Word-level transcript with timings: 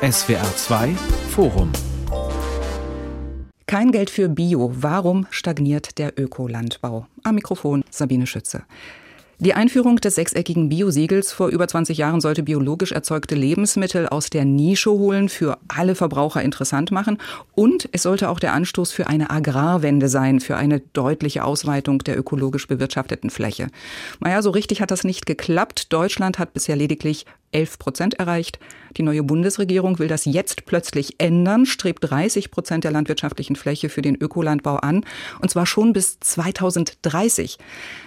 SWR 0.00 0.54
2 0.54 0.94
Forum 1.30 1.72
kein 3.66 3.90
Geld 3.90 4.10
für 4.10 4.28
Bio. 4.28 4.70
Warum 4.72 5.26
stagniert 5.30 5.98
der 5.98 6.18
Ökolandbau? 6.18 7.06
Am 7.24 7.34
Mikrofon 7.34 7.84
Sabine 7.90 8.26
Schütze. 8.26 8.62
Die 9.40 9.54
Einführung 9.54 9.96
des 9.96 10.16
sechseckigen 10.16 10.68
Biosiegels 10.68 11.32
vor 11.32 11.46
über 11.46 11.68
20 11.68 11.96
Jahren 11.96 12.20
sollte 12.20 12.42
biologisch 12.42 12.90
erzeugte 12.90 13.36
Lebensmittel 13.36 14.08
aus 14.08 14.30
der 14.30 14.44
Nische 14.44 14.90
holen, 14.90 15.28
für 15.28 15.58
alle 15.68 15.94
Verbraucher 15.94 16.42
interessant 16.42 16.90
machen. 16.90 17.18
Und 17.54 17.88
es 17.92 18.02
sollte 18.02 18.30
auch 18.30 18.40
der 18.40 18.52
Anstoß 18.52 18.90
für 18.90 19.06
eine 19.06 19.30
Agrarwende 19.30 20.08
sein, 20.08 20.40
für 20.40 20.56
eine 20.56 20.80
deutliche 20.80 21.44
Ausweitung 21.44 22.00
der 22.00 22.18
ökologisch 22.18 22.66
bewirtschafteten 22.66 23.30
Fläche. 23.30 23.68
Naja, 24.18 24.42
so 24.42 24.50
richtig 24.50 24.80
hat 24.80 24.90
das 24.90 25.04
nicht 25.04 25.24
geklappt. 25.24 25.92
Deutschland 25.92 26.40
hat 26.40 26.52
bisher 26.52 26.74
lediglich 26.74 27.24
11 27.52 27.78
Prozent 27.78 28.14
erreicht. 28.14 28.58
Die 28.96 29.02
neue 29.02 29.22
Bundesregierung 29.22 29.98
will 29.98 30.08
das 30.08 30.24
jetzt 30.24 30.66
plötzlich 30.66 31.16
ändern, 31.18 31.66
strebt 31.66 32.10
30 32.10 32.50
Prozent 32.50 32.84
der 32.84 32.90
landwirtschaftlichen 32.90 33.56
Fläche 33.56 33.88
für 33.88 34.02
den 34.02 34.16
Ökolandbau 34.16 34.76
an, 34.76 35.04
und 35.40 35.50
zwar 35.50 35.66
schon 35.66 35.92
bis 35.92 36.18
2030. 36.20 37.58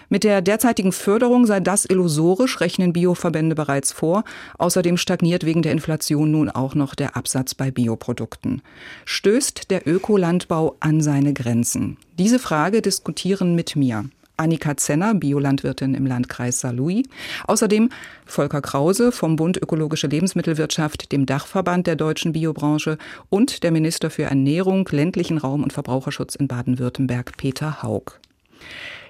Mit 0.09 0.23
der 0.23 0.41
derzeitigen 0.41 0.91
Förderung 0.91 1.45
sei 1.45 1.61
das 1.61 1.85
illusorisch, 1.85 2.59
rechnen 2.59 2.91
Bioverbände 2.91 3.55
bereits 3.55 3.93
vor. 3.93 4.25
Außerdem 4.57 4.97
stagniert 4.97 5.45
wegen 5.45 5.61
der 5.61 5.71
Inflation 5.71 6.31
nun 6.31 6.49
auch 6.49 6.75
noch 6.75 6.95
der 6.95 7.15
Absatz 7.15 7.55
bei 7.55 7.71
Bioprodukten. 7.71 8.61
Stößt 9.05 9.71
der 9.71 9.87
Ökolandbau 9.87 10.75
an 10.81 11.01
seine 11.01 11.33
Grenzen? 11.33 11.97
Diese 12.19 12.39
Frage 12.39 12.81
diskutieren 12.81 13.55
mit 13.55 13.75
mir 13.77 14.05
Annika 14.41 14.75
Zenner, 14.75 15.13
Biolandwirtin 15.13 15.93
im 15.93 16.05
Landkreis 16.05 16.59
Saarlouis. 16.59 17.03
Außerdem 17.47 17.89
Volker 18.25 18.61
Krause 18.61 19.11
vom 19.11 19.35
Bund 19.35 19.57
Ökologische 19.61 20.07
Lebensmittelwirtschaft, 20.07 21.11
dem 21.11 21.25
Dachverband 21.25 21.87
der 21.87 21.95
deutschen 21.95 22.33
Biobranche 22.33 22.97
und 23.29 23.63
der 23.63 23.71
Minister 23.71 24.09
für 24.09 24.23
Ernährung, 24.23 24.89
ländlichen 24.91 25.37
Raum 25.37 25.63
und 25.63 25.71
Verbraucherschutz 25.71 26.35
in 26.35 26.47
Baden-Württemberg, 26.47 27.37
Peter 27.37 27.83
Haug. 27.83 28.19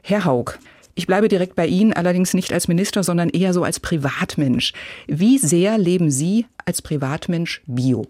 Herr 0.03 0.25
Haug, 0.25 0.59
ich 0.93 1.07
bleibe 1.07 1.29
direkt 1.29 1.55
bei 1.55 1.67
Ihnen, 1.67 1.93
allerdings 1.93 2.33
nicht 2.33 2.51
als 2.51 2.67
Minister, 2.67 3.03
sondern 3.03 3.29
eher 3.29 3.53
so 3.53 3.63
als 3.63 3.79
Privatmensch. 3.79 4.73
Wie 5.07 5.37
sehr 5.37 5.77
leben 5.77 6.11
Sie 6.11 6.45
als 6.65 6.81
Privatmensch 6.81 7.61
Bio? 7.65 8.05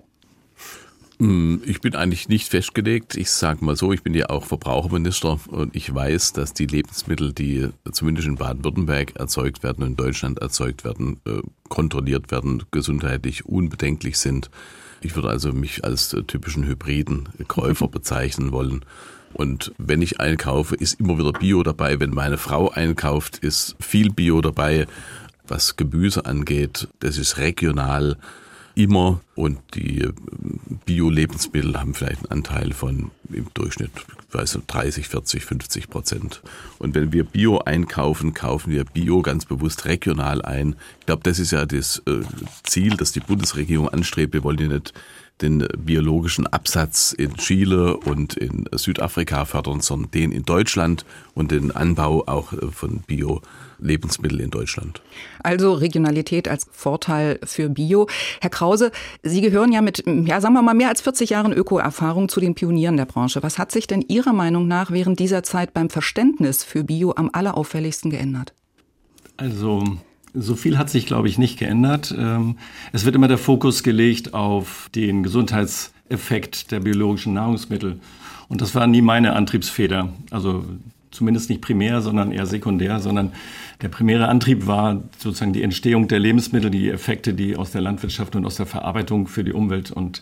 Hm, 1.22 1.62
ich 1.68 1.82
bin 1.82 1.96
eigentlich 1.96 2.30
nicht 2.30 2.50
festgelegt. 2.50 3.16
Ich 3.16 3.30
sage 3.30 3.64
mal 3.64 3.76
so, 3.76 3.94
ich 3.94 4.02
bin 4.02 4.16
ja 4.16 4.32
auch 4.32 4.44
Verbraucherminister 4.44 5.40
und 5.50 5.76
ich 5.76 5.94
weiß, 5.94 6.34
dass 6.34 6.56
die 6.56 6.66
Lebensmittel, 6.66 7.32
die 7.32 7.70
zumindest 7.92 8.28
in 8.28 8.38
Baden-Württemberg 8.38 9.18
erzeugt 9.18 9.62
werden 9.62 9.86
in 9.86 9.96
Deutschland 9.96 10.40
erzeugt 10.40 10.84
werden, 10.84 11.22
äh, 11.28 11.42
kontrolliert 11.70 12.32
werden, 12.32 12.64
gesundheitlich 12.72 13.46
unbedenklich 13.46 14.18
sind. 14.18 14.50
Ich 15.02 15.16
würde 15.16 15.30
also 15.30 15.54
mich 15.54 15.84
als 15.84 16.10
typischen 16.26 16.66
hybriden 16.66 17.30
Käufer 17.48 17.88
bezeichnen 17.92 18.52
wollen. 18.52 18.84
Und 19.32 19.74
wenn 19.78 20.02
ich 20.02 20.20
einkaufe, 20.20 20.74
ist 20.74 21.00
immer 21.00 21.20
wieder 21.20 21.34
Bio 21.34 21.62
dabei. 21.62 22.00
Wenn 22.00 22.16
meine 22.16 22.40
Frau 22.40 22.72
einkauft, 22.72 23.38
ist 23.38 23.76
viel 23.80 24.10
Bio 24.12 24.42
dabei. 24.42 24.88
Was 25.48 25.76
Gemüse 25.76 26.26
angeht, 26.26 26.88
das 27.00 27.20
ist 27.20 27.38
regional 27.38 28.18
immer 28.84 29.22
und 29.36 29.60
die 29.74 30.02
äh, 30.02 30.14
Bio-Lebensmittel 30.86 31.80
haben 31.80 31.94
vielleicht 31.94 32.20
einen 32.20 32.40
Anteil 32.40 32.74
von 32.74 33.12
im 33.32 33.48
Durchschnitt, 33.54 33.92
weiß 34.32 34.56
nicht, 34.56 34.74
30, 34.74 35.08
40, 35.08 35.46
50 35.46 35.90
Prozent. 35.90 36.42
Und 36.80 36.96
wenn 36.96 37.12
wir 37.12 37.24
Bio 37.24 37.60
einkaufen, 37.60 38.34
kaufen 38.34 38.72
wir 38.72 38.84
Bio 38.84 39.22
ganz 39.22 39.46
bewusst 39.46 39.86
regional 39.86 40.42
ein. 40.42 40.76
Ich 41.00 41.06
glaube, 41.06 41.24
das 41.24 41.40
ist 41.40 41.52
ja 41.52 41.66
das 41.66 42.02
äh, 42.08 42.22
Ziel, 42.64 42.98
das 42.98 43.12
die 43.12 43.20
Bundesregierung 43.20 43.90
anstrebt. 43.90 44.34
Wir 44.34 44.44
wollen 44.44 44.60
ja 44.60 44.68
nicht 44.68 44.94
den 45.42 45.68
biologischen 45.78 46.46
Absatz 46.48 47.14
in 47.14 47.36
Chile 47.36 47.98
und 47.98 48.36
in 48.36 48.70
Südafrika 48.74 49.46
fördern, 49.46 49.82
sondern 49.82 50.12
den 50.12 50.32
in 50.32 50.44
Deutschland 50.44 51.06
und 51.34 51.52
den 51.52 51.72
Anbau 51.72 52.28
auch 52.28 52.54
äh, 52.54 52.68
von 52.72 53.00
Bio 53.00 53.42
Lebensmittel 53.82 54.40
in 54.40 54.50
Deutschland. 54.50 55.02
Also 55.44 55.74
Regionalität 55.74 56.48
als 56.48 56.68
Vorteil 56.72 57.40
für 57.44 57.70
Bio. 57.70 58.08
Herr 58.40 58.50
Krause, 58.50 58.92
Sie 59.24 59.42
gehören 59.42 59.72
ja 59.72 59.82
mit, 59.82 60.04
ja, 60.06 60.40
sagen 60.40 60.54
wir 60.54 60.62
mal, 60.62 60.74
mehr 60.74 60.90
als 60.90 61.02
40 61.02 61.32
Jahren 61.32 61.52
Öko-Erfahrung 61.52 62.30
zu 62.30 62.40
den 62.40 62.56
Pionieren 62.56 62.98
der 62.98 63.06
Branche. 63.06 63.44
Was 63.44 63.58
hat 63.58 63.72
sich 63.72 63.88
denn 63.88 64.02
Ihrer 64.08 64.34
Meinung 64.34 64.68
nach 64.68 64.92
während 64.92 65.20
dieser 65.20 65.44
Zeit 65.44 65.74
beim 65.74 65.90
Verständnis 65.90 66.64
für 66.64 66.84
Bio 66.84 67.14
am 67.16 67.30
allerauffälligsten 67.34 68.12
geändert? 68.12 68.54
Also, 69.38 69.84
so 70.34 70.56
viel 70.56 70.78
hat 70.78 70.90
sich, 70.90 71.06
glaube 71.06 71.28
ich, 71.28 71.38
nicht 71.38 71.58
geändert. 71.58 72.14
Ähm, 72.18 72.58
es 72.94 73.06
wird 73.06 73.16
immer 73.16 73.28
der 73.28 73.38
Fokus 73.38 73.84
gelegt 73.84 74.34
auf 74.34 74.90
den 74.96 75.24
Gesundheitseffekt 75.24 76.72
der 76.72 76.80
biologischen 76.80 77.34
Nahrungsmittel. 77.34 78.00
Und 78.48 78.62
das 78.62 78.76
war 78.76 78.88
nie 78.88 79.02
meine 79.02 79.34
Antriebsfeder. 79.34 80.10
Also 80.30 80.66
zumindest 81.12 81.50
nicht 81.50 81.62
primär, 81.62 82.02
sondern 82.02 82.32
eher 82.32 82.46
sekundär, 82.46 83.00
sondern 83.00 83.34
der 83.82 83.90
primäre 83.90 84.28
Antrieb 84.28 84.68
war 84.68 85.04
sozusagen 85.18 85.54
die 85.54 85.64
Entstehung 85.64 86.08
der 86.08 86.20
Lebensmittel, 86.20 86.70
die 86.70 86.90
Effekte, 86.90 87.34
die 87.34 87.56
aus 87.56 87.72
der 87.72 87.82
Landwirtschaft 87.82 88.36
und 88.36 88.46
aus 88.46 88.56
der 88.56 88.66
Verarbeitung 88.66 89.28
für 89.28 89.44
die 89.44 89.54
Umwelt 89.54 89.92
und 89.92 90.22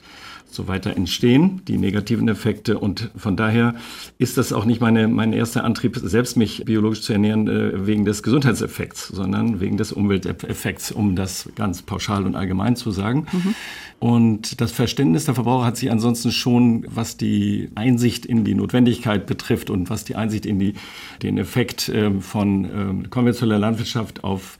so 0.51 0.67
weiter 0.67 0.95
entstehen, 0.95 1.61
die 1.67 1.77
negativen 1.77 2.27
Effekte. 2.27 2.79
Und 2.79 3.11
von 3.15 3.35
daher 3.35 3.75
ist 4.17 4.37
das 4.37 4.51
auch 4.51 4.65
nicht 4.65 4.81
meine, 4.81 5.07
mein 5.07 5.31
erster 5.31 5.63
Antrieb, 5.63 5.97
selbst 6.01 6.37
mich 6.37 6.65
biologisch 6.65 7.01
zu 7.01 7.13
ernähren, 7.13 7.47
äh, 7.47 7.85
wegen 7.85 8.05
des 8.05 8.23
Gesundheitseffekts, 8.23 9.09
sondern 9.09 9.59
wegen 9.59 9.77
des 9.77 9.91
Umwelteffekts, 9.91 10.91
um 10.91 11.15
das 11.15 11.49
ganz 11.55 11.83
pauschal 11.83 12.25
und 12.25 12.35
allgemein 12.35 12.75
zu 12.75 12.91
sagen. 12.91 13.27
Mhm. 13.31 13.55
Und 13.99 14.61
das 14.61 14.71
Verständnis 14.71 15.25
der 15.25 15.35
Verbraucher 15.35 15.65
hat 15.65 15.77
sich 15.77 15.91
ansonsten 15.91 16.31
schon, 16.31 16.85
was 16.89 17.17
die 17.17 17.69
Einsicht 17.75 18.25
in 18.25 18.45
die 18.45 18.55
Notwendigkeit 18.55 19.27
betrifft 19.27 19.69
und 19.69 19.89
was 19.89 20.05
die 20.05 20.15
Einsicht 20.15 20.45
in 20.45 20.57
die, 20.57 20.73
den 21.21 21.37
Effekt 21.37 21.89
äh, 21.89 22.11
von 22.21 22.65
äh, 23.05 23.07
konventioneller 23.49 23.59
Landwirtschaft 23.59 24.23
auf, 24.23 24.57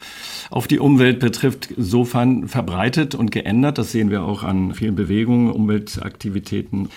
auf 0.49 0.67
die 0.67 0.79
Umwelt 0.79 1.19
betrifft, 1.19 1.69
sofern 1.77 2.47
verbreitet 2.47 3.15
und 3.15 3.31
geändert. 3.31 3.77
Das 3.77 3.91
sehen 3.91 4.09
wir 4.09 4.23
auch 4.23 4.43
an 4.43 4.73
vielen 4.73 4.95
Bewegungen, 4.95 5.51
Umwelt 5.51 5.69
Umweltaktivitäten. 5.69 6.89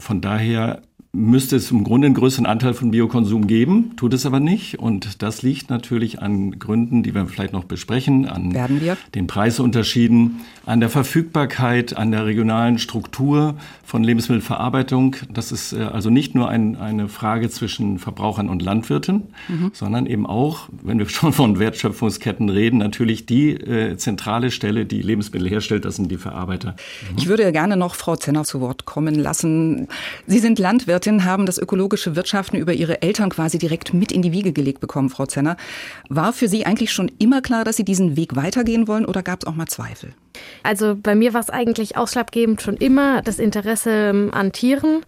Von 0.00 0.20
daher 0.20 0.82
müsste 1.12 1.56
es 1.56 1.70
im 1.70 1.84
Grunde 1.84 2.06
einen 2.06 2.14
größeren 2.14 2.44
Anteil 2.44 2.74
von 2.74 2.90
Biokonsum 2.90 3.46
geben, 3.46 3.96
tut 3.96 4.12
es 4.12 4.26
aber 4.26 4.40
nicht. 4.40 4.78
Und 4.78 5.22
das 5.22 5.42
liegt 5.42 5.70
natürlich 5.70 6.20
an 6.20 6.58
Gründen, 6.58 7.02
die 7.02 7.14
wir 7.14 7.26
vielleicht 7.26 7.54
noch 7.54 7.64
besprechen, 7.64 8.26
an 8.26 8.54
den 9.14 9.26
Preisunterschieden, 9.26 10.40
an 10.66 10.80
der 10.80 10.90
Verfügbarkeit, 10.90 11.96
an 11.96 12.12
der 12.12 12.26
regionalen 12.26 12.78
Struktur 12.78 13.54
von 13.84 14.04
Lebensmittelverarbeitung. 14.04 15.16
Das 15.32 15.50
ist 15.50 15.72
äh, 15.72 15.80
also 15.80 16.10
nicht 16.10 16.34
nur 16.34 16.50
ein, 16.50 16.76
eine 16.76 17.08
Frage 17.08 17.48
zwischen 17.48 17.98
Verbrauchern 17.98 18.50
und 18.50 18.60
Landwirten, 18.60 19.28
mhm. 19.48 19.70
sondern 19.72 20.04
eben 20.04 20.26
auch, 20.26 20.68
wenn 20.82 20.98
wir 20.98 21.08
schon 21.08 21.32
von 21.32 21.58
Wertschöpfungsketten 21.58 22.50
reden, 22.50 22.78
natürlich 22.78 23.24
die 23.24 23.52
äh, 23.52 23.96
zentrale 23.96 24.50
Stelle, 24.50 24.84
die 24.84 25.00
Lebensmittel 25.00 25.48
herstellt, 25.48 25.86
das 25.86 25.96
sind 25.96 26.10
die 26.10 26.18
Verarbeiter. 26.18 26.72
Mhm. 26.72 27.16
Ich 27.16 27.28
würde 27.28 27.50
gerne 27.50 27.78
noch 27.78 27.94
Frau 27.94 28.16
Zenner 28.16 28.44
zu 28.44 28.60
Wort 28.60 28.84
kommen 28.84 29.14
lassen. 29.14 29.88
Sie 30.26 30.38
sind 30.38 30.58
Landwirtin, 30.98 31.24
haben 31.24 31.46
das 31.46 31.58
ökologische 31.58 32.16
Wirtschaften 32.16 32.56
über 32.56 32.72
Ihre 32.72 33.02
Eltern 33.02 33.30
quasi 33.30 33.58
direkt 33.58 33.94
mit 33.94 34.10
in 34.10 34.22
die 34.22 34.32
Wiege 34.32 34.52
gelegt 34.52 34.80
bekommen, 34.80 35.10
Frau 35.10 35.26
Zenner. 35.26 35.56
War 36.08 36.32
für 36.32 36.48
Sie 36.48 36.66
eigentlich 36.66 36.92
schon 36.92 37.10
immer 37.18 37.40
klar, 37.40 37.64
dass 37.64 37.76
Sie 37.76 37.84
diesen 37.84 38.16
Weg 38.16 38.34
weitergehen 38.34 38.88
wollen 38.88 39.04
oder 39.04 39.22
gab 39.22 39.42
es 39.42 39.46
auch 39.46 39.54
mal 39.54 39.66
Zweifel? 39.66 40.12
Also 40.64 40.96
bei 41.00 41.14
mir 41.14 41.34
war 41.34 41.40
es 41.40 41.50
eigentlich 41.50 41.96
ausschlaggebend 41.96 42.62
schon 42.62 42.76
immer 42.76 43.22
das 43.22 43.38
Interesse 43.38 43.90
ähm, 43.90 44.30
an 44.32 44.50
Tieren. 44.50 45.04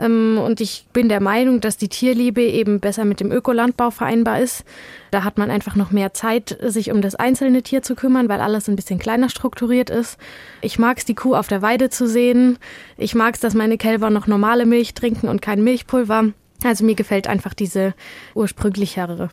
Ähm, 0.00 0.38
und 0.42 0.60
ich 0.60 0.86
bin 0.92 1.08
der 1.08 1.20
Meinung, 1.20 1.60
dass 1.60 1.76
die 1.76 1.88
Tierliebe 1.88 2.42
eben 2.42 2.80
besser 2.80 3.04
mit 3.04 3.20
dem 3.20 3.32
Ökolandbau 3.32 3.90
vereinbar 3.90 4.40
ist. 4.40 4.64
Da 5.10 5.24
hat 5.24 5.38
man 5.38 5.50
einfach 5.50 5.74
noch 5.74 5.90
mehr 5.90 6.14
Zeit, 6.14 6.56
sich 6.62 6.90
um 6.90 7.02
das 7.02 7.14
einzelne 7.14 7.62
Tier 7.62 7.82
zu 7.82 7.94
kümmern, 7.94 8.28
weil 8.28 8.40
alles 8.40 8.68
ein 8.68 8.76
bisschen 8.76 8.98
kleiner 8.98 9.28
strukturiert 9.28 9.90
ist. 9.90 10.18
Ich 10.60 10.78
mag 10.78 10.98
es, 10.98 11.04
die 11.04 11.14
Kuh 11.14 11.34
auf 11.34 11.48
der 11.48 11.62
Weide 11.62 11.90
zu 11.90 12.06
sehen. 12.06 12.58
Ich 12.96 13.14
mag 13.14 13.34
es, 13.34 13.40
dass 13.40 13.54
meine 13.54 13.78
Kälber 13.78 14.10
noch 14.10 14.26
normale 14.26 14.66
Milch 14.66 14.94
trinken 14.94 15.28
und 15.28 15.42
kein 15.42 15.62
Milchpulver. 15.64 16.32
Also 16.64 16.84
mir 16.84 16.94
gefällt 16.94 17.26
einfach 17.26 17.54
diese 17.54 17.94
ursprünglichere 18.34 19.30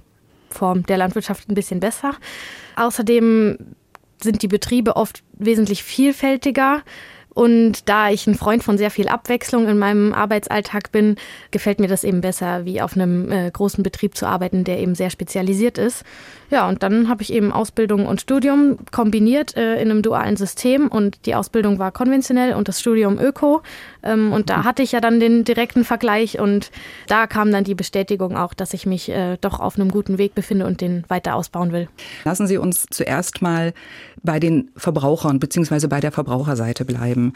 Form 0.49 0.83
der 0.83 0.97
Landwirtschaft 0.97 1.49
ein 1.49 1.55
bisschen 1.55 1.79
besser. 1.79 2.15
Außerdem 2.75 3.57
sind 4.21 4.41
die 4.41 4.47
Betriebe 4.47 4.95
oft 4.95 5.23
wesentlich 5.33 5.83
vielfältiger. 5.83 6.83
Und 7.35 7.89
da 7.89 8.09
ich 8.09 8.25
ein 8.27 8.35
Freund 8.35 8.63
von 8.63 8.77
sehr 8.77 8.89
viel 8.89 9.09
Abwechslung 9.09 9.67
in 9.67 9.77
meinem 9.77 10.13
Arbeitsalltag 10.13 10.93
bin, 10.93 11.17
gefällt 11.51 11.81
mir 11.81 11.89
das 11.89 12.05
eben 12.05 12.21
besser, 12.21 12.63
wie 12.63 12.81
auf 12.81 12.95
einem 12.95 13.29
äh, 13.29 13.51
großen 13.51 13.83
Betrieb 13.83 14.15
zu 14.15 14.25
arbeiten, 14.25 14.63
der 14.63 14.79
eben 14.79 14.95
sehr 14.95 15.09
spezialisiert 15.09 15.77
ist. 15.77 16.05
Ja, 16.49 16.69
und 16.69 16.81
dann 16.81 17.09
habe 17.09 17.23
ich 17.23 17.33
eben 17.33 17.51
Ausbildung 17.51 18.05
und 18.05 18.21
Studium 18.21 18.77
kombiniert 18.91 19.57
äh, 19.57 19.81
in 19.81 19.91
einem 19.91 20.01
dualen 20.01 20.37
System 20.37 20.87
und 20.87 21.25
die 21.25 21.35
Ausbildung 21.35 21.77
war 21.77 21.91
konventionell 21.91 22.53
und 22.53 22.69
das 22.69 22.79
Studium 22.79 23.19
Öko. 23.19 23.63
Ähm, 24.05 24.31
und 24.31 24.49
da 24.49 24.63
hatte 24.63 24.83
ich 24.83 24.91
ja 24.91 25.01
dann 25.01 25.19
den 25.19 25.43
direkten 25.43 25.83
Vergleich 25.83 26.39
und 26.39 26.71
da 27.07 27.27
kam 27.27 27.51
dann 27.51 27.63
die 27.63 27.75
Bestätigung 27.75 28.37
auch, 28.37 28.53
dass 28.53 28.73
ich 28.73 28.85
mich 28.85 29.09
äh, 29.09 29.37
doch 29.41 29.59
auf 29.59 29.77
einem 29.77 29.89
guten 29.89 30.17
Weg 30.17 30.35
befinde 30.35 30.65
und 30.65 30.81
den 30.81 31.03
weiter 31.07 31.35
ausbauen 31.35 31.71
will. 31.71 31.89
Lassen 32.23 32.47
Sie 32.47 32.57
uns 32.57 32.85
zuerst 32.89 33.41
mal 33.41 33.73
bei 34.23 34.39
den 34.39 34.71
Verbrauchern 34.77 35.39
bzw. 35.39 35.87
bei 35.87 35.99
der 35.99 36.11
Verbraucherseite 36.11 36.85
bleiben. 36.85 37.33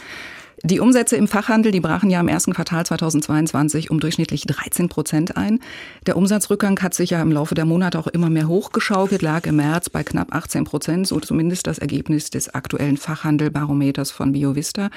Die 0.64 0.82
Umsätze 0.82 1.16
im 1.16 1.30
Fachhandel, 1.30 1.72
die 1.72 1.80
brachen 1.80 2.10
ja 2.10 2.20
im 2.20 2.28
ersten 2.28 2.54
Quartal 2.54 2.86
2022 2.86 3.90
um 3.92 4.02
durchschnittlich 4.02 4.42
13 4.42 4.90
Prozent 4.90 5.38
ein. 5.38 5.60
Der 6.06 6.18
Umsatzrückgang 6.18 6.82
hat 6.82 6.94
sich 6.94 7.12
ja 7.12 7.22
im 7.22 7.32
Laufe 7.32 7.56
der 7.56 7.64
Monate 7.64 7.98
auch 7.98 8.08
immer 8.08 8.30
mehr 8.30 8.50
hochgeschaukelt, 8.50 9.22
lag 9.22 9.46
im 9.46 9.56
März 9.56 9.90
bei 9.90 10.04
knapp 10.04 10.36
18 10.36 10.66
Prozent, 10.66 11.08
so 11.08 11.22
zumindest 11.22 11.66
das 11.68 11.78
Ergebnis 11.78 12.30
des 12.30 12.54
aktuellen 12.54 12.98
Fachhandelbarometers 12.98 14.12
von 14.12 14.34
BioVista. 14.34 14.90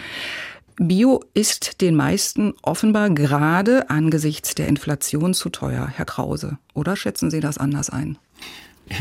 Bio 0.76 1.22
ist 1.34 1.80
den 1.80 1.94
meisten 1.94 2.54
offenbar 2.62 3.10
gerade 3.10 3.90
angesichts 3.90 4.54
der 4.54 4.69
Inflation 4.69 5.34
zu 5.34 5.50
teuer, 5.50 5.86
Herr 5.86 6.04
Krause. 6.04 6.58
Oder 6.74 6.96
schätzen 6.96 7.30
Sie 7.30 7.40
das 7.40 7.58
anders 7.58 7.90
ein? 7.90 8.19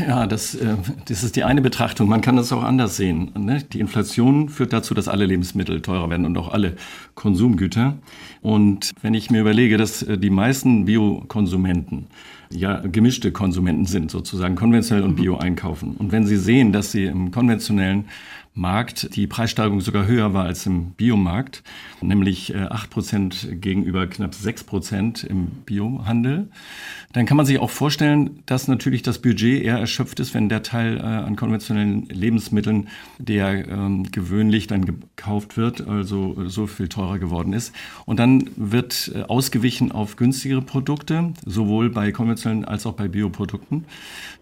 Ja, 0.00 0.26
das, 0.26 0.54
äh, 0.54 0.76
das 1.06 1.22
ist 1.22 1.36
die 1.36 1.44
eine 1.44 1.60
Betrachtung. 1.60 2.08
Man 2.08 2.20
kann 2.20 2.36
das 2.36 2.52
auch 2.52 2.62
anders 2.62 2.96
sehen. 2.96 3.32
Ne? 3.36 3.62
Die 3.72 3.80
Inflation 3.80 4.48
führt 4.48 4.72
dazu, 4.72 4.94
dass 4.94 5.08
alle 5.08 5.26
Lebensmittel 5.26 5.82
teurer 5.82 6.08
werden 6.08 6.24
und 6.24 6.36
auch 6.38 6.52
alle 6.52 6.76
Konsumgüter. 7.14 7.98
Und 8.40 8.92
wenn 9.02 9.14
ich 9.14 9.30
mir 9.30 9.40
überlege, 9.40 9.76
dass 9.76 10.02
äh, 10.02 10.16
die 10.18 10.30
meisten 10.30 10.86
Biokonsumenten 10.86 12.06
ja 12.50 12.80
gemischte 12.80 13.32
Konsumenten 13.32 13.86
sind, 13.86 14.10
sozusagen 14.10 14.56
konventionell 14.56 15.04
und 15.04 15.16
Bio 15.16 15.36
einkaufen. 15.36 15.96
Und 15.98 16.12
wenn 16.12 16.26
sie 16.26 16.36
sehen, 16.36 16.72
dass 16.72 16.92
sie 16.92 17.04
im 17.04 17.30
konventionellen 17.30 18.06
Markt 18.54 19.16
die 19.16 19.26
Preissteigerung 19.26 19.80
sogar 19.80 20.06
höher 20.06 20.34
war 20.34 20.44
als 20.44 20.66
im 20.66 20.90
Biomarkt, 20.90 21.62
nämlich 22.02 22.54
8 22.54 22.84
äh, 22.84 22.88
Prozent 22.88 23.48
gegenüber 23.50 24.06
knapp 24.06 24.34
6 24.34 24.64
Prozent 24.64 25.24
im 25.24 25.46
Biohandel. 25.64 26.48
Dann 27.14 27.24
kann 27.24 27.38
man 27.38 27.46
sich 27.46 27.58
auch 27.58 27.70
vorstellen, 27.70 28.42
dass 28.44 28.68
natürlich 28.68 29.00
das 29.00 29.20
Budget 29.20 29.62
eher 29.62 29.78
erschöpft 29.78 30.20
ist, 30.20 30.34
wenn 30.34 30.50
der 30.50 30.62
Teil 30.62 30.98
äh, 30.98 31.00
an 31.00 31.36
konventionellen 31.36 32.04
Lebensmitteln, 32.08 32.88
der 33.18 33.66
ähm, 33.68 34.10
gewöhnlich 34.10 34.66
dann 34.66 34.84
gekauft 34.84 35.56
wird, 35.56 35.86
also 35.88 36.46
so 36.46 36.66
viel 36.66 36.88
teurer 36.88 37.18
geworden 37.18 37.54
ist. 37.54 37.74
Und 38.04 38.18
dann 38.18 38.50
wird 38.56 39.12
äh, 39.14 39.22
ausgewichen 39.22 39.92
auf 39.92 40.16
günstigere 40.16 40.60
Produkte, 40.60 41.32
sowohl 41.46 41.88
bei 41.88 42.12
konventionellen 42.12 42.66
als 42.66 42.84
auch 42.84 42.94
bei 42.94 43.08
Bioprodukten. 43.08 43.86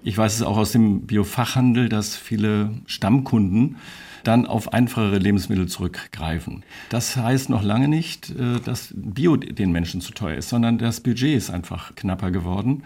Ich 0.02 0.18
weiß 0.18 0.34
es 0.34 0.42
auch 0.42 0.56
aus 0.56 0.72
dem 0.72 1.02
Biofachhandel, 1.02 1.88
dass 1.88 2.16
viele 2.16 2.70
Stammkunden 2.86 3.76
dann 4.24 4.46
auf 4.46 4.72
einfachere 4.72 5.18
Lebensmittel 5.18 5.66
zurückgreifen. 5.66 6.64
Das 6.88 7.16
heißt 7.16 7.50
noch 7.50 7.62
lange 7.62 7.88
nicht, 7.88 8.30
äh, 8.30 8.60
dass 8.64 8.92
Bio 8.94 9.36
den 9.36 9.72
Menschen 9.72 10.00
zu 10.00 10.12
teuer 10.12 10.36
ist, 10.36 10.48
sondern 10.48 10.78
das 10.78 11.00
Budget 11.00 11.36
ist 11.36 11.50
einfach 11.50 11.94
knapper 11.94 12.30
geworden. 12.30 12.84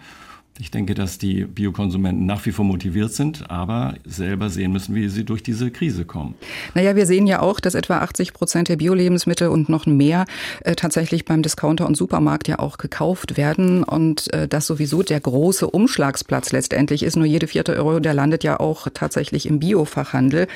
Ich 0.57 0.71
denke, 0.71 0.93
dass 0.93 1.17
die 1.17 1.43
Biokonsumenten 1.43 2.25
nach 2.25 2.45
wie 2.45 2.53
vor 2.53 2.63
motiviert 2.63 3.11
sind, 3.11 3.51
aber 3.51 3.95
selber 4.05 4.49
sehen 4.49 4.71
müssen, 4.71 4.95
wie 4.95 5.09
sie 5.09 5.25
durch 5.25 5.43
diese 5.43 5.69
Krise 5.69 6.05
kommen. 6.05 6.35
Naja, 6.73 6.95
wir 6.95 7.05
sehen 7.05 7.27
ja 7.27 7.41
auch, 7.41 7.59
dass 7.59 7.75
etwa 7.75 7.97
80 7.97 8.31
Prozent 8.31 8.69
der 8.69 8.77
Bio-Lebensmittel 8.77 9.49
und 9.49 9.67
noch 9.67 9.85
mehr 9.85 10.25
äh, 10.61 10.75
tatsächlich 10.75 11.25
beim 11.25 11.41
Discounter 11.41 11.85
und 11.85 11.97
Supermarkt 11.97 12.47
ja 12.47 12.59
auch 12.59 12.77
gekauft 12.77 13.35
werden 13.35 13.83
und 13.83 14.33
äh, 14.33 14.47
das 14.47 14.65
sowieso 14.65 15.03
der 15.03 15.19
große 15.19 15.69
Umschlagsplatz 15.69 16.53
letztendlich 16.53 17.03
ist. 17.03 17.17
Nur 17.17 17.25
jede 17.25 17.47
vierte 17.47 17.75
Euro, 17.75 17.99
der 17.99 18.13
landet 18.13 18.45
ja 18.45 18.57
auch 18.57 18.87
tatsächlich 18.93 19.47
im 19.47 19.59
Biofachhandel. 19.59 20.47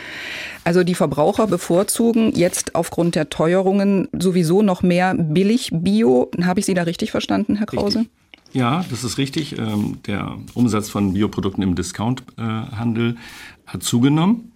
Also 0.64 0.86
die 0.86 0.96
Verbraucher 0.96 1.48
bevorzugen 1.48 2.32
jetzt 2.34 2.74
aufgrund 2.74 3.16
der 3.16 3.30
Teuerungen 3.30 4.08
sowieso 4.18 4.62
noch 4.62 4.82
mehr 4.82 5.14
billig 5.14 5.72
Bio. 5.74 6.32
Habe 6.42 6.62
ich 6.62 6.66
Sie 6.66 6.74
da 6.74 6.84
richtig 6.84 7.12
verstanden, 7.12 7.58
Herr 7.58 7.68
Krause? 7.68 8.00
Richtig. 8.00 8.20
Ja, 8.52 8.84
das 8.90 9.04
ist 9.04 9.18
richtig. 9.18 9.58
Ähm, 9.58 10.00
der 10.08 10.38
Umsatz 10.54 10.90
von 10.90 11.14
Bioprodukten 11.14 11.64
im 11.64 11.76
Discounthandel 11.76 13.18
hat 13.68 13.84
zugenommen 13.84 14.52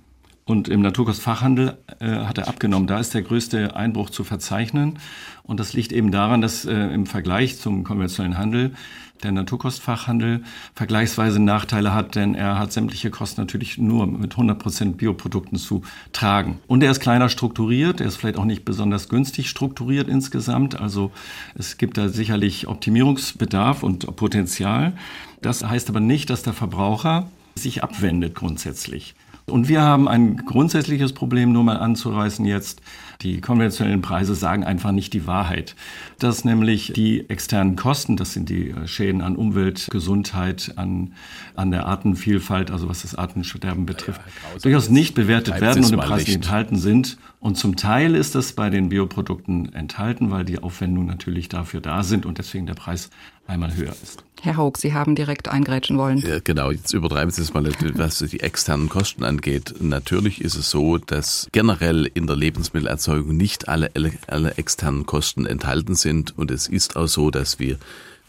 und 0.46 0.68
im 0.68 0.82
Naturkostfachhandel 0.82 1.78
äh, 2.00 2.08
hat 2.08 2.38
er 2.38 2.48
abgenommen. 2.48 2.88
Da 2.88 3.00
ist 3.00 3.14
der 3.14 3.22
größte 3.22 3.76
Einbruch 3.76 4.10
zu 4.10 4.24
verzeichnen. 4.24 5.00
Und 5.44 5.60
das 5.60 5.74
liegt 5.74 5.92
eben 5.92 6.12
daran, 6.12 6.42
dass 6.42 6.66
äh, 6.66 6.74
im 6.74 7.06
Vergleich 7.06 7.60
zum 7.60 7.84
konventionellen 7.84 8.38
Handel 8.38 8.74
der 9.24 9.32
Naturkostfachhandel 9.32 10.44
vergleichsweise 10.76 11.40
Nachteile 11.40 11.94
hat, 11.94 12.16
denn 12.16 12.36
er 12.36 12.60
hat 12.60 12.72
sämtliche 12.72 13.10
Kosten 13.10 13.42
natürlich 13.42 13.78
nur 13.78 14.08
mit 14.08 14.32
100 14.32 14.60
Prozent 14.60 14.98
Bioprodukten 14.98 15.58
zu 15.58 15.82
tragen. 16.12 16.60
Und 16.68 16.84
er 16.84 16.92
ist 16.92 17.00
kleiner 17.00 17.30
strukturiert, 17.30 18.02
er 18.02 18.08
ist 18.08 18.18
vielleicht 18.18 18.38
auch 18.38 18.46
nicht 18.46 18.66
besonders 18.66 19.10
günstig 19.10 19.50
strukturiert 19.50 20.08
insgesamt. 20.08 20.80
Also 20.80 21.12
es 21.56 21.78
gibt 21.78 21.98
da 21.98 22.10
sicherlich 22.10 22.68
Optimierungsbedarf 22.68 23.84
und 23.84 24.16
Potenzial. 24.16 24.94
Das 25.42 25.64
heißt 25.64 25.90
aber 25.90 26.00
nicht, 26.00 26.30
dass 26.30 26.44
der 26.44 26.54
Verbraucher 26.54 27.28
sich 27.56 27.84
abwendet 27.84 28.36
grundsätzlich. 28.36 29.16
Und 29.46 29.68
wir 29.68 29.82
haben 29.82 30.08
ein 30.08 30.38
grundsätzliches 30.38 31.14
Problem, 31.14 31.52
nur 31.52 31.64
mal 31.64 31.78
anzureißen 31.78 32.46
jetzt. 32.46 32.82
Die 33.24 33.40
konventionellen 33.40 34.02
Preise 34.02 34.36
sagen 34.36 34.66
einfach 34.66 34.92
nicht 34.92 35.14
die 35.14 35.26
Wahrheit. 35.26 35.76
Dass 36.20 36.44
nämlich 36.44 36.92
die 36.94 37.30
externen 37.30 37.78
Kosten, 37.78 38.18
das 38.18 38.34
sind 38.34 38.50
die 38.50 38.72
äh, 38.72 38.88
Schäden 38.88 39.22
an 39.22 39.38
Umwelt, 39.38 39.88
Gesundheit, 39.90 40.74
an, 40.76 41.14
an 41.56 41.72
der 41.72 41.86
Artenvielfalt, 41.86 42.70
also 42.70 42.90
was 42.90 43.04
das 43.04 43.16
Artensterben 43.16 43.86
betrifft, 43.86 44.22
ja, 44.26 44.60
durchaus 44.62 44.90
nicht 44.90 45.16
bewertet 45.16 45.62
werden 45.62 45.86
und 45.86 45.94
im 45.94 46.00
Preis 46.00 46.28
nicht 46.28 46.36
enthalten 46.36 46.76
sind. 46.76 47.18
Und 47.40 47.58
zum 47.58 47.76
Teil 47.76 48.16
ist 48.16 48.36
das 48.36 48.54
bei 48.54 48.70
den 48.70 48.90
Bioprodukten 48.90 49.74
enthalten, 49.74 50.32
weil 50.32 50.46
die 50.46 50.60
Aufwendungen 50.60 51.08
natürlich 51.08 51.50
dafür 51.50 51.82
da 51.82 52.04
sind 52.04 52.26
und 52.26 52.38
deswegen 52.38 52.66
der 52.66 52.74
Preis 52.74 53.10
einmal 53.48 53.76
höher 53.76 53.94
ist. 54.02 54.24
Herr 54.42 54.58
Haug, 54.58 54.78
Sie 54.78 54.94
haben 54.94 55.16
direkt 55.16 55.48
eingrätschen 55.48 55.98
wollen. 55.98 56.18
Ja, 56.18 56.40
genau, 56.44 56.72
jetzt 56.72 56.94
übertreiben 56.94 57.32
Sie 57.32 57.42
es 57.42 57.54
mal, 57.54 57.66
was 57.96 58.20
die 58.20 58.42
externen 58.42 58.90
Kosten 58.90 59.24
angeht. 59.24 59.76
Natürlich 59.80 60.42
ist 60.42 60.56
es 60.56 60.70
so, 60.70 60.98
dass 60.98 61.48
generell 61.54 62.10
in 62.14 62.28
der 62.28 62.36
Lebensmittelerzeugung 62.36 63.13
nicht 63.22 63.68
alle, 63.68 63.92
alle 64.28 64.52
externen 64.58 65.06
Kosten 65.06 65.46
enthalten 65.46 65.96
sind. 65.96 66.38
Und 66.38 66.52
es 66.52 66.68
ist 66.68 66.96
auch 66.96 67.08
so, 67.08 67.32
dass 67.32 67.60
wir 67.60 67.78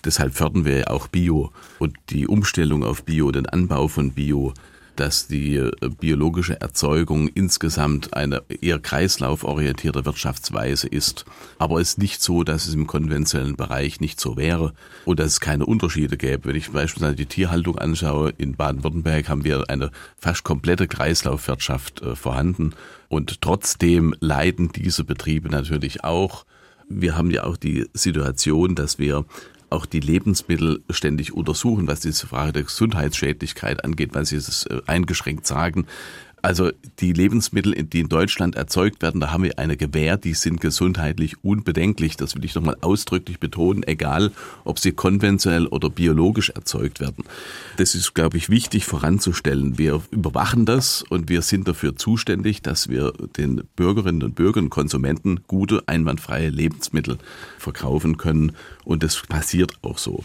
Deshalb 0.04 0.34
fördern 0.34 0.66
wir 0.66 0.90
auch 0.90 1.08
Bio 1.08 1.50
und 1.78 1.96
die 2.10 2.28
Umstellung 2.28 2.84
auf 2.84 3.04
Bio, 3.04 3.32
den 3.32 3.46
Anbau 3.46 3.88
von 3.88 4.12
Bio 4.12 4.52
dass 4.96 5.26
die 5.26 5.56
äh, 5.56 5.70
biologische 6.00 6.60
Erzeugung 6.60 7.28
insgesamt 7.28 8.14
eine 8.14 8.42
eher 8.48 8.78
kreislauforientierte 8.78 10.04
Wirtschaftsweise 10.04 10.88
ist. 10.88 11.24
Aber 11.58 11.80
es 11.80 11.90
ist 11.90 11.98
nicht 11.98 12.22
so, 12.22 12.44
dass 12.44 12.66
es 12.66 12.74
im 12.74 12.86
konventionellen 12.86 13.56
Bereich 13.56 14.00
nicht 14.00 14.20
so 14.20 14.36
wäre 14.36 14.72
und 15.04 15.18
dass 15.18 15.32
es 15.32 15.40
keine 15.40 15.66
Unterschiede 15.66 16.16
gäbe. 16.16 16.48
Wenn 16.48 16.56
ich 16.56 16.70
beispielsweise 16.70 17.16
die 17.16 17.26
Tierhaltung 17.26 17.78
anschaue, 17.78 18.32
in 18.36 18.54
Baden-Württemberg 18.54 19.28
haben 19.28 19.44
wir 19.44 19.68
eine 19.68 19.90
fast 20.16 20.44
komplette 20.44 20.88
Kreislaufwirtschaft 20.88 22.02
äh, 22.02 22.16
vorhanden 22.16 22.74
und 23.08 23.40
trotzdem 23.40 24.14
leiden 24.20 24.70
diese 24.72 25.04
Betriebe 25.04 25.48
natürlich 25.48 26.04
auch. 26.04 26.44
Wir 26.88 27.16
haben 27.16 27.30
ja 27.30 27.44
auch 27.44 27.56
die 27.56 27.86
Situation, 27.94 28.74
dass 28.74 28.98
wir 28.98 29.24
auch 29.74 29.86
die 29.86 30.00
Lebensmittel 30.00 30.82
ständig 30.90 31.32
untersuchen, 31.32 31.86
was 31.86 32.00
diese 32.00 32.26
Frage 32.26 32.52
der 32.52 32.62
Gesundheitsschädlichkeit 32.62 33.84
angeht, 33.84 34.14
weil 34.14 34.24
Sie 34.24 34.36
es 34.36 34.66
äh, 34.66 34.80
eingeschränkt 34.86 35.46
sagen. 35.46 35.86
Also 36.44 36.72
die 36.98 37.14
Lebensmittel, 37.14 37.72
die 37.72 38.00
in 38.00 38.10
Deutschland 38.10 38.54
erzeugt 38.54 39.00
werden, 39.00 39.18
da 39.18 39.32
haben 39.32 39.44
wir 39.44 39.58
eine 39.58 39.78
Gewähr, 39.78 40.18
die 40.18 40.34
sind 40.34 40.60
gesundheitlich 40.60 41.42
unbedenklich. 41.42 42.18
Das 42.18 42.34
will 42.36 42.44
ich 42.44 42.54
nochmal 42.54 42.76
ausdrücklich 42.82 43.40
betonen, 43.40 43.82
egal 43.82 44.30
ob 44.64 44.78
sie 44.78 44.92
konventionell 44.92 45.66
oder 45.66 45.88
biologisch 45.88 46.50
erzeugt 46.50 47.00
werden. 47.00 47.24
Das 47.78 47.94
ist, 47.94 48.14
glaube 48.14 48.36
ich, 48.36 48.50
wichtig 48.50 48.84
voranzustellen. 48.84 49.78
Wir 49.78 50.02
überwachen 50.10 50.66
das 50.66 51.00
und 51.00 51.30
wir 51.30 51.40
sind 51.40 51.66
dafür 51.66 51.96
zuständig, 51.96 52.60
dass 52.60 52.90
wir 52.90 53.14
den 53.38 53.62
Bürgerinnen 53.74 54.22
und 54.22 54.34
Bürgern, 54.34 54.68
Konsumenten 54.68 55.40
gute, 55.46 55.84
einwandfreie 55.86 56.50
Lebensmittel 56.50 57.16
verkaufen 57.58 58.18
können. 58.18 58.52
Und 58.84 59.02
das 59.02 59.22
passiert 59.22 59.72
auch 59.82 59.98
so. 59.98 60.24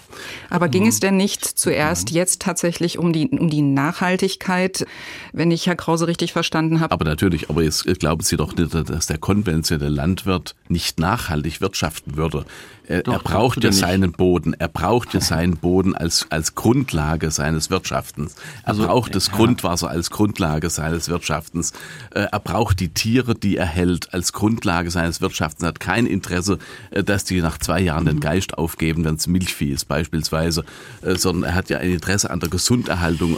Aber 0.50 0.68
ging 0.68 0.88
es 0.88 1.00
denn 1.00 1.18
nicht 1.18 1.46
zuerst 1.46 2.12
jetzt 2.12 2.42
tatsächlich 2.42 2.98
um 2.98 3.14
die, 3.14 3.30
um 3.30 3.50
die 3.50 3.62
Nachhaltigkeit, 3.62 4.86
wenn 5.32 5.52
ich 5.52 5.68
Herr 5.68 5.76
Krause 5.76 6.08
richtig 6.08 6.34
verstanden 6.34 6.80
habe? 6.80 6.92
Aber 6.92 7.06
natürlich, 7.06 7.50
aber 7.50 7.64
jetzt 7.64 7.86
glauben 8.00 8.22
Sie 8.22 8.38
doch 8.38 8.56
nicht, 8.56 8.74
dass 8.74 9.08
der 9.08 9.18
konventionelle 9.18 9.90
Landwirt 9.90 10.56
nicht 10.68 11.00
nachhaltig 11.00 11.62
wirtschaften 11.62 12.18
würde. 12.18 12.46
Er, 12.90 13.04
Doch, 13.04 13.14
er 13.14 13.20
braucht 13.20 13.64
ja 13.64 13.72
seinen 13.72 14.14
Boden. 14.14 14.56
Er 14.56 14.68
braucht 14.68 15.14
ja 15.14 15.22
seinen 15.22 15.58
Boden 15.58 15.96
als, 15.96 16.26
als 16.32 16.56
Grundlage 16.56 17.30
seines 17.30 17.70
Wirtschaftens. 17.70 18.36
Er 18.64 18.70
also, 18.70 18.88
braucht 18.88 19.14
das 19.14 19.28
ja. 19.28 19.34
Grundwasser 19.34 19.90
als 19.92 20.10
Grundlage 20.10 20.72
seines 20.72 21.08
Wirtschaftens. 21.08 21.72
Äh, 22.16 22.22
er 22.32 22.40
braucht 22.40 22.80
die 22.80 22.90
Tiere, 22.90 23.36
die 23.36 23.58
er 23.58 23.68
hält, 23.68 24.12
als 24.12 24.34
Grundlage 24.34 24.90
seines 24.90 25.22
Wirtschaftens. 25.22 25.62
Er 25.62 25.68
hat 25.68 25.80
kein 25.80 26.08
Interesse, 26.08 26.58
äh, 26.90 27.04
dass 27.04 27.26
die 27.26 27.42
nach 27.42 27.60
zwei 27.60 27.80
Jahren 27.80 28.06
den 28.06 28.16
mhm. 28.16 28.22
Geist 28.50 28.58
aufgeben, 28.58 29.06
wenn 29.06 29.16
es 29.16 29.28
Milchvieh 29.28 29.72
ist 29.72 29.86
beispielsweise, 29.86 30.64
äh, 31.02 31.16
sondern 31.16 31.52
er 31.52 31.56
hat 31.56 31.70
ja 31.70 31.80
ein 31.80 31.92
Interesse 31.92 32.30
an 32.30 32.40
der 32.40 32.50
Gesunderhaltung, 32.50 33.38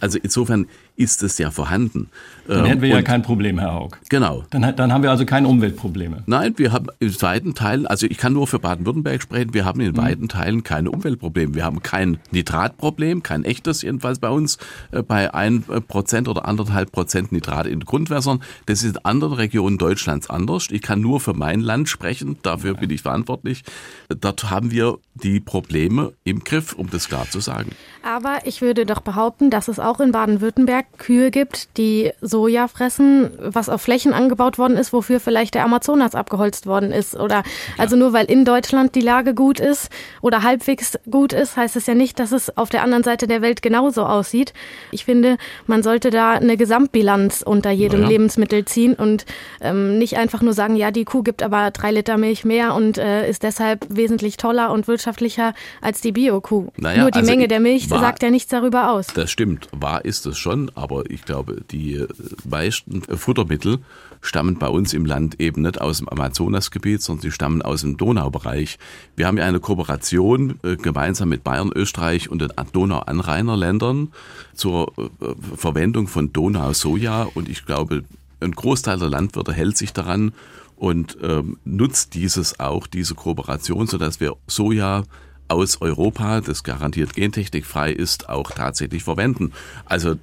Also 0.00 0.18
insofern 0.22 0.66
ist 1.00 1.22
es 1.22 1.38
ja 1.38 1.50
vorhanden. 1.50 2.10
Dann 2.46 2.66
hätten 2.66 2.82
wir 2.82 2.90
Und, 2.90 2.96
ja 2.96 3.02
kein 3.02 3.22
Problem, 3.22 3.58
Herr 3.58 3.72
Haug. 3.72 3.96
Genau. 4.10 4.44
Dann, 4.50 4.76
dann 4.76 4.92
haben 4.92 5.02
wir 5.02 5.10
also 5.10 5.24
keine 5.24 5.48
Umweltprobleme. 5.48 6.24
Nein, 6.26 6.54
wir 6.56 6.72
haben 6.72 6.88
in 6.98 7.22
weiten 7.22 7.54
Teilen, 7.54 7.86
also 7.86 8.06
ich 8.06 8.18
kann 8.18 8.34
nur 8.34 8.46
für 8.46 8.58
Baden-Württemberg 8.58 9.22
sprechen, 9.22 9.54
wir 9.54 9.64
haben 9.64 9.80
in 9.80 9.92
mhm. 9.92 9.96
weiten 9.96 10.28
Teilen 10.28 10.62
keine 10.62 10.90
Umweltprobleme. 10.90 11.54
Wir 11.54 11.64
haben 11.64 11.82
kein 11.82 12.18
Nitratproblem, 12.32 13.22
kein 13.22 13.44
echtes 13.44 13.80
jedenfalls 13.80 14.18
bei 14.18 14.28
uns, 14.28 14.58
äh, 14.90 15.02
bei 15.02 15.32
ein 15.32 15.62
Prozent 15.88 16.28
oder 16.28 16.46
anderthalb 16.46 16.92
Prozent 16.92 17.32
Nitrat 17.32 17.66
in 17.66 17.80
Grundwässern. 17.80 18.42
Das 18.66 18.82
ist 18.82 18.96
in 18.96 19.04
anderen 19.04 19.34
Regionen 19.34 19.78
Deutschlands 19.78 20.28
anders. 20.28 20.68
Ich 20.70 20.82
kann 20.82 21.00
nur 21.00 21.20
für 21.20 21.32
mein 21.32 21.60
Land 21.60 21.88
sprechen, 21.88 22.36
dafür 22.42 22.74
bin 22.74 22.90
ich 22.90 23.00
verantwortlich. 23.00 23.62
Dort 24.08 24.50
haben 24.50 24.70
wir 24.70 24.98
die 25.14 25.40
Probleme 25.40 26.12
im 26.24 26.44
Griff, 26.44 26.74
um 26.74 26.90
das 26.90 27.08
klar 27.08 27.26
zu 27.30 27.40
sagen. 27.40 27.70
Aber 28.02 28.38
ich 28.44 28.60
würde 28.60 28.86
doch 28.86 29.00
behaupten, 29.00 29.50
dass 29.50 29.68
es 29.68 29.78
auch 29.78 30.00
in 30.00 30.12
Baden-Württemberg 30.12 30.86
Kühe 30.98 31.30
gibt, 31.30 31.76
die 31.78 32.12
Soja 32.20 32.68
fressen, 32.68 33.30
was 33.38 33.68
auf 33.68 33.82
Flächen 33.82 34.12
angebaut 34.12 34.58
worden 34.58 34.76
ist, 34.76 34.92
wofür 34.92 35.18
vielleicht 35.18 35.54
der 35.54 35.64
Amazonas 35.64 36.14
abgeholzt 36.14 36.66
worden 36.66 36.92
ist. 36.92 37.16
Oder 37.16 37.42
also 37.78 37.96
nur 37.96 38.12
weil 38.12 38.26
in 38.26 38.44
Deutschland 38.44 38.94
die 38.94 39.00
Lage 39.00 39.34
gut 39.34 39.58
ist 39.58 39.90
oder 40.20 40.42
halbwegs 40.42 40.98
gut 41.10 41.32
ist, 41.32 41.56
heißt 41.56 41.76
es 41.76 41.86
ja 41.86 41.94
nicht, 41.94 42.18
dass 42.18 42.32
es 42.32 42.56
auf 42.56 42.68
der 42.68 42.82
anderen 42.82 43.02
Seite 43.02 43.26
der 43.26 43.42
Welt 43.42 43.62
genauso 43.62 44.04
aussieht. 44.04 44.52
Ich 44.92 45.04
finde, 45.04 45.38
man 45.66 45.82
sollte 45.82 46.10
da 46.10 46.32
eine 46.32 46.56
Gesamtbilanz 46.56 47.42
unter 47.42 47.70
jedem 47.70 48.02
ja. 48.02 48.08
Lebensmittel 48.08 48.64
ziehen 48.66 48.94
und 48.94 49.24
ähm, 49.60 49.98
nicht 49.98 50.16
einfach 50.16 50.42
nur 50.42 50.52
sagen, 50.52 50.76
ja, 50.76 50.90
die 50.90 51.04
Kuh 51.04 51.22
gibt 51.22 51.42
aber 51.42 51.70
drei 51.70 51.92
Liter 51.92 52.18
Milch 52.18 52.44
mehr 52.44 52.74
und 52.74 52.98
äh, 52.98 53.28
ist 53.28 53.42
deshalb 53.42 53.86
wesentlich 53.88 54.36
toller 54.36 54.70
und 54.70 54.86
wirtschaftlicher 54.86 55.54
als 55.80 56.00
die 56.02 56.12
Bio-Kuh. 56.12 56.68
Naja, 56.76 57.02
nur 57.02 57.10
die 57.10 57.20
also 57.20 57.30
Menge 57.30 57.48
der 57.48 57.60
Milch 57.60 57.90
war, 57.90 58.00
sagt 58.00 58.22
ja 58.22 58.30
nichts 58.30 58.50
darüber 58.50 58.90
aus. 58.90 59.06
Das 59.14 59.30
stimmt, 59.30 59.68
wahr 59.72 60.04
ist 60.04 60.26
es 60.26 60.36
schon, 60.36 60.70
aber 60.80 61.10
ich 61.10 61.24
glaube, 61.24 61.62
die 61.70 62.06
meisten 62.48 63.02
Futtermittel 63.02 63.78
stammen 64.22 64.58
bei 64.58 64.68
uns 64.68 64.94
im 64.94 65.04
Land 65.04 65.40
eben 65.40 65.62
nicht 65.62 65.80
aus 65.80 65.98
dem 65.98 66.08
Amazonasgebiet, 66.08 67.02
sondern 67.02 67.22
sie 67.22 67.30
stammen 67.30 67.62
aus 67.62 67.82
dem 67.82 67.96
Donaubereich. 67.96 68.78
Wir 69.14 69.26
haben 69.26 69.36
ja 69.36 69.44
eine 69.44 69.60
Kooperation 69.60 70.58
äh, 70.62 70.76
gemeinsam 70.76 71.28
mit 71.28 71.44
Bayern, 71.44 71.70
Österreich 71.74 72.30
und 72.30 72.40
den 72.40 72.52
Donauanrainerländern 72.72 74.08
zur 74.54 74.92
äh, 74.98 75.34
Verwendung 75.56 76.08
von 76.08 76.32
Donau-Soja 76.32 77.28
und 77.34 77.48
ich 77.48 77.66
glaube, 77.66 78.04
ein 78.40 78.52
Großteil 78.52 78.98
der 78.98 79.10
Landwirte 79.10 79.52
hält 79.52 79.76
sich 79.76 79.92
daran 79.92 80.32
und 80.76 81.18
ähm, 81.22 81.58
nutzt 81.66 82.14
dieses 82.14 82.58
auch, 82.58 82.86
diese 82.86 83.14
Kooperation, 83.14 83.86
sodass 83.86 84.18
wir 84.18 84.36
Soja 84.46 85.02
aus 85.50 85.80
Europa, 85.80 86.40
das 86.40 86.62
garantiert 86.62 87.12
gentechnikfrei 87.14 87.92
ist, 87.92 88.28
auch 88.28 88.50
tatsächlich 88.52 89.02
verwenden. 89.02 89.52
Also 89.84 90.14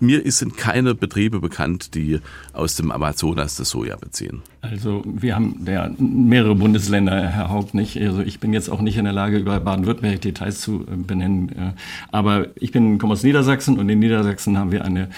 mir 0.00 0.30
sind 0.30 0.56
keine 0.56 0.94
Betriebe 0.94 1.40
bekannt, 1.40 1.94
die 1.94 2.20
aus 2.52 2.76
dem 2.76 2.90
Amazonas 2.90 3.56
das 3.56 3.70
Soja 3.70 3.96
beziehen. 3.96 4.42
Also 4.70 5.02
wir 5.04 5.34
haben 5.34 5.64
ja 5.66 5.90
mehrere 5.98 6.54
Bundesländer, 6.54 7.28
Herr 7.28 7.50
Haupt, 7.50 7.74
nicht. 7.74 8.00
Also 8.00 8.22
ich 8.22 8.40
bin 8.40 8.52
jetzt 8.52 8.70
auch 8.70 8.80
nicht 8.80 8.96
in 8.96 9.04
der 9.04 9.12
Lage, 9.12 9.38
über 9.38 9.60
Baden-Württemberg 9.60 10.20
Details 10.20 10.60
zu 10.60 10.82
äh, 10.82 10.96
benennen. 10.96 11.48
Äh, 11.50 11.72
aber 12.10 12.48
ich 12.56 12.72
bin, 12.72 12.98
komme 12.98 13.12
aus 13.12 13.22
Niedersachsen 13.22 13.78
und 13.78 13.88
in 13.88 13.98
Niedersachsen 13.98 14.58
haben 14.58 14.72
wir 14.72 14.84
eine, 14.84 15.08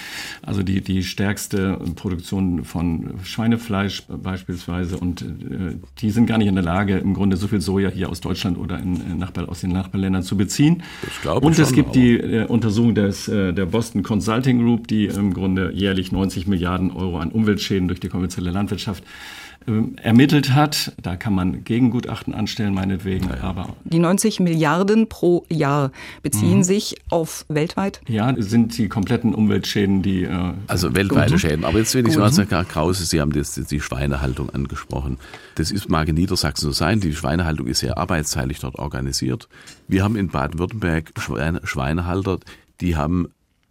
also 0.43 0.63
die, 0.63 0.81
die 0.81 1.03
stärkste 1.03 1.79
Produktion 1.95 2.65
von 2.65 3.15
Schweinefleisch 3.23 4.05
beispielsweise. 4.09 4.97
Und 4.99 5.23
äh, 5.23 5.77
die 5.99 6.11
sind 6.11 6.27
gar 6.27 6.39
nicht 6.39 6.49
in 6.49 6.55
der 6.55 6.65
Lage, 6.65 6.99
im 6.99 7.15
Grunde 7.15 7.37
so 7.37 7.47
viel 7.47 7.61
Soja 7.61 7.91
hier 7.91 8.11
aus 8.11 8.21
Deutschland 8.21 8.59
oder 8.59 8.79
in 8.79 9.19
Nachbar, 9.19 9.49
aus 9.49 9.61
den 9.61 9.71
Nachbarländern 9.71 10.23
zu 10.23 10.37
beziehen. 10.37 10.83
Das 11.03 11.21
glaube 11.23 11.41
ich 11.41 11.47
Und 11.47 11.59
es 11.59 11.73
gibt 11.73 11.95
die 11.95 12.19
Untersuchung 12.49 12.95
des, 12.95 13.27
der 13.27 13.53
Boston 13.53 14.03
Consulting 14.03 14.59
Group, 14.59 14.89
die 14.89 15.07
im 15.07 15.33
Grunde 15.33 15.73
jährlich 15.73 16.13
90 16.13 16.47
Milliarden 16.47 16.91
Euro 16.91 17.19
an 17.19 17.31
Umweltschäden 17.31 17.89
durch 17.89 18.01
die 18.01 18.09
konventionelle 18.09 18.53
Landwirtschaft 18.53 19.05
ähm, 19.05 19.36
ermittelt 20.03 20.55
hat. 20.55 20.93
Da 21.03 21.17
kann 21.17 21.35
man 21.35 21.65
Gegengutachten 21.65 22.35
anstellen, 22.35 22.75
meinetwegen. 22.75 23.29
Ja, 23.29 23.43
Aber 23.43 23.77
die 23.85 23.99
90 23.99 24.41
Milliarden 24.41 25.09
pro 25.09 25.45
Jahr 25.49 25.91
beziehen 26.23 26.59
mhm. 26.59 26.63
sich 26.63 26.97
auf 27.11 27.45
weltweit? 27.49 28.01
Ja, 28.09 28.35
sind 28.39 28.79
die 28.79 28.89
kompletten 28.89 29.35
Umweltschäden, 29.35 30.03
die. 30.03 30.25
Äh, 30.25 30.55
also 30.67 30.95
weltweite 30.95 31.35
mhm. 31.35 31.39
Schäden. 31.39 31.65
Aber 31.65 31.79
jetzt 31.79 31.95
will 31.95 32.07
ich 32.07 32.17
mal 32.17 32.33
sagen, 32.33 32.49
Herr 32.51 32.65
Krause, 32.65 33.05
Sie 33.05 33.21
haben 33.21 33.33
das, 33.33 33.55
die 33.55 33.81
Schweinehaltung 33.81 34.51
angesprochen. 34.51 35.19
Das 35.57 35.71
ist, 35.71 35.89
mag 35.89 36.09
in 36.09 36.15
Niedersachsen 36.15 36.67
so 36.67 36.73
sein. 36.73 37.01
Die 37.01 37.15
Schweinehaltung 37.15 37.67
ist 37.67 37.81
sehr 37.81 37.99
arbeitsteilig 37.99 38.61
dort 38.61 38.77
organisiert. 38.77 39.49
Wir 39.89 40.05
haben 40.05 40.17
in 40.17 40.29
Baden-Württemberg 40.29 41.13
Schweine, 41.19 41.61
Schweinehalter, 41.65 42.39
die 42.81 42.97
haben 42.97 43.29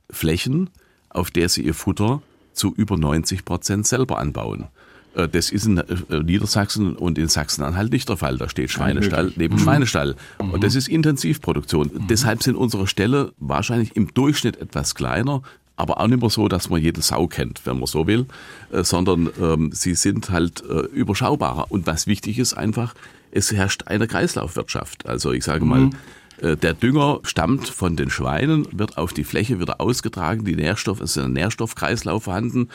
Flächen, 0.09 0.69
auf 1.09 1.31
der 1.31 1.49
sie 1.49 1.61
ihr 1.61 1.73
Futter 1.73 2.21
zu 2.53 2.73
über 2.73 2.97
90 2.97 3.45
Prozent 3.45 3.87
selber 3.87 4.17
anbauen. 4.17 4.67
Äh, 5.15 5.27
das 5.27 5.49
ist 5.49 5.65
in 5.65 5.77
äh, 5.77 5.83
Niedersachsen 6.23 6.95
und 6.95 7.17
in 7.17 7.27
Sachsen-Anhalt 7.27 7.91
nicht 7.91 8.07
der 8.09 8.17
Fall. 8.17 8.37
Da 8.37 8.49
steht 8.49 8.71
Schweinestall 8.71 9.33
neben 9.35 9.55
mhm. 9.55 9.59
Schweinestall. 9.59 10.15
Mhm. 10.41 10.51
Und 10.51 10.63
das 10.63 10.75
ist 10.75 10.87
Intensivproduktion. 10.87 11.91
Mhm. 11.93 12.07
Deshalb 12.07 12.43
sind 12.43 12.55
unsere 12.55 12.87
Ställe 12.87 13.33
wahrscheinlich 13.39 13.95
im 13.95 14.13
Durchschnitt 14.13 14.57
etwas 14.57 14.95
kleiner, 14.95 15.41
aber 15.77 15.99
auch 15.99 16.07
nicht 16.07 16.21
mehr 16.21 16.29
so, 16.29 16.47
dass 16.47 16.69
man 16.69 16.81
jede 16.81 17.01
Sau 17.01 17.27
kennt, 17.27 17.61
wenn 17.65 17.77
man 17.77 17.87
so 17.87 18.07
will, 18.07 18.25
äh, 18.71 18.83
sondern 18.83 19.29
ähm, 19.41 19.71
sie 19.73 19.95
sind 19.95 20.29
halt 20.29 20.63
äh, 20.69 20.85
überschaubarer. 20.93 21.65
Und 21.69 21.87
was 21.87 22.07
wichtig 22.07 22.39
ist 22.39 22.53
einfach, 22.53 22.93
es 23.31 23.51
herrscht 23.51 23.83
eine 23.87 24.07
Kreislaufwirtschaft. 24.07 25.05
Also 25.05 25.31
ich 25.31 25.43
sage 25.43 25.65
mal, 25.65 25.81
mhm. 25.81 25.91
Äh, 25.91 25.95
der 26.41 26.73
Dünger 26.73 27.19
stammt 27.23 27.67
von 27.67 27.95
den 27.95 28.09
Schweinen, 28.09 28.67
wird 28.71 28.97
auf 28.97 29.13
die 29.13 29.23
Fläche 29.23 29.59
wieder 29.59 29.79
ausgetragen. 29.79 30.45
Die 30.45 30.55
Nährstoffe, 30.55 31.01
es 31.01 31.15
ist 31.15 31.23
ein 31.23 31.33
Nährstoffkreislauf 31.33 32.23
vorhanden. 32.23 32.69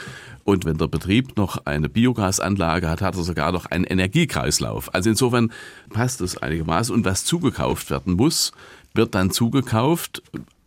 Und 0.45 0.65
wenn 0.65 0.79
der 0.79 0.89
Betrieb 0.89 1.37
noch 1.37 1.67
eine 1.67 1.89
Biogasanlage 1.89 2.89
hat, 2.89 3.03
hat 3.03 3.17
er 3.17 3.23
sogar 3.23 3.53
noch 3.53 3.67
einen 3.67 3.85
Energiekreislauf. 3.85 4.95
Also 4.95 5.11
insofern 5.11 5.53
passt 5.91 6.21
das 6.21 6.39
einigermaßen. 6.39 6.95
Und 6.95 7.05
was 7.05 7.25
zugekauft 7.25 7.91
werden 7.91 8.15
muss, 8.15 8.53
wird 8.95 9.15
dann 9.15 9.31
zugekauft 9.31 10.23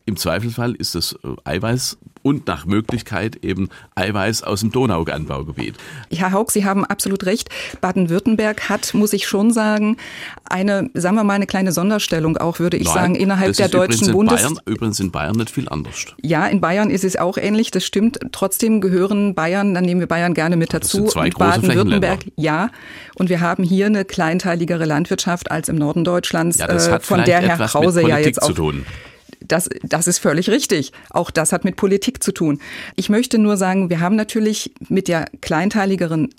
im 0.06 0.18
Zweifelsfall 0.18 0.74
ist 0.74 0.96
es 0.96 1.14
äh, 1.24 1.28
Eiweiß 1.46 1.98
und 2.24 2.48
nach 2.48 2.66
Möglichkeit 2.66 3.38
eben 3.44 3.70
Eiweiß 3.96 4.44
aus 4.44 4.62
dem 4.62 4.72
Donauanbaugebiet. 4.72 5.76
Herr 6.12 6.32
Haug, 6.32 6.52
Sie 6.52 6.66
haben 6.66 6.86
absolut 6.86 7.26
recht. 7.26 7.50
Baden-Württemberg 7.82 8.70
hat, 8.70 8.94
muss 8.94 9.14
ich 9.14 9.28
schon 9.28 9.52
sagen, 9.52 9.98
eine, 10.50 10.90
sagen 10.94 11.16
wir 11.16 11.24
mal, 11.24 11.34
eine 11.34 11.48
kleine 11.48 11.72
Sonderstellung 11.72 12.38
auch, 12.38 12.60
würde 12.60 12.78
ich 12.78 12.86
Nein, 12.86 12.94
sagen, 12.94 13.16
innerhalb 13.16 13.56
der 13.56 13.68
deutschen 13.68 14.12
Bundes... 14.12 14.42
Bayern, 14.42 14.60
übrigens 14.66 15.00
in 15.00 15.12
Bayern 15.12 15.36
nicht 15.36 15.50
viel 15.50 15.70
anders. 15.70 16.06
Ja, 16.22 16.48
in 16.48 16.62
Bayern 16.62 16.90
ist 16.90 17.04
es 17.04 17.18
auch 17.18 17.38
ähnlich, 17.38 17.72
das 17.72 17.86
stimmt. 17.86 18.20
Trotzdem 18.32 18.82
gehören 18.82 19.36
Bayern, 19.36 19.74
dann 19.74 19.84
nehmen 19.84 20.00
wir 20.00 20.08
Bayern 20.08 20.34
gerne 20.34 20.56
mit 20.56 20.74
dazu. 20.74 21.06
Das 21.06 21.14
Baden-Württemberg, 21.14 22.26
ja. 22.36 22.70
Und 23.16 23.30
wir 23.30 23.42
haben 23.42 23.64
hier 23.64 23.86
eine 23.86 24.06
kleinteiligere 24.06 24.86
Landwirtschaft 24.86 25.52
als 25.52 25.70
im 25.70 25.76
Norden 25.76 26.04
Deutschlands, 26.04 26.58
ja, 26.58 26.68
das 26.68 26.88
äh, 26.88 26.92
hat 26.92 27.06
von 27.06 27.24
der 27.24 27.42
Herr 27.42 27.58
Krause 27.68 28.08
ja 28.08 28.18
jetzt 28.18 28.42
auch 28.42 28.54
das, 29.54 29.70
das 29.84 30.08
ist 30.08 30.18
völlig 30.18 30.50
richtig. 30.50 30.92
Auch 31.12 31.30
das 31.30 31.54
hat 31.54 31.64
mit 31.64 31.76
Politik 31.76 32.24
zu 32.24 32.32
tun. 32.32 32.60
Ich 32.96 33.10
möchte 33.10 33.38
nur 33.38 33.56
sagen, 33.56 33.92
wir 33.92 34.00
haben 34.00 34.16
natürlich 34.16 34.74
mit 34.90 35.08
der 35.08 35.28
kleinteiligeren 35.42 36.30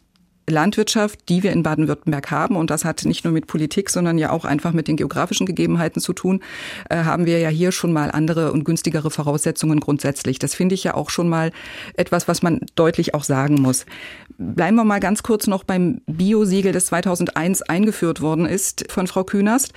Landwirtschaft, 0.50 1.28
die 1.28 1.42
wir 1.44 1.52
in 1.52 1.62
Baden-Württemberg 1.62 2.30
haben, 2.30 2.56
und 2.56 2.70
das 2.70 2.84
hat 2.84 3.04
nicht 3.04 3.24
nur 3.24 3.32
mit 3.32 3.46
Politik, 3.46 3.88
sondern 3.88 4.18
ja 4.18 4.30
auch 4.30 4.44
einfach 4.44 4.72
mit 4.72 4.88
den 4.88 4.96
geografischen 4.96 5.46
Gegebenheiten 5.46 6.02
zu 6.02 6.12
tun, 6.12 6.42
äh, 6.90 7.04
haben 7.04 7.24
wir 7.24 7.38
ja 7.38 7.48
hier 7.48 7.70
schon 7.70 7.92
mal 7.92 8.10
andere 8.10 8.52
und 8.52 8.64
günstigere 8.64 9.10
Voraussetzungen 9.10 9.78
grundsätzlich. 9.78 10.40
Das 10.40 10.54
finde 10.54 10.74
ich 10.74 10.84
ja 10.84 10.94
auch 10.94 11.08
schon 11.08 11.28
mal 11.28 11.52
etwas, 11.96 12.26
was 12.26 12.42
man 12.42 12.60
deutlich 12.74 13.14
auch 13.14 13.24
sagen 13.24 13.54
muss. 13.62 13.86
Bleiben 14.36 14.76
wir 14.76 14.84
mal 14.84 15.00
ganz 15.00 15.22
kurz 15.22 15.46
noch 15.46 15.62
beim 15.62 16.00
Biosiegel, 16.06 16.72
das 16.72 16.86
2001 16.86 17.62
eingeführt 17.62 18.20
worden 18.20 18.44
ist 18.44 18.90
von 18.90 19.06
Frau 19.06 19.22
Künast. 19.22 19.72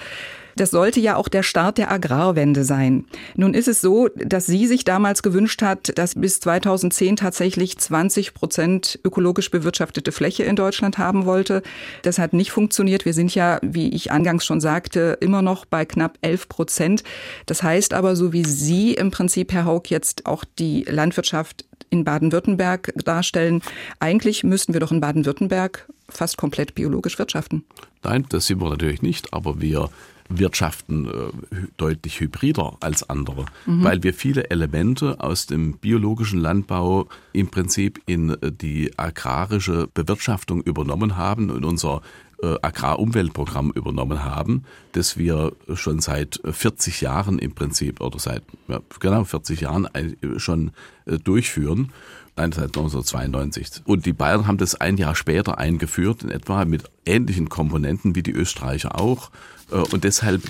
Das 0.57 0.71
sollte 0.71 0.99
ja 0.99 1.15
auch 1.15 1.27
der 1.27 1.43
Start 1.43 1.77
der 1.77 1.91
Agrarwende 1.91 2.63
sein. 2.63 3.05
Nun 3.35 3.53
ist 3.53 3.67
es 3.67 3.79
so, 3.79 4.09
dass 4.15 4.47
sie 4.47 4.65
sich 4.65 4.83
damals 4.83 5.21
gewünscht 5.21 5.61
hat, 5.61 5.95
dass 5.99 6.15
bis 6.15 6.39
2010 6.39 7.15
tatsächlich 7.15 7.77
20 7.77 8.33
Prozent 8.33 8.99
ökologisch 9.03 9.51
bewirtschaftete 9.51 10.11
Fläche 10.11 10.43
in 10.43 10.55
Deutschland 10.55 10.97
haben 10.97 11.25
wollte. 11.25 11.61
Das 12.01 12.17
hat 12.17 12.33
nicht 12.33 12.51
funktioniert. 12.51 13.05
Wir 13.05 13.13
sind 13.13 13.35
ja, 13.35 13.59
wie 13.61 13.89
ich 13.89 14.11
angangs 14.11 14.45
schon 14.45 14.59
sagte, 14.59 15.19
immer 15.21 15.43
noch 15.43 15.65
bei 15.65 15.85
knapp 15.85 16.17
11 16.21 16.49
Prozent. 16.49 17.03
Das 17.45 17.61
heißt 17.61 17.93
aber, 17.93 18.15
so 18.15 18.33
wie 18.33 18.43
Sie 18.43 18.95
im 18.95 19.11
Prinzip, 19.11 19.53
Herr 19.53 19.65
Haug, 19.65 19.83
jetzt 19.89 20.25
auch 20.25 20.43
die 20.57 20.85
Landwirtschaft 20.89 21.65
in 21.91 22.03
Baden-Württemberg 22.03 22.93
darstellen, 23.05 23.61
eigentlich 23.99 24.43
müssten 24.43 24.73
wir 24.73 24.79
doch 24.79 24.91
in 24.91 25.01
Baden-Württemberg 25.01 25.87
fast 26.09 26.37
komplett 26.37 26.73
biologisch 26.73 27.19
wirtschaften. 27.19 27.63
Nein, 28.03 28.25
das 28.29 28.47
sind 28.47 28.59
wir 28.59 28.69
natürlich 28.69 29.03
nicht, 29.03 29.33
aber 29.33 29.61
wir 29.61 29.89
wirtschaften 30.29 31.05
äh, 31.05 31.11
deutlich 31.77 32.19
hybrider 32.19 32.77
als 32.79 33.09
andere, 33.09 33.45
mhm. 33.65 33.83
weil 33.83 34.03
wir 34.03 34.13
viele 34.13 34.49
Elemente 34.49 35.19
aus 35.19 35.45
dem 35.45 35.77
biologischen 35.77 36.39
Landbau 36.39 37.07
im 37.33 37.47
Prinzip 37.47 38.01
in 38.05 38.29
äh, 38.29 38.51
die 38.51 38.97
agrarische 38.97 39.87
Bewirtschaftung 39.93 40.61
übernommen 40.61 41.17
haben 41.17 41.49
und 41.49 41.65
unser 41.65 42.01
äh, 42.41 42.55
Agrarumweltprogramm 42.61 43.71
übernommen 43.71 44.23
haben, 44.23 44.63
das 44.91 45.17
wir 45.17 45.53
schon 45.73 45.99
seit 45.99 46.39
40 46.43 47.01
Jahren 47.01 47.39
im 47.39 47.53
Prinzip 47.53 47.99
oder 48.01 48.19
seit 48.19 48.43
ja, 48.67 48.79
genau 48.99 49.23
40 49.23 49.61
Jahren 49.61 49.87
schon 50.37 50.71
äh, 51.05 51.17
durchführen. 51.17 51.91
Nein, 52.35 52.51
seit 52.51 52.77
1992. 52.77 53.81
Und 53.85 54.05
die 54.05 54.13
Bayern 54.13 54.45
haben 54.45 54.59
das 54.59 54.75
ein 54.75 54.97
Jahr 54.97 55.15
später 55.15 55.57
eingeführt, 55.57 56.21
in 56.21 56.29
etwa 56.29 56.63
mit 56.65 56.83
ähnlichen 57.03 57.49
Komponenten 57.49 58.13
wie 58.13 58.21
die 58.21 58.33
Österreicher 58.33 58.99
auch. 58.99 59.31
Äh, 59.71 59.75
und 59.75 60.03
deshalb 60.03 60.41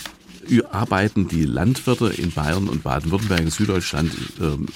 arbeiten 0.71 1.27
die 1.27 1.43
Landwirte 1.43 2.07
in 2.07 2.31
Bayern 2.31 2.69
und 2.69 2.83
Baden-Württemberg 2.83 3.41
in 3.41 3.49
Süddeutschland 3.49 4.11
ähm, 4.41 4.67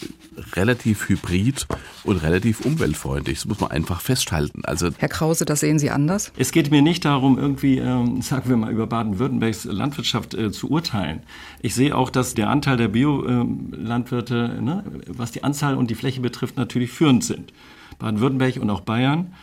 relativ 0.53 1.07
hybrid 1.07 1.67
und 2.03 2.17
relativ 2.17 2.61
umweltfreundlich. 2.61 3.39
Das 3.39 3.45
muss 3.45 3.59
man 3.59 3.71
einfach 3.71 4.01
festhalten. 4.01 4.63
Also 4.65 4.89
Herr 4.97 5.09
Krause, 5.09 5.45
das 5.45 5.61
sehen 5.61 5.79
Sie 5.79 5.89
anders? 5.89 6.31
Es 6.37 6.51
geht 6.51 6.71
mir 6.71 6.81
nicht 6.81 7.05
darum, 7.05 7.37
irgendwie, 7.37 7.77
ähm, 7.77 8.21
sagen 8.21 8.49
wir 8.49 8.57
mal, 8.57 8.71
über 8.71 8.87
Baden-Württembergs 8.87 9.65
Landwirtschaft 9.65 10.33
äh, 10.33 10.51
zu 10.51 10.69
urteilen. 10.69 11.21
Ich 11.61 11.75
sehe 11.75 11.95
auch, 11.95 12.09
dass 12.09 12.33
der 12.33 12.49
Anteil 12.49 12.77
der 12.77 12.89
Biolandwirte, 12.89 14.55
äh, 14.57 14.61
ne, 14.61 14.83
was 15.07 15.31
die 15.31 15.43
Anzahl 15.43 15.75
und 15.75 15.89
die 15.89 15.95
Fläche 15.95 16.21
betrifft, 16.21 16.57
natürlich 16.57 16.91
führend 16.91 17.23
sind. 17.23 17.53
Baden-Württemberg 17.99 18.57
und 18.57 18.69
auch 18.69 18.81
Bayern 18.81 19.33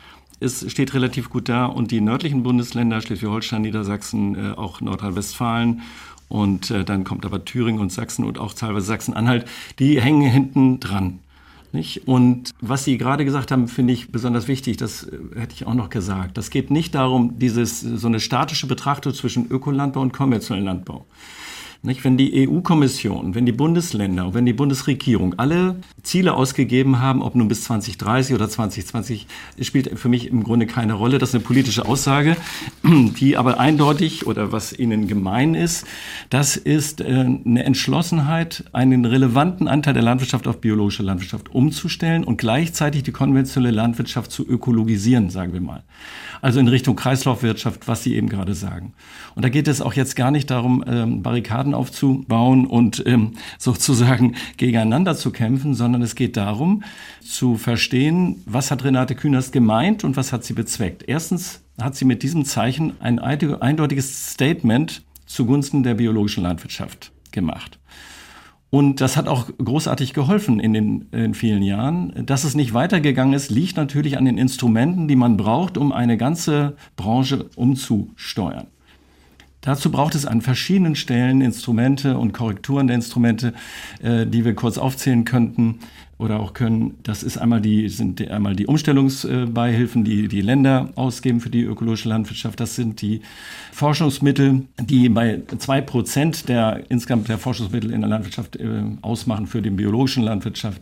es 0.41 0.71
steht 0.71 0.95
relativ 0.95 1.31
gut 1.31 1.49
da 1.49 1.67
und 1.67 1.91
die 1.91 2.01
nördlichen 2.01 2.43
Bundesländer, 2.43 3.01
Schleswig-Holstein, 3.01 3.63
Niedersachsen, 3.63 4.35
äh, 4.35 4.53
auch 4.57 4.81
Nordrhein-Westfalen 4.81 5.83
und 6.29 6.71
äh, 6.71 6.85
dann 6.85 7.05
kommt 7.05 7.25
aber 7.25 7.45
Thüringen 7.45 7.81
und 7.81 7.93
Sachsen 7.93 8.25
und 8.25 8.39
auch 8.39 8.53
teilweise 8.53 8.87
Sachsen-Anhalt, 8.87 9.47
die 9.79 10.01
hängen 10.01 10.31
hinten 10.31 10.81
dran. 10.81 11.21
Nicht? 11.73 12.09
Und 12.09 12.55
was 12.61 12.85
Sie 12.85 12.97
gerade 12.97 13.27
gesagt 13.27 13.51
haben, 13.51 13.69
finde 13.69 13.93
ich 13.93 14.11
besonders 14.11 14.49
wichtig. 14.49 14.79
Das 14.79 15.05
äh, 15.05 15.19
hätte 15.37 15.55
ich 15.55 15.67
auch 15.67 15.75
noch 15.75 15.91
gesagt. 15.91 16.39
Das 16.39 16.51
geht 16.51 16.71
nicht 16.71 16.95
darum, 16.95 17.39
dieses, 17.39 17.81
so 17.81 18.07
eine 18.07 18.21
statische 18.21 18.67
Betrachtung 18.67 19.13
zwischen 19.13 19.51
Ökolandbau 19.51 20.01
und 20.01 20.13
konventionellem 20.13 20.67
Landbau. 20.67 21.07
Nicht? 21.81 22.03
Wenn 22.03 22.17
die 22.17 22.49
EU-Kommission, 22.49 23.37
wenn 23.37 23.47
die 23.47 23.53
Bundesländer 23.53 24.27
und 24.27 24.35
wenn 24.35 24.45
die 24.45 24.53
Bundesregierung 24.53 25.39
alle 25.39 25.77
Ziele 26.03 26.35
ausgegeben 26.35 26.99
haben, 26.99 27.23
ob 27.23 27.37
nun 27.37 27.47
bis 27.47 27.63
2030 27.65 28.35
oder 28.35 28.49
2020, 28.49 29.29
spielt 29.61 29.97
für 29.97 30.09
mich 30.09 30.27
im 30.27 30.43
Grunde 30.43 30.67
keine 30.67 30.95
Rolle. 30.95 31.19
Das 31.19 31.29
ist 31.29 31.35
eine 31.37 31.45
politische 31.45 31.87
Aussage, 31.87 32.37
die 32.85 33.37
aber 33.37 33.61
eindeutig 33.61 34.27
oder 34.27 34.51
was 34.51 34.77
ihnen 34.77 35.07
gemein 35.07 35.55
ist, 35.55 35.87
das 36.31 36.57
ist 36.57 37.01
äh, 37.01 37.05
eine 37.05 37.63
Entschlossenheit, 37.65 38.65
einen 38.73 39.05
relevanten 39.05 39.69
Anteil 39.69 39.95
der 39.95 40.03
Landwirtschaft 40.03 40.49
auf 40.49 40.61
biologische 40.61 41.05
Landwirtschaft 41.05 41.55
umzustellen 41.55 42.25
und 42.25 42.39
gleichzeitig 42.39 43.05
die 43.05 43.13
konventionelle 43.13 43.75
Landwirtschaft 43.75 44.33
zu 44.33 44.45
ökologisieren, 44.45 45.31
sagen 45.31 45.53
wir 45.53 45.61
mal. 45.61 45.85
Also 46.41 46.61
in 46.61 46.69
Richtung 46.69 46.97
Kreislaufwirtschaft, 46.97 47.89
was 47.89 48.03
Sie 48.03 48.15
eben 48.15 48.29
gerade 48.29 48.55
sagen. 48.55 48.95
Und 49.35 49.45
da 49.45 49.49
geht 49.49 49.69
es 49.69 49.81
auch 49.81 49.93
jetzt 49.95 50.17
gar 50.17 50.31
nicht 50.31 50.51
darum, 50.51 50.85
ähm, 50.87 51.23
Barrikaden 51.69 51.75
aufzubauen 51.75 52.67
und 52.67 53.03
ähm, 53.07 53.33
sozusagen 53.59 54.35
gegeneinander 54.57 55.17
zu 55.17 55.31
kämpfen, 55.31 55.75
sondern 55.75 56.03
es 56.03 56.15
geht 56.15 56.37
darum 56.37 56.83
zu 57.23 57.57
verstehen, 57.57 58.43
was 58.47 58.71
hat 58.71 58.85
Renate 58.85 59.15
Künast 59.15 59.53
gemeint 59.53 60.05
und 60.05 60.17
was 60.17 60.33
hat 60.33 60.45
sie 60.45 60.55
bezweckt. 60.55 61.05
Erstens 61.07 61.63
hat 61.81 61.97
sie 61.97 62.05
mit 62.05 62.23
diesem 62.23 62.45
Zeichen 62.45 62.95
ein 63.01 63.19
eindeutiges 63.19 64.33
Statement 64.33 65.03
zugunsten 65.27 65.83
der 65.83 65.95
biologischen 65.95 66.43
Landwirtschaft 66.43 67.13
gemacht. 67.33 67.79
Und 68.71 69.01
das 69.01 69.17
hat 69.17 69.29
auch 69.29 69.49
großartig 69.57 70.13
geholfen 70.13 70.61
in 70.61 70.75
den 70.75 71.07
in 71.11 71.33
vielen 71.33 71.63
Jahren. 71.63 72.27
Dass 72.27 72.45
es 72.45 72.55
nicht 72.55 72.75
weitergegangen 72.75 73.33
ist, 73.33 73.51
liegt 73.51 73.79
natürlich 73.79 74.19
an 74.19 74.27
den 74.27 74.37
Instrumenten, 74.37 75.09
die 75.09 75.17
man 75.17 75.39
braucht, 75.39 75.79
um 75.79 75.91
eine 75.91 76.19
ganze 76.19 76.77
Branche 76.95 77.49
umzusteuern. 77.57 78.67
Dazu 79.69 79.91
braucht 79.91 80.15
es 80.15 80.25
an 80.25 80.41
verschiedenen 80.41 80.97
Stellen 80.97 81.43
Instrumente 81.43 82.17
und 82.17 82.33
Korrekturen 82.33 82.87
der 82.87 82.97
Instrumente, 82.97 83.53
äh, 84.03 84.25
die 84.25 84.47
wir 84.47 84.55
kurz 84.55 84.79
aufzählen 84.79 85.27
könnten 85.27 85.81
oder 86.17 86.41
auch 86.41 86.55
können. 86.55 86.95
Das 87.03 87.23
ist 87.23 87.37
einmal 87.37 87.61
die, 87.61 87.91
sind 87.91 88.27
einmal 88.31 88.57
die 88.57 88.65
Umstellungsbeihilfen, 88.65 90.05
die 90.05 90.27
die 90.29 90.41
Länder 90.41 90.89
ausgeben 90.95 91.43
für 91.43 91.51
die 91.51 91.65
ökologische 91.65 92.09
Landwirtschaft. 92.09 92.59
Das 92.61 92.77
sind 92.77 93.03
die 93.03 93.21
Forschungsmittel, 93.71 94.63
die 94.81 95.11
bei 95.11 95.43
zwei 95.59 95.83
Prozent 95.83 96.49
der 96.49 96.85
insgesamt 96.89 97.29
der 97.29 97.37
Forschungsmittel 97.37 97.91
in 97.93 98.01
der 98.01 98.09
Landwirtschaft 98.09 98.57
äh, 98.57 98.85
ausmachen 99.03 99.47
für 99.47 99.61
die 99.61 99.69
biologischen 99.69 100.23
Landwirtschaft 100.23 100.81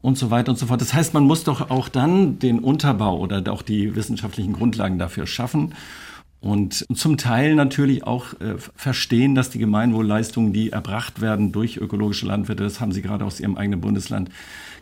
und 0.00 0.16
so 0.16 0.30
weiter 0.30 0.52
und 0.52 0.58
so 0.58 0.64
fort. 0.64 0.80
Das 0.80 0.94
heißt, 0.94 1.12
man 1.12 1.24
muss 1.24 1.44
doch 1.44 1.68
auch 1.68 1.90
dann 1.90 2.38
den 2.38 2.60
Unterbau 2.60 3.18
oder 3.18 3.52
auch 3.52 3.60
die 3.60 3.94
wissenschaftlichen 3.94 4.54
Grundlagen 4.54 4.98
dafür 4.98 5.26
schaffen 5.26 5.74
und 6.42 6.84
zum 6.92 7.18
Teil 7.18 7.54
natürlich 7.54 8.02
auch 8.02 8.34
äh, 8.40 8.56
verstehen, 8.74 9.36
dass 9.36 9.50
die 9.50 9.60
Gemeinwohlleistungen, 9.60 10.52
die 10.52 10.70
erbracht 10.70 11.20
werden 11.20 11.52
durch 11.52 11.76
ökologische 11.76 12.26
Landwirte, 12.26 12.64
das 12.64 12.80
haben 12.80 12.90
Sie 12.90 13.00
gerade 13.00 13.24
aus 13.24 13.38
Ihrem 13.38 13.56
eigenen 13.56 13.80
Bundesland 13.80 14.28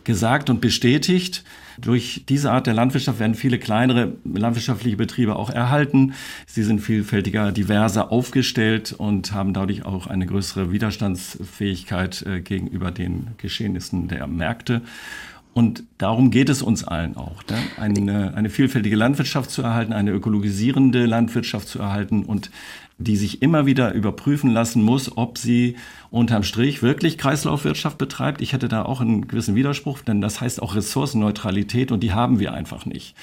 gesagt 0.03 0.49
und 0.49 0.59
bestätigt. 0.59 1.43
Durch 1.79 2.23
diese 2.27 2.51
Art 2.51 2.65
der 2.65 2.73
Landwirtschaft 2.73 3.19
werden 3.19 3.35
viele 3.35 3.59
kleinere 3.59 4.13
landwirtschaftliche 4.23 4.97
Betriebe 4.97 5.35
auch 5.35 5.51
erhalten. 5.51 6.13
Sie 6.47 6.63
sind 6.63 6.79
vielfältiger, 6.79 7.51
diverser 7.51 8.11
aufgestellt 8.11 8.93
und 8.97 9.31
haben 9.31 9.53
dadurch 9.53 9.85
auch 9.85 10.07
eine 10.07 10.25
größere 10.25 10.71
Widerstandsfähigkeit 10.71 12.23
äh, 12.23 12.41
gegenüber 12.41 12.89
den 12.89 13.27
Geschehnissen 13.37 14.07
der 14.07 14.25
Märkte. 14.25 14.81
Und 15.53 15.83
darum 15.97 16.31
geht 16.31 16.47
es 16.47 16.61
uns 16.61 16.85
allen 16.85 17.17
auch, 17.17 17.43
ne? 17.49 17.57
eine, 17.77 18.33
eine 18.35 18.49
vielfältige 18.49 18.95
Landwirtschaft 18.95 19.51
zu 19.51 19.61
erhalten, 19.61 19.91
eine 19.91 20.11
ökologisierende 20.11 21.05
Landwirtschaft 21.05 21.67
zu 21.67 21.79
erhalten 21.79 22.23
und 22.23 22.51
die 22.97 23.17
sich 23.17 23.41
immer 23.41 23.65
wieder 23.65 23.93
überprüfen 23.93 24.51
lassen 24.51 24.81
muss, 24.83 25.17
ob 25.17 25.37
sie 25.37 25.75
unterm 26.09 26.43
Strich 26.43 26.81
wirklich 26.81 27.17
Kreislaufwirtschaft 27.17 27.97
betreibt. 27.97 28.41
Ich 28.41 28.53
hätte 28.53 28.69
da 28.69 28.83
auch 28.83 29.01
einen 29.01 29.27
gewissen 29.27 29.55
Widerspruch, 29.55 29.99
denn 30.01 30.21
das 30.21 30.39
heißt 30.39 30.61
auch 30.61 30.75
Ressourcenneutralität 30.75 31.91
und 31.91 32.01
die 32.01 32.13
haben 32.13 32.39
wir 32.39 32.53
einfach 32.53 32.85
nicht. 32.85 33.15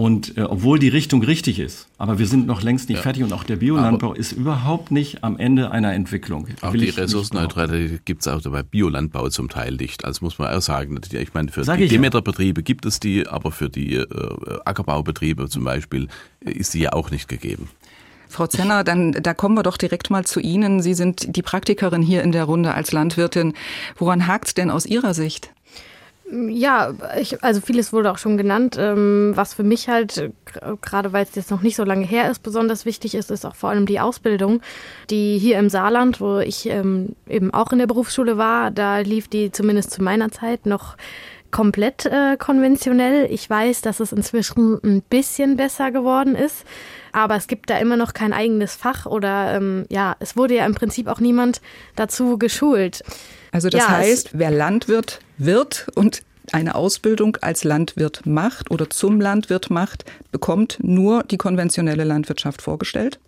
Und 0.00 0.38
äh, 0.38 0.44
obwohl 0.44 0.78
die 0.78 0.88
Richtung 0.88 1.22
richtig 1.22 1.58
ist, 1.58 1.86
aber 1.98 2.18
wir 2.18 2.26
sind 2.26 2.46
noch 2.46 2.62
längst 2.62 2.88
nicht 2.88 2.96
ja. 2.96 3.02
fertig 3.02 3.22
und 3.22 3.34
auch 3.34 3.44
der 3.44 3.56
Biolandbau 3.56 4.12
aber 4.12 4.18
ist 4.18 4.32
überhaupt 4.32 4.90
nicht 4.90 5.22
am 5.22 5.36
Ende 5.36 5.72
einer 5.72 5.92
Entwicklung. 5.92 6.48
Auch 6.62 6.72
die 6.72 6.88
Ressourcenneutralität 6.88 8.06
gibt 8.06 8.22
es 8.22 8.28
auch 8.28 8.40
bei 8.40 8.62
Biolandbau 8.62 9.28
zum 9.28 9.50
Teil 9.50 9.74
nicht. 9.74 10.06
Also 10.06 10.24
muss 10.24 10.38
man 10.38 10.54
auch 10.54 10.62
sagen, 10.62 10.98
ich 11.12 11.34
meine, 11.34 11.52
für 11.52 11.64
Sag 11.64 11.80
die 11.80 11.88
Demeterbetriebe 11.88 12.62
gibt 12.62 12.86
es 12.86 12.98
die, 12.98 13.26
aber 13.26 13.52
für 13.52 13.68
die 13.68 13.96
äh, 13.96 14.06
Ackerbaubetriebe 14.64 15.50
zum 15.50 15.64
Beispiel 15.64 16.08
ist 16.40 16.72
die 16.72 16.80
ja 16.80 16.94
auch 16.94 17.10
nicht 17.10 17.28
gegeben. 17.28 17.68
Frau 18.26 18.46
Zenner, 18.46 18.84
dann 18.84 19.12
da 19.12 19.34
kommen 19.34 19.54
wir 19.54 19.64
doch 19.64 19.76
direkt 19.76 20.08
mal 20.08 20.24
zu 20.24 20.40
Ihnen. 20.40 20.80
Sie 20.80 20.94
sind 20.94 21.36
die 21.36 21.42
Praktikerin 21.42 22.00
hier 22.00 22.22
in 22.22 22.32
der 22.32 22.44
Runde 22.44 22.72
als 22.72 22.92
Landwirtin. 22.92 23.52
Woran 23.98 24.26
hakt 24.26 24.46
es 24.46 24.54
denn 24.54 24.70
aus 24.70 24.86
Ihrer 24.86 25.12
Sicht? 25.12 25.50
Ja, 26.32 26.92
ich, 27.18 27.42
also 27.42 27.60
vieles 27.60 27.92
wurde 27.92 28.10
auch 28.10 28.18
schon 28.18 28.36
genannt. 28.36 28.76
Ähm, 28.78 29.32
was 29.34 29.54
für 29.54 29.64
mich 29.64 29.88
halt, 29.88 30.30
gerade 30.80 31.12
weil 31.12 31.24
es 31.24 31.34
jetzt 31.34 31.50
noch 31.50 31.62
nicht 31.62 31.76
so 31.76 31.84
lange 31.84 32.06
her 32.06 32.30
ist, 32.30 32.42
besonders 32.42 32.84
wichtig 32.84 33.14
ist, 33.14 33.30
ist 33.30 33.44
auch 33.44 33.56
vor 33.56 33.70
allem 33.70 33.86
die 33.86 33.98
Ausbildung, 33.98 34.60
die 35.10 35.38
hier 35.38 35.58
im 35.58 35.68
Saarland, 35.68 36.20
wo 36.20 36.38
ich 36.38 36.66
ähm, 36.66 37.16
eben 37.28 37.52
auch 37.52 37.72
in 37.72 37.78
der 37.78 37.88
Berufsschule 37.88 38.38
war, 38.38 38.70
da 38.70 38.98
lief 38.98 39.28
die 39.28 39.50
zumindest 39.50 39.90
zu 39.90 40.02
meiner 40.02 40.30
Zeit 40.30 40.66
noch 40.66 40.96
komplett 41.50 42.06
äh, 42.06 42.36
konventionell. 42.38 43.26
Ich 43.30 43.50
weiß, 43.50 43.80
dass 43.82 43.98
es 43.98 44.12
inzwischen 44.12 44.78
ein 44.84 45.02
bisschen 45.02 45.56
besser 45.56 45.90
geworden 45.90 46.36
ist, 46.36 46.64
aber 47.12 47.36
es 47.36 47.46
gibt 47.46 47.70
da 47.70 47.78
immer 47.78 47.96
noch 47.96 48.14
kein 48.14 48.32
eigenes 48.32 48.74
Fach 48.74 49.06
oder 49.06 49.54
ähm, 49.54 49.86
ja, 49.88 50.16
es 50.20 50.36
wurde 50.36 50.54
ja 50.54 50.66
im 50.66 50.74
Prinzip 50.74 51.06
auch 51.06 51.20
niemand 51.20 51.60
dazu 51.96 52.38
geschult. 52.38 53.02
Also 53.52 53.68
das 53.68 53.82
ja, 53.82 53.88
heißt, 53.88 54.30
wer 54.32 54.50
Landwirt 54.50 55.20
wird 55.38 55.88
und 55.94 56.22
eine 56.52 56.74
Ausbildung 56.74 57.36
als 57.40 57.64
Landwirt 57.64 58.26
macht 58.26 58.70
oder 58.70 58.90
zum 58.90 59.20
Landwirt 59.20 59.70
macht, 59.70 60.04
bekommt 60.32 60.78
nur 60.80 61.22
die 61.24 61.36
konventionelle 61.36 62.04
Landwirtschaft 62.04 62.62
vorgestellt? 62.62 63.20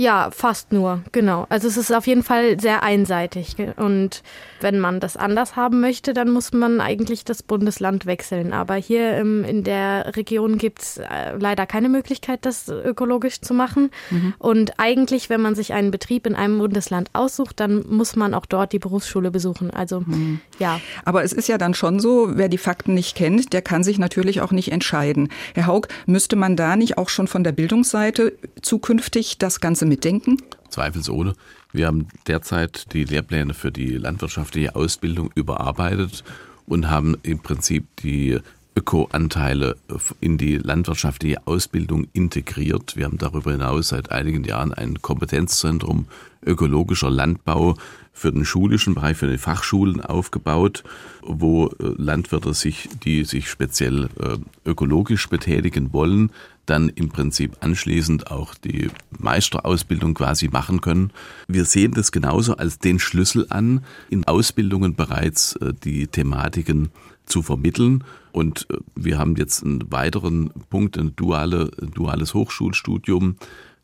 Ja, 0.00 0.30
fast 0.30 0.72
nur, 0.72 1.02
genau. 1.12 1.44
Also 1.50 1.68
es 1.68 1.76
ist 1.76 1.92
auf 1.92 2.06
jeden 2.06 2.22
Fall 2.22 2.58
sehr 2.58 2.82
einseitig. 2.82 3.56
Und 3.76 4.22
wenn 4.62 4.80
man 4.80 4.98
das 4.98 5.18
anders 5.18 5.56
haben 5.56 5.82
möchte, 5.82 6.14
dann 6.14 6.30
muss 6.30 6.54
man 6.54 6.80
eigentlich 6.80 7.22
das 7.26 7.42
Bundesland 7.42 8.06
wechseln. 8.06 8.54
Aber 8.54 8.76
hier 8.76 9.12
ähm, 9.12 9.44
in 9.44 9.62
der 9.62 10.16
Region 10.16 10.56
gibt 10.56 10.80
es 10.80 10.96
äh, 10.96 11.36
leider 11.38 11.66
keine 11.66 11.90
Möglichkeit, 11.90 12.46
das 12.46 12.70
ökologisch 12.70 13.42
zu 13.42 13.52
machen. 13.52 13.90
Mhm. 14.08 14.32
Und 14.38 14.72
eigentlich, 14.78 15.28
wenn 15.28 15.42
man 15.42 15.54
sich 15.54 15.74
einen 15.74 15.90
Betrieb 15.90 16.26
in 16.26 16.34
einem 16.34 16.56
Bundesland 16.56 17.10
aussucht, 17.12 17.60
dann 17.60 17.84
muss 17.86 18.16
man 18.16 18.32
auch 18.32 18.46
dort 18.46 18.72
die 18.72 18.78
Berufsschule 18.78 19.30
besuchen. 19.30 19.70
Also 19.70 20.00
mhm. 20.00 20.40
ja. 20.58 20.80
Aber 21.04 21.24
es 21.24 21.34
ist 21.34 21.46
ja 21.46 21.58
dann 21.58 21.74
schon 21.74 22.00
so, 22.00 22.38
wer 22.38 22.48
die 22.48 22.56
Fakten 22.56 22.94
nicht 22.94 23.18
kennt, 23.18 23.52
der 23.52 23.60
kann 23.60 23.84
sich 23.84 23.98
natürlich 23.98 24.40
auch 24.40 24.50
nicht 24.50 24.72
entscheiden. 24.72 25.28
Herr 25.54 25.66
Haug, 25.66 25.88
müsste 26.06 26.36
man 26.36 26.56
da 26.56 26.76
nicht 26.76 26.96
auch 26.96 27.10
schon 27.10 27.28
von 27.28 27.44
der 27.44 27.52
Bildungsseite 27.52 28.32
zukünftig 28.62 29.36
das 29.36 29.60
Ganze 29.60 29.89
mitdenken? 29.90 30.38
Zweifelsohne. 30.70 31.34
Wir 31.72 31.86
haben 31.86 32.08
derzeit 32.26 32.92
die 32.94 33.04
Lehrpläne 33.04 33.52
für 33.52 33.70
die 33.70 33.98
landwirtschaftliche 33.98 34.74
Ausbildung 34.74 35.30
überarbeitet 35.34 36.24
und 36.66 36.88
haben 36.88 37.16
im 37.22 37.40
Prinzip 37.40 37.84
die 37.96 38.40
Öko-Anteile 38.76 39.76
in 40.20 40.38
die 40.38 40.56
landwirtschaftliche 40.56 41.46
Ausbildung 41.46 42.06
integriert. 42.12 42.96
Wir 42.96 43.04
haben 43.04 43.18
darüber 43.18 43.52
hinaus 43.52 43.88
seit 43.88 44.10
einigen 44.10 44.44
Jahren 44.44 44.72
ein 44.72 45.02
Kompetenzzentrum 45.02 46.06
ökologischer 46.44 47.10
Landbau 47.10 47.76
für 48.12 48.32
den 48.32 48.44
schulischen 48.44 48.94
Bereich, 48.94 49.16
für 49.16 49.30
die 49.30 49.38
Fachschulen 49.38 50.00
aufgebaut, 50.00 50.84
wo 51.22 51.66
äh, 51.66 51.72
Landwirte 51.96 52.54
sich, 52.54 52.88
die 53.02 53.24
sich 53.24 53.50
speziell 53.50 54.08
äh, 54.20 54.38
ökologisch 54.68 55.28
betätigen 55.28 55.92
wollen, 55.92 56.30
dann 56.70 56.88
im 56.88 57.08
Prinzip 57.08 57.56
anschließend 57.60 58.30
auch 58.30 58.54
die 58.54 58.88
Meisterausbildung 59.18 60.14
quasi 60.14 60.48
machen 60.48 60.80
können. 60.80 61.12
Wir 61.48 61.64
sehen 61.64 61.92
das 61.92 62.12
genauso 62.12 62.56
als 62.56 62.78
den 62.78 62.98
Schlüssel 62.98 63.46
an, 63.50 63.84
in 64.08 64.24
Ausbildungen 64.26 64.94
bereits 64.94 65.56
äh, 65.56 65.74
die 65.74 66.06
Thematiken 66.06 66.90
zu 67.26 67.42
vermitteln. 67.42 68.04
Und 68.32 68.68
wir 68.94 69.18
haben 69.18 69.36
jetzt 69.36 69.64
einen 69.64 69.90
weiteren 69.90 70.50
Punkt, 70.70 70.96
ein, 70.96 71.14
duale, 71.16 71.70
duales 71.94 72.34
Hochschulstudium, 72.34 73.36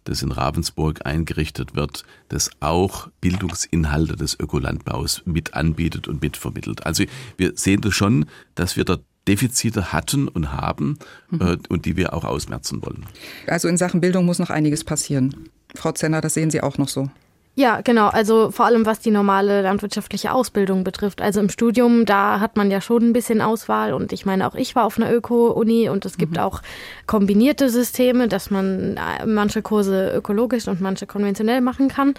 das 0.05 0.23
in 0.23 0.31
Ravensburg 0.31 1.05
eingerichtet 1.05 1.75
wird, 1.75 2.05
das 2.29 2.51
auch 2.61 3.09
Bildungsinhalte 3.21 4.15
des 4.15 4.39
Ökolandbaus 4.39 5.23
mit 5.25 5.55
anbietet 5.55 6.07
und 6.07 6.23
mitvermittelt. 6.23 6.87
Also 6.87 7.05
wir 7.37 7.53
sehen 7.57 7.81
das 7.81 7.95
schon, 7.95 8.27
dass 8.55 8.77
wir 8.77 8.85
da 8.85 8.99
Defizite 9.29 9.93
hatten 9.93 10.29
und 10.29 10.53
haben 10.53 10.99
mhm. 11.31 11.41
äh, 11.41 11.57
und 11.69 11.85
die 11.87 11.97
wir 11.97 12.15
auch 12.15 12.25
ausmerzen 12.25 12.83
wollen. 12.85 13.07
Also 13.47 13.69
in 13.69 13.77
Sachen 13.77 14.01
Bildung 14.01 14.25
muss 14.25 14.39
noch 14.39 14.51
einiges 14.51 14.85
passieren. 14.85 15.49
Frau 15.75 15.93
Zenner, 15.93 16.21
das 16.21 16.35
sehen 16.35 16.51
Sie 16.51 16.63
auch 16.63 16.79
noch 16.79 16.89
so. 16.89 17.11
Ja, 17.59 17.81
genau. 17.81 18.09
Also 18.09 18.51
vor 18.51 18.67
allem 18.67 18.85
was 18.85 19.01
die 19.01 19.11
normale 19.11 19.63
landwirtschaftliche 19.63 20.33
Ausbildung 20.33 20.85
betrifft. 20.85 21.23
Also 21.23 21.41
im 21.41 21.49
Studium, 21.49 22.05
da 22.05 22.39
hat 22.39 22.59
man 22.59 22.71
ja 22.71 22.83
schon 22.83 23.03
ein 23.03 23.13
bisschen 23.15 23.41
Auswahl 23.41 23.95
und 23.95 24.13
ich 24.13 24.27
meine, 24.27 24.47
auch 24.47 24.55
ich 24.55 24.77
war 24.77 24.85
auf 24.85 24.99
einer 24.99 25.11
Öko-Uni 25.11 25.89
und 25.89 26.05
es 26.05 26.19
gibt 26.19 26.35
mhm. 26.35 26.41
auch 26.41 26.61
kombinierte 27.07 27.71
Systeme, 27.71 28.29
dass 28.29 28.51
man 28.51 28.99
äh, 28.99 29.25
manche 29.25 29.63
Kurse 29.63 30.13
ökologisch 30.15 30.69
und 30.69 30.83
manche 30.83 31.07
konventionell 31.07 31.63
machen 31.63 31.89
kann. 31.89 32.13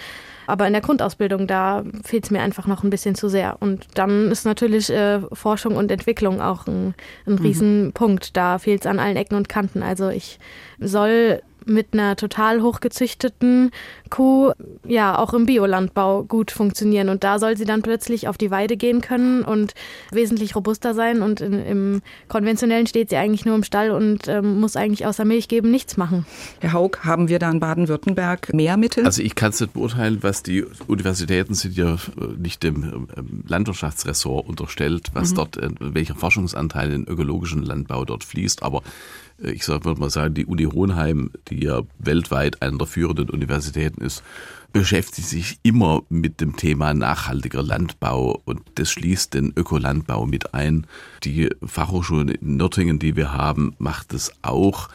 Aber 0.48 0.66
in 0.66 0.74
der 0.74 0.82
Grundausbildung, 0.82 1.46
da 1.46 1.84
fehlt 2.04 2.24
es 2.24 2.32
mir 2.32 2.42
einfach 2.42 2.66
noch 2.66 2.84
ein 2.84 2.90
bisschen 2.90 3.16
zu 3.16 3.30
sehr. 3.30 3.58
Und 3.60 3.86
dann 3.96 4.32
ist 4.32 4.46
natürlich 4.46 4.90
äh, 4.90 5.20
Forschung 5.34 5.76
und 5.76 5.92
Entwicklung 5.92 6.42
auch 6.42 6.66
ein, 6.66 6.96
ein 7.26 7.34
mhm. 7.34 7.40
Riesenpunkt. 7.40 8.36
Da 8.36 8.58
fehlt 8.58 8.82
es 8.82 8.88
an 8.88 9.00
allen 9.00 9.18
Ecken 9.18 9.36
und 9.36 9.50
Kanten. 9.50 9.84
Also 9.84 10.10
ich 10.10 10.40
soll 10.80 11.42
mit 11.68 11.94
einer 11.94 12.16
total 12.16 12.62
hochgezüchteten 12.62 13.72
Kuh 14.10 14.52
ja 14.86 15.18
auch 15.18 15.34
im 15.34 15.46
Biolandbau 15.46 16.24
gut 16.24 16.52
funktionieren. 16.52 17.10
Und 17.10 17.24
da 17.24 17.40
soll 17.40 17.58
sie 17.58 17.66
dann 17.66 17.82
plötzlich 17.82 18.28
auf 18.28 18.38
die 18.38 18.52
Weide 18.52 18.78
gehen 18.78 19.02
können 19.02 19.44
und 19.44 19.74
wesentlich 20.12 20.56
robuster 20.56 20.94
sein. 20.94 21.22
Und 21.22 21.42
in, 21.42 21.54
im 21.54 22.02
konventionellen 22.28 22.88
steht 22.88 23.10
sie 23.10 23.18
eigentlich 23.18 23.46
nur 23.46 23.56
im 23.56 23.64
Stall 23.64 23.92
und 23.92 24.28
ähm, 24.28 24.60
muss 24.60 24.76
eigentlich 24.76 25.06
außer 25.06 25.26
Milch 25.26 25.48
geben 25.48 25.72
nichts 25.72 25.98
machen. 25.98 26.26
Herr 26.60 26.74
Haug, 26.74 27.00
haben 27.04 27.28
wir 27.28 27.40
da 27.40 27.52
in 27.52 27.60
Baden-Württemberg 27.60 28.54
mehr 28.54 28.78
Mittel? 28.78 29.06
Also 29.06 29.22
ich 29.22 29.36
kann 29.36 29.50
es 29.50 29.60
nicht 29.60 29.74
beurteilen, 29.74 30.20
was 30.22 30.44
die 30.44 30.66
Universitäten 30.88 31.54
sind 31.54 31.76
ja 31.76 31.94
äh, 31.94 31.98
nicht 32.38 32.64
dem 32.64 33.08
ähm, 33.16 33.44
Landwirtschaftsressort 33.48 34.48
unterstellt, 34.48 35.08
was 35.14 35.32
mhm. 35.32 35.36
dort, 35.36 35.58
äh, 35.58 35.70
welcher 35.80 36.16
Forschungsanteil 36.16 36.92
in 36.92 37.08
ökologischen 37.08 37.64
Landbau 37.64 38.06
dort 38.06 38.24
fließt. 38.24 38.64
Aber 38.64 38.82
ich 39.40 39.68
würde 39.68 40.00
mal 40.00 40.10
sagen, 40.10 40.34
die 40.34 40.46
Uni 40.46 40.64
Hohenheim, 40.64 41.32
die 41.50 41.64
ja 41.64 41.82
weltweit 42.00 42.62
eine 42.62 42.78
der 42.78 42.88
führenden 42.88 43.30
Universitäten 43.30 44.02
ist, 44.02 44.24
beschäftigt 44.74 45.28
sich 45.28 45.60
immer 45.64 46.02
mit 46.10 46.42
dem 46.42 46.56
Thema 46.56 46.94
nachhaltiger 46.94 47.64
Landbau 47.64 48.42
und 48.46 48.62
das 48.76 48.92
schließt 48.92 49.34
den 49.34 49.54
Ökolandbau 49.56 50.26
mit 50.26 50.54
ein. 50.54 50.88
Die 51.24 51.50
Fachhochschule 51.66 52.34
in 52.34 52.58
Nürtingen, 52.58 53.00
die 53.00 53.16
wir 53.16 53.34
haben, 53.34 53.76
macht 53.80 54.14
es 54.14 54.32
auch. 54.42 54.90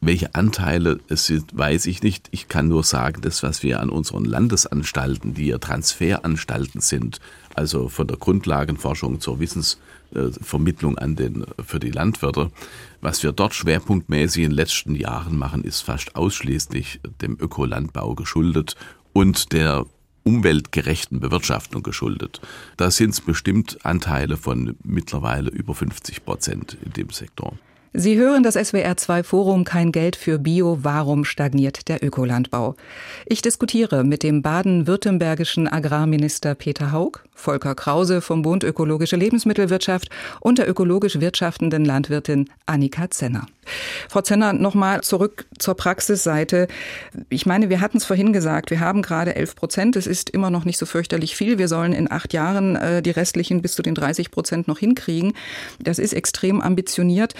Welche 0.00 0.34
Anteile 0.34 1.00
es 1.08 1.24
sind, 1.24 1.56
weiß 1.56 1.86
ich 1.86 2.02
nicht. 2.02 2.28
Ich 2.30 2.48
kann 2.48 2.68
nur 2.68 2.84
sagen, 2.84 3.22
das, 3.22 3.42
was 3.42 3.62
wir 3.62 3.80
an 3.80 3.88
unseren 3.88 4.26
Landesanstalten, 4.26 5.32
die 5.32 5.46
ja 5.46 5.58
Transferanstalten 5.58 6.82
sind, 6.82 7.20
also 7.54 7.88
von 7.88 8.06
der 8.06 8.18
Grundlagenforschung 8.18 9.20
zur 9.20 9.40
Wissensvermittlung 10.14 10.98
an 10.98 11.16
den, 11.16 11.44
für 11.64 11.80
die 11.80 11.90
Landwirte, 11.90 12.50
was 13.00 13.22
wir 13.22 13.32
dort 13.32 13.54
schwerpunktmäßig 13.54 14.44
in 14.44 14.50
den 14.50 14.56
letzten 14.56 14.94
Jahren 14.94 15.36
machen, 15.36 15.64
ist 15.64 15.82
fast 15.82 16.16
ausschließlich 16.16 17.00
dem 17.20 17.36
Ökolandbau 17.40 18.14
geschuldet 18.14 18.76
und 19.12 19.52
der 19.52 19.86
umweltgerechten 20.22 21.20
Bewirtschaftung 21.20 21.82
geschuldet. 21.82 22.40
Da 22.76 22.90
sind 22.90 23.10
es 23.10 23.20
bestimmt 23.20 23.84
Anteile 23.84 24.36
von 24.36 24.76
mittlerweile 24.82 25.50
über 25.50 25.74
50 25.74 26.24
Prozent 26.24 26.78
in 26.82 26.92
dem 26.92 27.10
Sektor. 27.10 27.58
Sie 27.96 28.18
hören 28.18 28.42
das 28.42 28.56
SWR2 28.56 29.22
Forum 29.22 29.62
Kein 29.62 29.92
Geld 29.92 30.16
für 30.16 30.40
Bio, 30.40 30.80
warum 30.82 31.24
stagniert 31.24 31.86
der 31.86 32.02
Ökolandbau? 32.02 32.74
Ich 33.24 33.40
diskutiere 33.40 34.02
mit 34.02 34.24
dem 34.24 34.42
baden-württembergischen 34.42 35.68
Agrarminister 35.68 36.56
Peter 36.56 36.90
Haug, 36.90 37.20
Volker 37.36 37.76
Krause 37.76 38.20
vom 38.20 38.42
Bund 38.42 38.64
Ökologische 38.64 39.14
Lebensmittelwirtschaft 39.14 40.08
und 40.40 40.58
der 40.58 40.68
ökologisch 40.68 41.20
wirtschaftenden 41.20 41.84
Landwirtin 41.84 42.50
Annika 42.66 43.12
Zenner. 43.12 43.46
Frau 44.08 44.20
Zenner, 44.20 44.52
nochmal 44.52 45.02
zurück 45.02 45.46
zur 45.58 45.74
Praxisseite. 45.74 46.68
Ich 47.28 47.46
meine, 47.46 47.70
wir 47.70 47.80
hatten 47.80 47.98
es 47.98 48.04
vorhin 48.04 48.32
gesagt, 48.32 48.70
wir 48.70 48.80
haben 48.80 49.02
gerade 49.02 49.34
11 49.36 49.56
Prozent. 49.56 49.96
Es 49.96 50.06
ist 50.06 50.30
immer 50.30 50.50
noch 50.50 50.64
nicht 50.64 50.78
so 50.78 50.86
fürchterlich 50.86 51.36
viel. 51.36 51.58
Wir 51.58 51.68
sollen 51.68 51.92
in 51.92 52.10
acht 52.10 52.32
Jahren 52.32 52.76
äh, 52.76 53.02
die 53.02 53.10
restlichen 53.10 53.62
bis 53.62 53.74
zu 53.74 53.82
den 53.82 53.94
30 53.94 54.30
Prozent 54.30 54.68
noch 54.68 54.78
hinkriegen. 54.78 55.32
Das 55.80 55.98
ist 55.98 56.12
extrem 56.12 56.60
ambitioniert. 56.60 57.34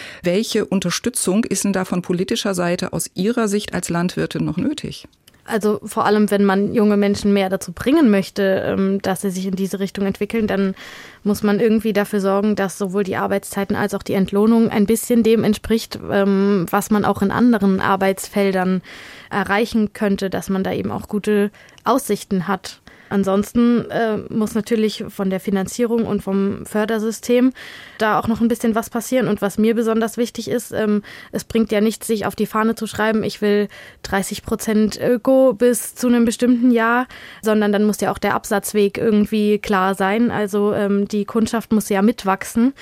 Welche 0.44 0.66
Unterstützung 0.66 1.42
ist 1.44 1.64
denn 1.64 1.72
da 1.72 1.86
von 1.86 2.02
politischer 2.02 2.52
Seite 2.52 2.92
aus 2.92 3.10
Ihrer 3.14 3.48
Sicht 3.48 3.72
als 3.72 3.88
Landwirtin 3.88 4.44
noch 4.44 4.58
nötig? 4.58 5.08
Also 5.46 5.80
vor 5.82 6.04
allem, 6.04 6.30
wenn 6.30 6.44
man 6.44 6.74
junge 6.74 6.98
Menschen 6.98 7.32
mehr 7.32 7.48
dazu 7.48 7.72
bringen 7.72 8.10
möchte, 8.10 8.62
ähm, 8.66 9.00
dass 9.00 9.22
sie 9.22 9.30
sich 9.30 9.46
in 9.46 9.56
diese 9.56 9.80
Richtung 9.80 10.04
entwickeln, 10.04 10.46
dann 10.46 10.74
muss 11.22 11.42
man 11.42 11.60
irgendwie 11.60 11.94
dafür 11.94 12.20
sorgen, 12.20 12.56
dass 12.56 12.76
sowohl 12.76 13.04
die 13.04 13.16
Arbeitszeiten 13.16 13.74
als 13.74 13.94
auch 13.94 14.02
die 14.02 14.12
Entlohnung 14.12 14.68
ein 14.68 14.84
bisschen 14.84 15.22
dem 15.22 15.44
entspricht, 15.44 15.98
ähm, 16.10 16.66
was 16.68 16.90
man 16.90 17.06
auch 17.06 17.22
in 17.22 17.30
anderen 17.30 17.80
Arbeitsfeldern 17.80 18.82
erreichen 19.30 19.94
könnte, 19.94 20.28
dass 20.28 20.50
man 20.50 20.62
da 20.62 20.74
eben 20.74 20.90
auch 20.90 21.08
gute 21.08 21.50
Aussichten 21.84 22.48
hat. 22.48 22.82
Ansonsten 23.08 23.90
äh, 23.90 24.16
muss 24.28 24.54
natürlich 24.54 25.04
von 25.08 25.30
der 25.30 25.40
Finanzierung 25.40 26.06
und 26.06 26.22
vom 26.22 26.66
Fördersystem 26.66 27.52
da 27.98 28.18
auch 28.18 28.28
noch 28.28 28.40
ein 28.40 28.48
bisschen 28.48 28.74
was 28.74 28.90
passieren. 28.90 29.28
Und 29.28 29.42
was 29.42 29.58
mir 29.58 29.74
besonders 29.74 30.16
wichtig 30.16 30.48
ist, 30.48 30.72
ähm, 30.72 31.02
es 31.32 31.44
bringt 31.44 31.70
ja 31.70 31.80
nichts, 31.80 32.06
sich 32.06 32.26
auf 32.26 32.34
die 32.34 32.46
Fahne 32.46 32.74
zu 32.74 32.86
schreiben, 32.86 33.22
ich 33.22 33.40
will 33.42 33.68
30 34.02 34.42
Prozent 34.42 35.00
Öko 35.00 35.52
bis 35.52 35.94
zu 35.94 36.08
einem 36.08 36.24
bestimmten 36.24 36.70
Jahr, 36.70 37.06
sondern 37.42 37.72
dann 37.72 37.84
muss 37.84 38.00
ja 38.00 38.10
auch 38.10 38.18
der 38.18 38.34
Absatzweg 38.34 38.98
irgendwie 38.98 39.58
klar 39.58 39.94
sein. 39.94 40.30
Also 40.30 40.72
ähm, 40.72 41.06
die 41.06 41.24
Kundschaft 41.24 41.72
muss 41.72 41.88
ja 41.88 42.02
mitwachsen. 42.02 42.74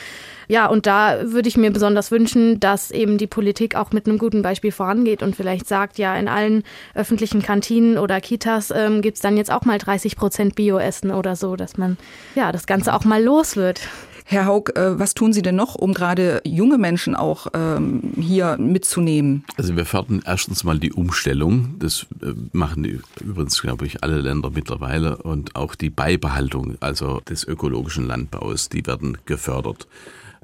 Ja, 0.48 0.66
und 0.66 0.86
da 0.86 1.18
würde 1.32 1.48
ich 1.48 1.56
mir 1.56 1.70
besonders 1.70 2.10
wünschen, 2.10 2.60
dass 2.60 2.90
eben 2.90 3.18
die 3.18 3.26
Politik 3.26 3.76
auch 3.76 3.92
mit 3.92 4.06
einem 4.06 4.18
guten 4.18 4.42
Beispiel 4.42 4.72
vorangeht 4.72 5.22
und 5.22 5.36
vielleicht 5.36 5.68
sagt, 5.68 5.98
ja, 5.98 6.16
in 6.16 6.28
allen 6.28 6.62
öffentlichen 6.94 7.42
Kantinen 7.42 7.98
oder 7.98 8.20
Kitas 8.20 8.70
ähm, 8.70 9.02
gibt 9.02 9.16
es 9.16 9.22
dann 9.22 9.36
jetzt 9.36 9.50
auch 9.50 9.64
mal 9.64 9.78
30 9.78 10.16
Prozent 10.16 10.54
Bioessen 10.54 11.10
oder 11.10 11.36
so, 11.36 11.56
dass 11.56 11.76
man 11.76 11.96
ja 12.34 12.52
das 12.52 12.66
Ganze 12.66 12.94
auch 12.94 13.04
mal 13.04 13.22
los 13.22 13.56
wird. 13.56 13.80
Herr 14.24 14.46
Haug, 14.46 14.72
äh, 14.76 14.98
was 14.98 15.14
tun 15.14 15.32
Sie 15.32 15.42
denn 15.42 15.56
noch, 15.56 15.74
um 15.74 15.92
gerade 15.92 16.40
junge 16.44 16.78
Menschen 16.78 17.14
auch 17.14 17.48
ähm, 17.54 18.12
hier 18.18 18.56
mitzunehmen? 18.58 19.44
Also 19.56 19.76
wir 19.76 19.84
fördern 19.84 20.22
erstens 20.24 20.64
mal 20.64 20.78
die 20.78 20.92
Umstellung. 20.92 21.74
Das 21.78 22.06
äh, 22.22 22.32
machen 22.52 22.82
die, 22.82 23.00
übrigens, 23.20 23.60
glaube 23.60 23.86
ich, 23.86 24.02
alle 24.02 24.20
Länder 24.20 24.50
mittlerweile. 24.50 25.18
Und 25.18 25.56
auch 25.56 25.74
die 25.74 25.90
Beibehaltung, 25.90 26.76
also 26.80 27.20
des 27.20 27.44
ökologischen 27.44 28.06
Landbaus, 28.06 28.68
die 28.68 28.86
werden 28.86 29.18
gefördert. 29.26 29.86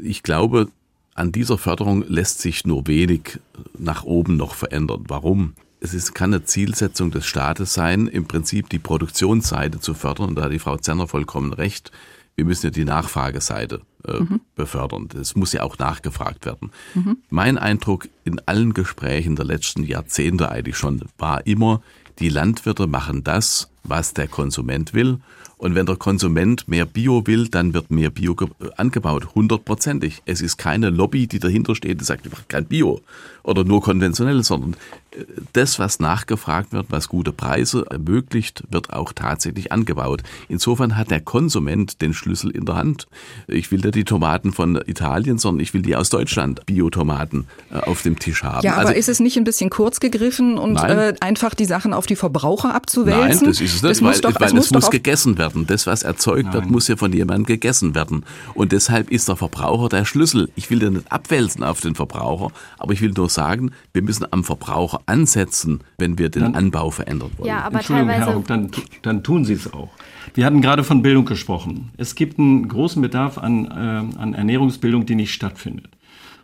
Ich 0.01 0.23
glaube, 0.23 0.69
an 1.15 1.33
dieser 1.33 1.59
Förderung 1.59 2.05
lässt 2.07 2.41
sich 2.41 2.65
nur 2.65 2.87
wenig 2.87 3.41
nach 3.77 4.05
oben 4.05 4.37
noch 4.37 4.55
verändern. 4.55 5.05
Warum? 5.09 5.55
Es 5.81 5.95
ist, 5.95 6.15
kann 6.15 6.33
eine 6.33 6.45
Zielsetzung 6.45 7.11
des 7.11 7.27
Staates 7.27 7.75
sein, 7.75 8.07
im 8.07 8.27
Prinzip 8.27 8.69
die 8.69 8.79
Produktionsseite 8.79 9.81
zu 9.81 9.95
fördern. 9.95 10.31
Und 10.31 10.35
da 10.37 10.45
hat 10.45 10.53
die 10.53 10.59
Frau 10.59 10.77
Zerner 10.77 11.09
vollkommen 11.09 11.53
recht. 11.53 11.93
Wir 12.37 12.45
müssen 12.45 12.67
ja 12.67 12.71
die 12.71 12.85
Nachfrageseite 12.85 13.81
äh, 14.05 14.21
mhm. 14.21 14.41
befördern. 14.55 15.09
Das 15.09 15.35
muss 15.35 15.53
ja 15.53 15.65
auch 15.65 15.79
nachgefragt 15.79 16.47
werden. 16.47 16.71
Mhm. 16.95 17.19
Mein 17.31 17.59
Eindruck 17.59 18.09
in 18.25 18.41
allen 18.47 18.75
Gesprächen 18.75 19.35
der 19.35 19.45
letzten 19.45 19.83
Jahrzehnte 19.83 20.51
eigentlich 20.51 20.77
schon 20.77 21.03
war 21.19 21.47
immer, 21.47 21.83
die 22.21 22.29
Landwirte 22.29 22.87
machen 22.87 23.25
das, 23.25 23.71
was 23.83 24.15
der 24.15 24.29
Konsument 24.29 24.95
will 24.95 25.19
Und 25.59 25.75
wenn 25.75 25.87
der 25.87 25.97
Konsument 25.97 26.69
mehr 26.69 26.87
Bio 26.87 27.27
will, 27.27 27.49
dann 27.49 27.75
wird 27.75 27.91
mehr 27.91 28.11
Bio 28.11 28.37
angebaut, 28.77 29.35
hundertprozentig. 29.35 30.23
Es 30.25 30.41
ist 30.41 30.57
keine 30.57 30.91
Lobby, 30.91 31.27
die 31.27 31.41
dahinter 31.41 31.75
steht 31.75 31.99
und 31.99 32.05
sagt, 32.05 32.27
ich 32.27 32.33
mache 32.33 32.45
kein 32.47 32.65
Bio 32.65 33.01
oder 33.49 33.65
nur 33.65 33.81
konventionell, 33.81 34.45
sondern 34.45 34.77
äh, 35.13 35.25
das, 35.55 35.79
was 35.79 36.01
nachgefragt 36.01 36.73
wird, 36.73 36.87
was 36.91 37.09
gute 37.09 37.33
Preise 37.33 37.87
ermöglicht, 37.91 38.63
wird 38.71 38.93
auch 38.93 39.13
tatsächlich 39.13 39.73
angebaut. 39.73 40.23
Insofern 40.49 40.97
hat 40.97 41.11
der 41.11 41.21
Konsument 41.21 42.03
den 42.03 42.13
Schlüssel 42.13 42.51
in 42.51 42.67
der 42.67 42.77
Hand. 42.77 43.07
Ich 43.47 43.73
will 43.73 43.81
da 43.81 43.91
die 43.91 44.05
Tomaten 44.05 44.53
von 44.53 44.77
Italien, 44.87 45.39
sondern 45.39 45.63
ich 45.63 45.73
will 45.73 45.83
die 45.83 45.97
aus 45.97 46.11
Deutschland, 46.11 46.67
Biotomaten, 46.67 47.47
äh, 47.73 47.79
auf 47.79 48.03
dem 48.03 48.19
Tisch 48.19 48.43
haben. 48.43 48.65
Ja, 48.65 48.75
aber 48.75 48.89
also, 48.89 48.93
ist 48.93 49.09
es 49.09 49.19
nicht 49.19 49.39
ein 49.39 49.45
bisschen 49.45 49.71
kurz 49.71 49.99
gegriffen 49.99 50.59
und 50.59 50.77
äh, 50.77 51.15
einfach 51.21 51.55
die 51.55 51.65
Sachen 51.65 51.95
auf 51.95 52.07
die 52.07 52.17
Verbraucher 52.17 52.75
abzuwälzen? 52.75 53.29
Nein, 53.29 53.45
das 53.47 53.61
ist 53.61 53.77
es 53.77 53.83
nicht, 53.83 53.85
das 53.85 54.03
weil, 54.03 54.21
doch, 54.21 54.41
weil 54.41 54.49
es 54.49 54.55
muss, 54.55 54.71
muss 54.71 54.91
gegessen 54.91 55.39
werden 55.39 55.48
werden. 55.55 55.67
Das, 55.67 55.87
was 55.87 56.03
erzeugt 56.03 56.45
Nein. 56.45 56.55
wird, 56.55 56.71
muss 56.71 56.89
ja 56.89 56.97
von 56.97 57.13
jemandem 57.13 57.47
gegessen 57.47 57.95
werden. 57.95 58.25
Und 58.55 58.73
deshalb 58.73 59.11
ist 59.11 59.29
der 59.29 59.37
Verbraucher 59.37 59.89
der 59.89 60.05
Schlüssel. 60.05 60.51
Ich 60.57 60.71
will 60.71 60.79
den 60.79 60.95
nicht 60.95 61.13
abwälzen 61.13 61.65
auf 61.65 61.81
den 61.81 61.95
Verbraucher, 61.95 62.53
aber 62.79 62.93
ich 62.93 63.01
will 63.01 63.13
nur 63.17 63.29
sagen, 63.29 63.73
wir 63.93 64.03
müssen 64.03 64.27
am 64.31 64.45
Verbraucher 64.45 65.01
ansetzen, 65.07 65.81
wenn 65.99 66.19
wir 66.19 66.29
den 66.29 66.43
dann, 66.43 66.55
Anbau 66.55 66.91
verändern 66.91 67.31
wollen. 67.37 67.49
Ja, 67.49 67.61
aber 67.61 67.77
Entschuldigung, 67.77 68.11
Herr 68.11 68.35
Hock, 68.35 68.47
dann, 68.47 68.71
dann 69.03 69.23
tun 69.23 69.45
Sie 69.45 69.55
es 69.55 69.73
auch. 69.73 69.91
Wir 70.35 70.45
hatten 70.45 70.61
gerade 70.61 70.85
von 70.85 71.03
Bildung 71.03 71.25
gesprochen. 71.25 71.91
Es 71.97 72.15
gibt 72.15 72.39
einen 72.39 72.69
großen 72.69 73.01
Bedarf 73.03 73.39
an, 73.39 73.65
äh, 73.67 74.19
an 74.19 74.35
Ernährungsbildung, 74.35 75.07
die 75.07 75.15
nicht 75.15 75.33
stattfindet. 75.33 75.89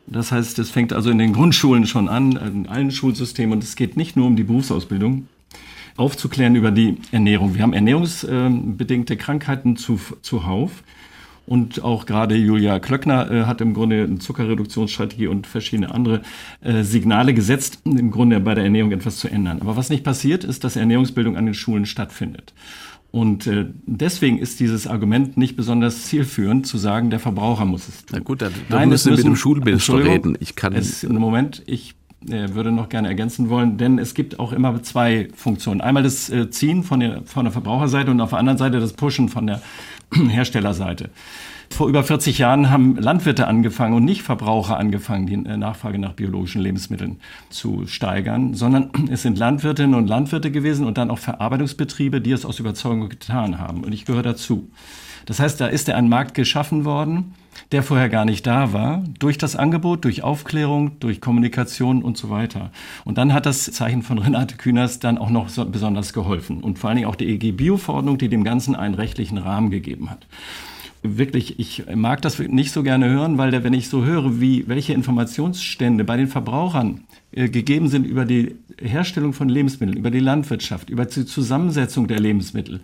Das 0.06 0.32
heißt, 0.32 0.58
es 0.58 0.70
fängt 0.70 0.92
also 0.92 1.10
in 1.10 1.18
den 1.18 1.32
Grundschulen 1.32 1.86
schon 1.86 2.08
an, 2.08 2.32
in 2.32 2.68
allen 2.68 2.90
Schulsystemen. 2.90 3.54
Und 3.54 3.64
es 3.64 3.76
geht 3.76 3.96
nicht 3.96 4.16
nur 4.16 4.26
um 4.26 4.36
die 4.36 4.44
Berufsausbildung, 4.44 5.28
aufzuklären 5.96 6.56
über 6.56 6.70
die 6.70 6.98
Ernährung. 7.12 7.54
Wir 7.54 7.62
haben 7.62 7.72
ernährungsbedingte 7.72 9.16
Krankheiten 9.16 9.76
zu, 9.76 10.00
zuhauf. 10.22 10.82
Und 11.46 11.84
auch 11.84 12.06
gerade 12.06 12.36
Julia 12.36 12.78
Klöckner 12.78 13.30
äh, 13.30 13.44
hat 13.44 13.60
im 13.60 13.74
Grunde 13.74 14.04
eine 14.04 14.18
Zuckerreduktionsstrategie 14.18 15.26
und 15.26 15.46
verschiedene 15.46 15.92
andere 15.92 16.22
äh, 16.62 16.82
Signale 16.82 17.34
gesetzt, 17.34 17.80
im 17.84 18.10
Grunde 18.10 18.40
bei 18.40 18.54
der 18.54 18.64
Ernährung 18.64 18.92
etwas 18.92 19.18
zu 19.18 19.28
ändern. 19.28 19.60
Aber 19.60 19.76
was 19.76 19.90
nicht 19.90 20.04
passiert, 20.04 20.42
ist, 20.42 20.64
dass 20.64 20.76
Ernährungsbildung 20.76 21.36
an 21.36 21.44
den 21.44 21.54
Schulen 21.54 21.84
stattfindet. 21.84 22.54
Und 23.10 23.46
äh, 23.46 23.66
deswegen 23.86 24.38
ist 24.38 24.58
dieses 24.58 24.86
Argument 24.86 25.36
nicht 25.36 25.54
besonders 25.54 26.06
zielführend, 26.06 26.66
zu 26.66 26.78
sagen, 26.78 27.10
der 27.10 27.20
Verbraucher 27.20 27.64
muss 27.64 27.88
es 27.88 28.06
tun. 28.06 28.16
Na 28.18 28.18
gut, 28.20 28.42
da, 28.42 28.48
da 28.48 28.76
Nein, 28.76 28.88
müssen 28.88 29.10
wir 29.10 29.16
mit 29.16 29.26
dem 29.26 29.36
Schulminister 29.36 30.02
reden. 30.02 30.36
Ich 30.40 30.56
kann 30.56 30.72
es, 30.72 31.04
Moment, 31.04 31.62
ich 31.66 31.94
würde 32.26 32.72
noch 32.72 32.88
gerne 32.88 33.08
ergänzen 33.08 33.48
wollen, 33.48 33.76
denn 33.76 33.98
es 33.98 34.14
gibt 34.14 34.38
auch 34.38 34.52
immer 34.52 34.82
zwei 34.82 35.28
Funktionen. 35.34 35.80
Einmal 35.80 36.02
das 36.02 36.30
äh, 36.30 36.50
Ziehen 36.50 36.82
von 36.82 37.00
der, 37.00 37.22
von 37.24 37.44
der 37.44 37.52
Verbraucherseite 37.52 38.10
und 38.10 38.20
auf 38.20 38.30
der 38.30 38.38
anderen 38.38 38.58
Seite 38.58 38.80
das 38.80 38.92
Pushen 38.92 39.28
von 39.28 39.46
der 39.46 39.60
Herstellerseite. 40.12 41.10
Vor 41.70 41.88
über 41.88 42.04
40 42.04 42.38
Jahren 42.38 42.70
haben 42.70 42.96
Landwirte 42.96 43.48
angefangen 43.48 43.94
und 43.94 44.04
nicht 44.04 44.22
Verbraucher 44.22 44.78
angefangen, 44.78 45.26
die 45.26 45.34
äh, 45.34 45.56
Nachfrage 45.56 45.98
nach 45.98 46.12
biologischen 46.12 46.62
Lebensmitteln 46.62 47.18
zu 47.50 47.86
steigern, 47.86 48.54
sondern 48.54 48.90
es 49.10 49.22
sind 49.22 49.38
Landwirtinnen 49.38 49.94
und 49.94 50.06
Landwirte 50.06 50.50
gewesen 50.50 50.86
und 50.86 50.98
dann 50.98 51.10
auch 51.10 51.18
Verarbeitungsbetriebe, 51.18 52.20
die 52.20 52.32
es 52.32 52.44
aus 52.44 52.58
Überzeugung 52.58 53.08
getan 53.08 53.58
haben. 53.58 53.84
Und 53.84 53.92
ich 53.92 54.04
gehöre 54.04 54.22
dazu. 54.22 54.68
Das 55.26 55.40
heißt, 55.40 55.60
da 55.60 55.66
ist 55.66 55.88
ja 55.88 55.96
ein 55.96 56.08
Markt 56.08 56.34
geschaffen 56.34 56.84
worden, 56.84 57.34
der 57.72 57.82
vorher 57.82 58.08
gar 58.08 58.24
nicht 58.24 58.46
da 58.46 58.72
war, 58.72 59.04
durch 59.18 59.38
das 59.38 59.56
Angebot, 59.56 60.04
durch 60.04 60.22
Aufklärung, 60.22 60.98
durch 61.00 61.20
Kommunikation 61.20 62.02
und 62.02 62.16
so 62.16 62.30
weiter. 62.30 62.70
Und 63.04 63.18
dann 63.18 63.32
hat 63.32 63.46
das 63.46 63.64
Zeichen 63.64 64.02
von 64.02 64.18
Renate 64.18 64.56
Künast 64.56 65.04
dann 65.04 65.18
auch 65.18 65.30
noch 65.30 65.48
so 65.48 65.64
besonders 65.64 66.12
geholfen. 66.12 66.62
Und 66.62 66.78
vor 66.78 66.90
allen 66.90 66.96
Dingen 66.96 67.08
auch 67.08 67.16
die 67.16 67.26
EG-Bio-Verordnung, 67.26 68.18
die 68.18 68.28
dem 68.28 68.44
Ganzen 68.44 68.74
einen 68.74 68.94
rechtlichen 68.94 69.38
Rahmen 69.38 69.70
gegeben 69.70 70.10
hat 70.10 70.26
wirklich, 71.04 71.60
ich 71.60 71.84
mag 71.94 72.22
das 72.22 72.38
nicht 72.38 72.72
so 72.72 72.82
gerne 72.82 73.10
hören, 73.10 73.36
weil 73.36 73.62
wenn 73.62 73.74
ich 73.74 73.90
so 73.90 74.04
höre, 74.04 74.40
wie 74.40 74.66
welche 74.66 74.94
Informationsstände 74.94 76.02
bei 76.02 76.16
den 76.16 76.28
Verbrauchern 76.28 77.04
äh, 77.30 77.48
gegeben 77.48 77.88
sind 77.88 78.06
über 78.06 78.24
die 78.24 78.56
Herstellung 78.80 79.32
von 79.32 79.48
Lebensmitteln, 79.48 79.96
über 79.96 80.10
die 80.10 80.20
Landwirtschaft, 80.20 80.90
über 80.90 81.04
die 81.04 81.24
Zusammensetzung 81.24 82.08
der 82.08 82.20
Lebensmittel, 82.20 82.80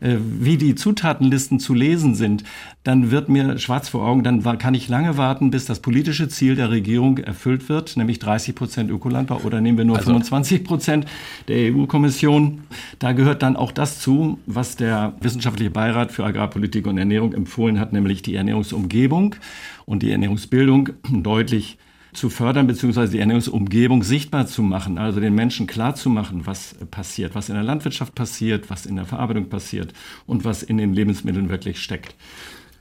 äh, 0.00 0.16
wie 0.20 0.56
die 0.56 0.74
Zutatenlisten 0.74 1.60
zu 1.60 1.74
lesen 1.74 2.14
sind, 2.14 2.44
dann 2.84 3.10
wird 3.10 3.28
mir 3.28 3.58
schwarz 3.58 3.88
vor 3.88 4.06
Augen, 4.06 4.22
dann 4.22 4.42
kann 4.58 4.74
ich 4.74 4.88
lange 4.88 5.16
warten, 5.16 5.50
bis 5.50 5.64
das 5.64 5.80
politische 5.80 6.28
Ziel 6.28 6.54
der 6.54 6.70
Regierung 6.70 7.18
erfüllt 7.18 7.68
wird, 7.68 7.96
nämlich 7.96 8.18
30 8.18 8.54
Prozent 8.54 8.90
Ökolandbau 8.90 9.40
oder 9.44 9.60
nehmen 9.60 9.78
wir 9.78 9.84
nur 9.84 9.96
also, 9.96 10.10
25 10.10 10.64
Prozent 10.64 11.06
der 11.48 11.74
EU-Kommission. 11.74 12.62
Da 12.98 13.12
gehört 13.12 13.42
dann 13.42 13.56
auch 13.56 13.72
das 13.72 14.00
zu, 14.00 14.38
was 14.46 14.76
der 14.76 15.14
Wissenschaftliche 15.20 15.70
Beirat 15.70 16.12
für 16.12 16.24
Agrarpolitik 16.24 16.86
und 16.86 16.98
Ernährung 16.98 17.32
empfohlen 17.32 17.78
hat, 17.78 17.92
nämlich 17.92 18.22
die 18.22 18.34
Ernährungsumgebung 18.34 19.36
und 19.84 20.02
die 20.02 20.10
Ernährungsbildung 20.10 20.90
deutlich 21.10 21.78
zu 22.12 22.30
fördern, 22.30 22.66
beziehungsweise 22.66 23.12
die 23.12 23.18
Ernährungsumgebung 23.18 24.02
sichtbar 24.02 24.46
zu 24.46 24.62
machen, 24.62 24.98
also 24.98 25.20
den 25.20 25.34
Menschen 25.34 25.66
klar 25.66 25.94
zu 25.94 26.10
machen, 26.10 26.46
was 26.46 26.74
passiert, 26.90 27.34
was 27.34 27.48
in 27.48 27.54
der 27.54 27.64
Landwirtschaft 27.64 28.14
passiert, 28.14 28.70
was 28.70 28.86
in 28.86 28.96
der 28.96 29.04
Verarbeitung 29.04 29.48
passiert 29.48 29.92
und 30.26 30.44
was 30.44 30.62
in 30.62 30.78
den 30.78 30.94
Lebensmitteln 30.94 31.48
wirklich 31.48 31.82
steckt. 31.82 32.14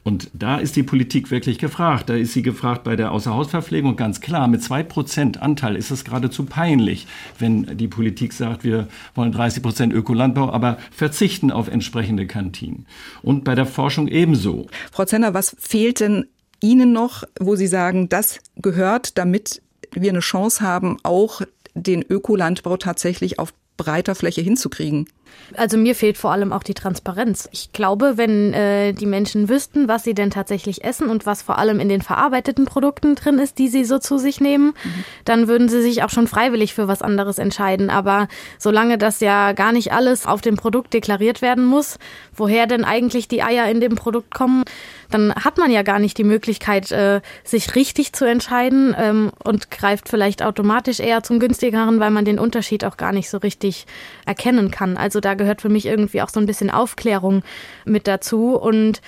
Und 0.07 0.29
da 0.33 0.55
ist 0.55 0.77
die 0.77 0.83
Politik 0.83 1.31
wirklich 1.31 1.59
gefragt. 1.59 2.07
Da 2.07 2.13
ist 2.13 2.31
sie 2.31 2.41
gefragt 2.41 2.85
bei 2.85 2.95
der 2.95 3.11
Außerhausverpflegung 3.11 3.97
ganz 3.97 4.21
klar. 4.21 4.47
Mit 4.47 4.63
zwei 4.63 4.81
Prozent 4.81 5.41
Anteil 5.41 5.75
ist 5.75 5.91
es 5.91 6.05
geradezu 6.05 6.45
peinlich, 6.45 7.07
wenn 7.39 7.75
die 7.75 7.89
Politik 7.89 8.31
sagt, 8.31 8.63
wir 8.63 8.87
wollen 9.15 9.33
30 9.33 9.61
Prozent 9.61 9.91
Ökolandbau, 9.91 10.49
aber 10.49 10.77
verzichten 10.91 11.51
auf 11.51 11.67
entsprechende 11.67 12.25
Kantinen. 12.25 12.85
Und 13.21 13.43
bei 13.43 13.53
der 13.53 13.65
Forschung 13.65 14.07
ebenso. 14.07 14.67
Frau 14.93 15.03
Zenner, 15.03 15.33
was 15.33 15.57
fehlt 15.59 15.99
denn 15.99 16.23
Ihnen 16.60 16.91
noch, 16.91 17.24
wo 17.39 17.56
Sie 17.56 17.67
sagen, 17.67 18.10
das 18.10 18.39
gehört, 18.56 19.17
damit 19.17 19.62
wir 19.91 20.10
eine 20.10 20.20
Chance 20.20 20.62
haben, 20.62 20.98
auch 21.04 21.41
den 21.74 22.04
Ökolandbau 22.04 22.78
tatsächlich 22.78 23.39
auf 23.39 23.54
breiter 23.78 24.15
Fläche 24.15 24.41
hinzukriegen? 24.41 25.08
Also 25.55 25.77
mir 25.77 25.95
fehlt 25.95 26.17
vor 26.17 26.31
allem 26.31 26.51
auch 26.51 26.63
die 26.63 26.73
Transparenz. 26.73 27.47
Ich 27.51 27.71
glaube, 27.71 28.17
wenn 28.17 28.53
äh, 28.53 28.93
die 28.93 29.05
Menschen 29.05 29.49
wüssten, 29.49 29.87
was 29.87 30.03
sie 30.03 30.13
denn 30.13 30.29
tatsächlich 30.29 30.83
essen 30.83 31.09
und 31.09 31.25
was 31.25 31.41
vor 31.41 31.57
allem 31.57 31.79
in 31.79 31.89
den 31.89 32.01
verarbeiteten 32.01 32.65
Produkten 32.65 33.15
drin 33.15 33.39
ist, 33.39 33.57
die 33.57 33.67
sie 33.67 33.85
so 33.85 33.97
zu 33.99 34.17
sich 34.17 34.41
nehmen, 34.41 34.67
mhm. 34.67 35.03
dann 35.25 35.47
würden 35.47 35.69
sie 35.69 35.81
sich 35.81 36.03
auch 36.03 36.09
schon 36.09 36.27
freiwillig 36.27 36.73
für 36.73 36.87
was 36.87 37.01
anderes 37.01 37.37
entscheiden. 37.37 37.89
Aber 37.89 38.27
solange 38.57 38.97
das 38.97 39.19
ja 39.19 39.53
gar 39.53 39.71
nicht 39.71 39.93
alles 39.93 40.25
auf 40.25 40.41
dem 40.41 40.57
Produkt 40.57 40.93
deklariert 40.93 41.41
werden 41.41 41.65
muss, 41.65 41.97
woher 42.35 42.67
denn 42.67 42.83
eigentlich 42.83 43.27
die 43.27 43.43
Eier 43.43 43.69
in 43.69 43.79
dem 43.79 43.95
Produkt 43.95 44.33
kommen, 44.33 44.63
dann 45.09 45.33
hat 45.35 45.57
man 45.57 45.71
ja 45.71 45.83
gar 45.83 45.99
nicht 45.99 46.17
die 46.17 46.23
Möglichkeit, 46.23 46.91
äh, 46.91 47.21
sich 47.43 47.75
richtig 47.75 48.13
zu 48.13 48.25
entscheiden 48.25 48.95
ähm, 48.97 49.31
und 49.43 49.71
greift 49.71 50.09
vielleicht 50.09 50.43
automatisch 50.43 50.99
eher 50.99 51.23
zum 51.23 51.39
günstigeren, 51.39 51.99
weil 51.99 52.11
man 52.11 52.25
den 52.25 52.39
Unterschied 52.39 52.83
auch 52.83 52.97
gar 52.97 53.11
nicht 53.11 53.29
so 53.29 53.37
richtig 53.37 53.85
erkennen 54.25 54.71
kann. 54.71 54.97
Also 54.97 55.16
da 55.19 55.34
gehört 55.34 55.62
für 55.62 55.69
mich 55.69 55.86
irgendwie 55.86 56.21
auch 56.21 56.30
so 56.30 56.39
ein 56.39 56.45
bisschen 56.45 56.69
Aufklärung 56.69 57.43
mit 57.86 58.08
dazu 58.08 58.56
und 58.56 59.01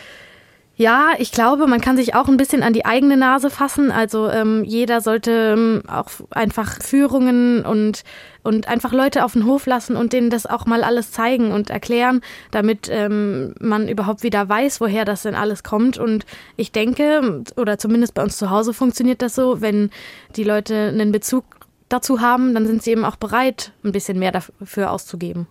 ja, 0.79 1.09
ich 1.17 1.33
glaube, 1.33 1.67
man 1.67 1.81
kann 1.81 1.97
sich 1.97 2.15
auch 2.15 2.29
ein 2.29 2.37
bisschen 2.37 2.63
an 2.63 2.71
die 2.71 2.85
eigene 2.85 3.17
Nase 3.17 3.49
fassen. 3.49 3.91
Also 3.91 4.29
ähm, 4.29 4.63
jeder 4.63 5.01
sollte 5.01 5.55
ähm, 5.57 5.83
auch 5.89 6.09
einfach 6.29 6.81
Führungen 6.81 7.65
und 7.65 8.05
und 8.43 8.69
einfach 8.69 8.93
Leute 8.93 9.25
auf 9.25 9.33
den 9.33 9.45
Hof 9.45 9.65
lassen 9.65 9.97
und 9.97 10.13
denen 10.13 10.29
das 10.29 10.45
auch 10.45 10.65
mal 10.65 10.85
alles 10.85 11.11
zeigen 11.11 11.51
und 11.51 11.69
erklären, 11.69 12.21
damit 12.51 12.87
ähm, 12.89 13.53
man 13.59 13.89
überhaupt 13.89 14.23
wieder 14.23 14.47
weiß, 14.47 14.79
woher 14.79 15.03
das 15.03 15.23
denn 15.23 15.35
alles 15.35 15.63
kommt. 15.63 15.97
Und 15.97 16.25
ich 16.55 16.71
denke, 16.71 17.43
oder 17.57 17.77
zumindest 17.77 18.13
bei 18.13 18.23
uns 18.23 18.37
zu 18.37 18.49
Hause 18.49 18.73
funktioniert 18.73 19.21
das 19.21 19.35
so, 19.35 19.59
wenn 19.59 19.89
die 20.37 20.45
Leute 20.45 20.87
einen 20.93 21.11
Bezug 21.11 21.43
dazu 21.89 22.21
haben, 22.21 22.53
dann 22.53 22.65
sind 22.65 22.83
sie 22.83 22.91
eben 22.91 23.03
auch 23.03 23.15
bereit, 23.15 23.73
ein 23.83 23.91
bisschen 23.91 24.19
mehr 24.19 24.31
dafür 24.31 24.91
auszugeben. 24.91 25.47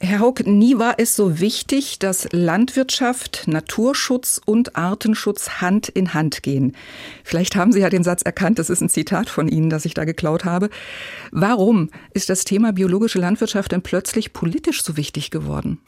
Herr 0.00 0.20
Haug, 0.20 0.44
nie 0.46 0.78
war 0.78 0.94
es 0.98 1.16
so 1.16 1.40
wichtig, 1.40 1.98
dass 1.98 2.28
Landwirtschaft, 2.32 3.44
Naturschutz 3.46 4.40
und 4.44 4.76
Artenschutz 4.76 5.60
Hand 5.60 5.88
in 5.88 6.14
Hand 6.14 6.42
gehen. 6.42 6.74
Vielleicht 7.24 7.56
haben 7.56 7.72
Sie 7.72 7.80
ja 7.80 7.90
den 7.90 8.04
Satz 8.04 8.22
erkannt, 8.22 8.58
das 8.58 8.70
ist 8.70 8.80
ein 8.80 8.88
Zitat 8.88 9.28
von 9.28 9.48
Ihnen, 9.48 9.70
das 9.70 9.84
ich 9.84 9.94
da 9.94 10.04
geklaut 10.04 10.44
habe. 10.44 10.70
Warum 11.30 11.90
ist 12.14 12.30
das 12.30 12.44
Thema 12.44 12.72
biologische 12.72 13.18
Landwirtschaft 13.18 13.72
denn 13.72 13.82
plötzlich 13.82 14.32
politisch 14.32 14.82
so 14.82 14.96
wichtig 14.96 15.30
geworden? 15.30 15.80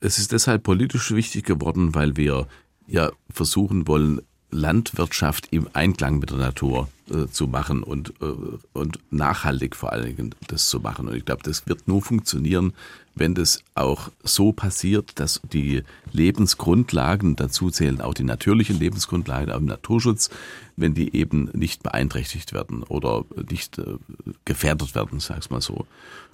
Es 0.00 0.18
ist 0.18 0.32
deshalb 0.32 0.62
politisch 0.62 1.12
wichtig 1.12 1.44
geworden, 1.44 1.94
weil 1.94 2.16
wir 2.16 2.46
ja 2.86 3.10
versuchen 3.30 3.86
wollen, 3.86 4.20
Landwirtschaft 4.50 5.48
im 5.50 5.68
Einklang 5.72 6.18
mit 6.18 6.30
der 6.30 6.38
Natur 6.38 6.88
äh, 7.10 7.26
zu 7.26 7.46
machen 7.46 7.82
und, 7.82 8.14
äh, 8.20 8.34
und 8.72 8.98
nachhaltig 9.10 9.76
vor 9.76 9.92
allen 9.92 10.16
Dingen 10.16 10.34
das 10.48 10.68
zu 10.68 10.80
machen. 10.80 11.08
Und 11.08 11.16
ich 11.16 11.24
glaube, 11.24 11.42
das 11.42 11.66
wird 11.66 11.88
nur 11.88 12.02
funktionieren, 12.02 12.72
wenn 13.14 13.34
das 13.34 13.62
auch 13.74 14.10
so 14.22 14.52
passiert, 14.52 15.18
dass 15.18 15.40
die 15.52 15.82
Lebensgrundlagen, 16.12 17.36
dazu 17.36 17.70
zählen 17.70 18.00
auch 18.00 18.14
die 18.14 18.24
natürlichen 18.24 18.78
Lebensgrundlagen, 18.78 19.52
auch 19.52 19.58
im 19.58 19.66
Naturschutz, 19.66 20.30
wenn 20.76 20.94
die 20.94 21.14
eben 21.14 21.50
nicht 21.52 21.82
beeinträchtigt 21.82 22.52
werden 22.52 22.82
oder 22.84 23.24
nicht 23.50 23.78
äh, 23.78 23.96
gefährdet 24.44 24.94
werden, 24.94 25.20
sag's 25.20 25.50
mal 25.50 25.60
so. 25.60 25.86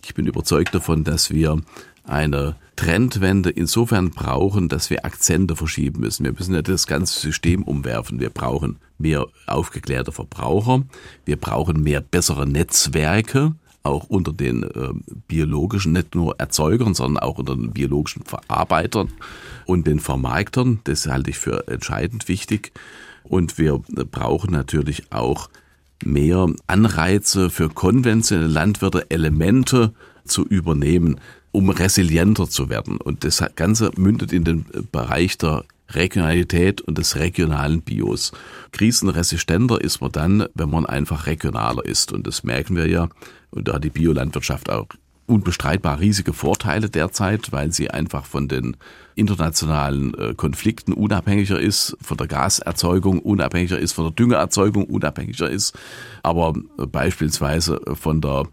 Ich 0.05 0.15
bin 0.15 0.27
überzeugt 0.27 0.75
davon, 0.75 1.05
dass 1.05 1.31
wir 1.31 1.61
eine 2.07 2.57
Trendwende 2.77 3.51
insofern 3.51 4.11
brauchen, 4.11 4.69
dass 4.69 4.91
wir 4.91 5.05
Akzente 5.05 5.57
verschieben 5.57 6.01
müssen. 6.01 6.25
Wir 6.25 6.33
müssen 6.33 6.55
ja 6.55 6.63
das 6.63 6.87
ganze 6.87 7.19
System 7.19 7.63
umwerfen. 7.63 8.21
Wir 8.21 8.31
brauchen 8.31 8.77
mehr 8.99 9.27
aufgeklärte 9.47 10.13
Verbraucher. 10.13 10.83
Wir 11.25 11.37
brauchen 11.37 11.83
mehr 11.83 12.01
bessere 12.01 12.47
Netzwerke 12.47 13.55
auch 13.87 14.05
unter 14.09 14.33
den 14.33 14.65
äh, 14.65 14.89
biologischen, 15.29 15.93
nicht 15.93 16.15
nur 16.15 16.39
Erzeugern, 16.39 16.95
sondern 16.95 17.23
auch 17.23 17.39
unter 17.39 17.55
den 17.55 17.73
biologischen 17.73 18.25
Verarbeitern 18.25 19.13
und 19.65 19.87
den 19.87 20.01
Vermarktern. 20.01 20.81
Das 20.85 21.07
halte 21.07 21.31
ich 21.31 21.39
für 21.39 21.69
entscheidend 21.69 22.29
wichtig. 22.29 22.73
Und 23.23 23.59
wir 23.59 23.81
brauchen 24.11 24.51
natürlich 24.53 25.13
auch 25.13 25.49
mehr 26.05 26.49
Anreize 26.67 27.49
für 27.49 27.69
konventionelle 27.69 28.49
Landwirte, 28.49 29.11
Elemente 29.11 29.93
zu 30.25 30.45
übernehmen, 30.45 31.21
um 31.53 31.71
resilienter 31.71 32.49
zu 32.49 32.69
werden. 32.69 32.99
Und 32.99 33.25
das 33.25 33.43
Ganze 33.55 33.91
mündet 33.97 34.33
in 34.33 34.45
den 34.45 34.67
Bereich 34.93 35.39
der 35.39 35.65
Regionalität 35.91 36.81
und 36.81 36.99
des 36.99 37.17
regionalen 37.17 37.83
Bios. 37.83 38.33
Krisenresistenter 38.73 39.81
ist 39.81 40.01
man 40.01 40.13
dann, 40.13 40.47
wenn 40.55 40.71
man 40.71 40.87
einfach 40.87 41.27
regionaler 41.27 41.85
ist. 41.85 42.13
Und 42.13 42.27
das 42.27 42.43
merken 42.45 42.77
wir 42.77 42.89
ja. 42.89 43.09
Und 43.51 43.69
da 43.69 43.75
hat 43.75 43.85
die 43.85 43.91
Biolandwirtschaft 43.91 44.69
auch 44.71 44.89
unbestreitbar 45.27 46.01
riesige 46.01 46.33
Vorteile 46.33 46.89
derzeit, 46.89 47.53
weil 47.53 47.73
sie 47.73 47.91
einfach 47.91 48.25
von 48.25 48.49
den 48.49 48.77
internationalen 49.17 50.15
äh, 50.15 50.35
Konflikten 50.35 50.93
unabhängiger 50.93 51.61
ist, 51.61 51.97
von 52.01 52.17
der 52.17 52.29
Gaserzeugung 52.29 53.19
unabhängiger 53.19 53.79
ist, 53.79 53.93
von 53.93 54.05
der 54.05 54.13
Düngeerzeugung 54.13 54.85
unabhängiger 54.85 55.51
ist, 55.51 55.77
aber 56.23 56.55
äh, 56.79 56.87
beispielsweise 56.87 57.81
von 57.95 58.21
der 58.21 58.47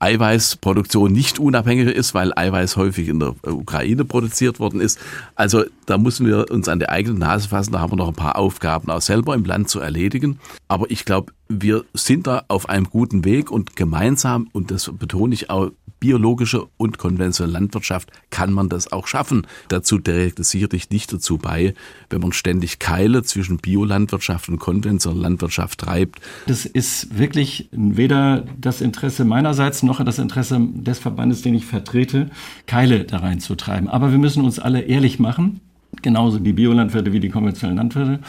Eiweißproduktion 0.00 1.12
nicht 1.12 1.38
unabhängiger 1.38 1.94
ist, 1.94 2.14
weil 2.14 2.32
Eiweiß 2.34 2.76
häufig 2.76 3.08
in 3.08 3.20
der 3.20 3.34
Ukraine 3.44 4.04
produziert 4.04 4.60
worden 4.60 4.80
ist. 4.80 4.98
Also 5.34 5.64
da 5.86 5.98
müssen 5.98 6.26
wir 6.26 6.50
uns 6.50 6.68
an 6.68 6.78
die 6.78 6.88
eigene 6.88 7.18
Nase 7.18 7.48
fassen. 7.48 7.72
Da 7.72 7.80
haben 7.80 7.92
wir 7.92 7.96
noch 7.96 8.08
ein 8.08 8.14
paar 8.14 8.36
Aufgaben 8.36 8.90
auch 8.90 9.00
selber 9.00 9.34
im 9.34 9.44
Land 9.44 9.68
zu 9.68 9.80
erledigen. 9.80 10.38
Aber 10.68 10.90
ich 10.90 11.04
glaube, 11.04 11.32
wir 11.48 11.84
sind 11.94 12.26
da 12.26 12.44
auf 12.48 12.68
einem 12.68 12.88
guten 12.90 13.24
Weg 13.24 13.50
und 13.50 13.76
gemeinsam, 13.76 14.48
und 14.52 14.70
das 14.70 14.90
betone 14.98 15.34
ich 15.34 15.50
auch, 15.50 15.70
biologische 16.00 16.66
und 16.76 16.98
konventionelle 16.98 17.58
Landwirtschaft 17.58 18.10
kann 18.30 18.52
man 18.52 18.68
das 18.68 18.92
auch 18.92 19.06
schaffen. 19.06 19.46
Dazu 19.68 19.98
trägt 19.98 20.38
es 20.38 20.50
sicherlich 20.50 20.90
nicht 20.90 21.12
dazu 21.12 21.38
bei, 21.38 21.74
wenn 22.10 22.20
man 22.20 22.32
ständig 22.32 22.78
Keile 22.78 23.22
zwischen 23.22 23.58
Biolandwirtschaft 23.58 24.48
und 24.48 24.58
konventioneller 24.58 25.22
Landwirtschaft 25.22 25.80
treibt. 25.80 26.20
Das 26.46 26.66
ist 26.66 27.18
wirklich 27.18 27.68
weder 27.72 28.44
das 28.60 28.80
Interesse 28.80 29.24
meinerseits 29.24 29.82
noch 29.82 30.04
das 30.04 30.18
Interesse 30.18 30.60
des 30.72 30.98
Verbandes, 30.98 31.42
den 31.42 31.54
ich 31.54 31.66
vertrete, 31.66 32.30
Keile 32.66 33.04
da 33.04 33.18
reinzutreiben. 33.18 33.88
Aber 33.88 34.12
wir 34.12 34.18
müssen 34.18 34.44
uns 34.44 34.58
alle 34.58 34.82
ehrlich 34.82 35.18
machen 35.18 35.60
genauso 36.02 36.38
die 36.38 36.52
Biolandwirte 36.52 37.12
wie 37.12 37.20
die 37.20 37.28
konventionellen 37.28 37.78
Landwirte 37.78 38.20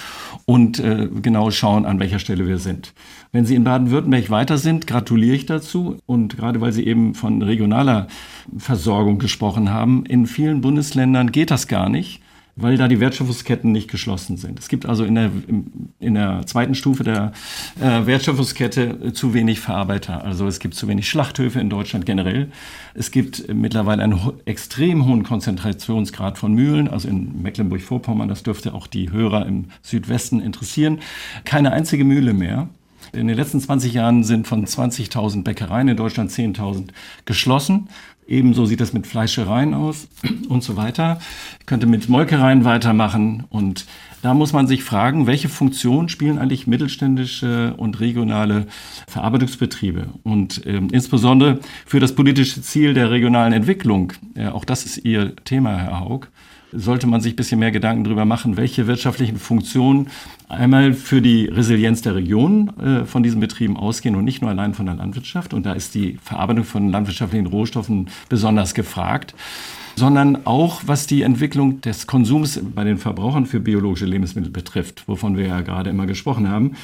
und 0.45 0.79
äh, 0.79 1.08
genau 1.21 1.51
schauen, 1.51 1.86
an 1.86 1.99
welcher 1.99 2.19
Stelle 2.19 2.47
wir 2.47 2.58
sind. 2.58 2.93
Wenn 3.32 3.45
Sie 3.45 3.55
in 3.55 3.63
Baden-Württemberg 3.63 4.29
weiter 4.29 4.58
sind, 4.58 4.88
gratuliere 4.88 5.36
ich 5.36 5.45
dazu. 5.45 5.97
Und 6.05 6.38
gerade 6.38 6.62
weil 6.62 6.71
Sie 6.71 6.86
eben 6.86 7.13
von 7.13 7.41
regionaler 7.41 8.08
Versorgung 8.58 9.19
gesprochen 9.19 9.69
haben, 9.69 10.05
in 10.05 10.25
vielen 10.25 10.62
Bundesländern 10.62 11.32
geht 11.32 11.51
das 11.51 11.67
gar 11.67 11.89
nicht 11.89 12.21
weil 12.61 12.77
da 12.77 12.87
die 12.87 12.99
Wertschöpfungsketten 12.99 13.71
nicht 13.71 13.89
geschlossen 13.89 14.37
sind. 14.37 14.59
Es 14.59 14.67
gibt 14.67 14.85
also 14.85 15.03
in 15.05 15.15
der, 15.15 15.31
in 15.99 16.13
der 16.13 16.45
zweiten 16.45 16.75
Stufe 16.75 17.03
der 17.03 17.31
äh, 17.81 18.05
Wertschöpfungskette 18.05 19.13
zu 19.13 19.33
wenig 19.33 19.59
Verarbeiter. 19.59 20.23
Also 20.23 20.47
es 20.47 20.59
gibt 20.59 20.75
zu 20.75 20.87
wenig 20.87 21.09
Schlachthöfe 21.09 21.59
in 21.59 21.69
Deutschland 21.69 22.05
generell. 22.05 22.51
Es 22.93 23.11
gibt 23.11 23.53
mittlerweile 23.53 24.03
einen 24.03 24.25
ho 24.25 24.33
extrem 24.45 25.05
hohen 25.05 25.23
Konzentrationsgrad 25.23 26.37
von 26.37 26.53
Mühlen, 26.53 26.87
also 26.87 27.07
in 27.07 27.41
Mecklenburg-Vorpommern, 27.41 28.27
das 28.27 28.43
dürfte 28.43 28.73
auch 28.73 28.87
die 28.87 29.11
Hörer 29.11 29.45
im 29.45 29.65
Südwesten 29.81 30.39
interessieren. 30.39 30.99
Keine 31.45 31.71
einzige 31.71 32.03
Mühle 32.03 32.33
mehr. 32.33 32.69
In 33.11 33.27
den 33.27 33.35
letzten 33.35 33.59
20 33.59 33.93
Jahren 33.93 34.23
sind 34.23 34.47
von 34.47 34.65
20.000 34.65 35.43
Bäckereien 35.43 35.87
in 35.87 35.97
Deutschland 35.97 36.31
10.000 36.31 36.89
geschlossen. 37.25 37.89
Ebenso 38.29 38.65
sieht 38.65 38.79
das 38.79 38.93
mit 38.93 39.07
Fleischereien 39.07 39.73
aus 39.73 40.07
und 40.49 40.63
so 40.63 40.77
weiter. 40.77 41.19
Ich 41.59 41.65
könnte 41.65 41.87
mit 41.87 42.07
Molkereien 42.09 42.63
weitermachen 42.63 43.45
und 43.49 43.85
da 44.21 44.33
muss 44.33 44.53
man 44.53 44.67
sich 44.67 44.83
fragen, 44.83 45.27
welche 45.27 45.49
Funktion 45.49 46.09
spielen 46.09 46.37
eigentlich 46.37 46.67
mittelständische 46.67 47.73
und 47.77 47.99
regionale 47.99 48.67
Verarbeitungsbetriebe? 49.07 50.07
Und 50.23 50.61
ähm, 50.65 50.89
insbesondere 50.91 51.59
für 51.85 51.99
das 51.99 52.13
politische 52.15 52.61
Ziel 52.61 52.93
der 52.93 53.11
regionalen 53.11 53.53
Entwicklung, 53.53 54.13
äh, 54.35 54.47
auch 54.47 54.65
das 54.65 54.85
ist 54.85 55.05
Ihr 55.05 55.35
Thema, 55.37 55.77
Herr 55.77 55.99
Haug, 56.01 56.27
sollte 56.71 57.08
man 57.08 57.21
sich 57.21 57.34
ein 57.34 57.36
bisschen 57.36 57.60
mehr 57.60 57.71
Gedanken 57.71 58.03
darüber 58.03 58.25
machen, 58.25 58.58
welche 58.58 58.88
wirtschaftlichen 58.88 59.38
Funktionen 59.38 60.10
einmal 60.47 60.93
für 60.93 61.21
die 61.21 61.45
Resilienz 61.45 62.01
der 62.01 62.15
Region 62.15 62.71
äh, 62.79 63.05
von 63.05 63.23
diesen 63.23 63.39
Betrieben 63.39 63.77
ausgehen 63.77 64.15
und 64.15 64.23
nicht 64.23 64.41
nur 64.41 64.51
allein 64.51 64.73
von 64.73 64.86
der 64.86 64.95
Landwirtschaft. 64.95 65.53
Und 65.53 65.65
da 65.65 65.73
ist 65.73 65.95
die 65.95 66.17
Verarbeitung 66.23 66.63
von 66.63 66.91
landwirtschaftlichen 66.91 67.47
Rohstoffen 67.47 68.10
besonders 68.29 68.73
gefragt 68.73 69.36
sondern 69.95 70.45
auch 70.45 70.84
was 70.86 71.08
die 71.08 71.23
Entwicklung 71.23 71.82
des 71.82 72.08
Konsums 72.08 72.62
bei 72.73 72.86
den 72.86 72.97
Verbrauchern 72.97 73.45
für 73.45 73.60
biologische 73.60 74.05
Lebensmittel 74.05 74.49
betrifft, 74.49 75.08
wovon 75.08 75.36
wir 75.36 75.47
ja 75.47 75.60
gerade 75.60 75.89
immer 75.89 76.05
gesprochen 76.05 76.47
haben. 76.47 76.75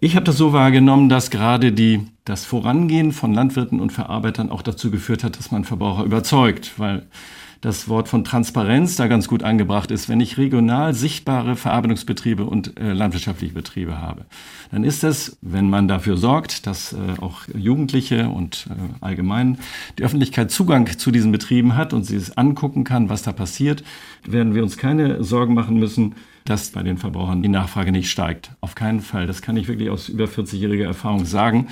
Ich 0.00 0.16
habe 0.16 0.24
das 0.24 0.38
so 0.38 0.54
wahrgenommen, 0.54 1.10
dass 1.10 1.30
gerade 1.30 1.72
die, 1.72 2.06
das 2.24 2.46
Vorangehen 2.46 3.12
von 3.12 3.34
Landwirten 3.34 3.78
und 3.78 3.92
Verarbeitern 3.92 4.50
auch 4.50 4.62
dazu 4.62 4.90
geführt 4.90 5.22
hat, 5.22 5.38
dass 5.38 5.50
man 5.50 5.64
Verbraucher 5.64 6.04
überzeugt, 6.04 6.72
weil 6.78 7.06
das 7.60 7.88
Wort 7.88 8.08
von 8.08 8.24
Transparenz 8.24 8.96
da 8.96 9.06
ganz 9.06 9.28
gut 9.28 9.42
angebracht 9.42 9.90
ist. 9.90 10.08
Wenn 10.08 10.20
ich 10.20 10.38
regional 10.38 10.94
sichtbare 10.94 11.56
Verarbeitungsbetriebe 11.56 12.44
und 12.44 12.78
äh, 12.78 12.92
landwirtschaftliche 12.92 13.52
Betriebe 13.52 13.98
habe, 14.00 14.24
dann 14.70 14.82
ist 14.82 15.04
es, 15.04 15.36
wenn 15.42 15.68
man 15.68 15.86
dafür 15.86 16.16
sorgt, 16.16 16.66
dass 16.66 16.92
äh, 16.92 16.96
auch 17.20 17.42
Jugendliche 17.54 18.28
und 18.28 18.66
äh, 18.70 19.04
allgemein 19.04 19.58
die 19.98 20.04
Öffentlichkeit 20.04 20.50
Zugang 20.50 20.86
zu 20.98 21.10
diesen 21.10 21.32
Betrieben 21.32 21.76
hat 21.76 21.92
und 21.92 22.04
sie 22.04 22.16
es 22.16 22.36
angucken 22.36 22.84
kann, 22.84 23.10
was 23.10 23.22
da 23.22 23.32
passiert, 23.32 23.84
werden 24.24 24.54
wir 24.54 24.62
uns 24.62 24.78
keine 24.78 25.22
Sorgen 25.22 25.54
machen 25.54 25.78
müssen, 25.78 26.14
dass 26.44 26.70
bei 26.70 26.82
den 26.82 26.98
Verbrauchern 26.98 27.42
die 27.42 27.48
Nachfrage 27.48 27.92
nicht 27.92 28.10
steigt. 28.10 28.50
Auf 28.60 28.74
keinen 28.74 29.00
Fall. 29.00 29.26
Das 29.26 29.42
kann 29.42 29.56
ich 29.56 29.68
wirklich 29.68 29.90
aus 29.90 30.08
über 30.08 30.24
40-jähriger 30.24 30.84
Erfahrung 30.84 31.24
sagen. 31.24 31.68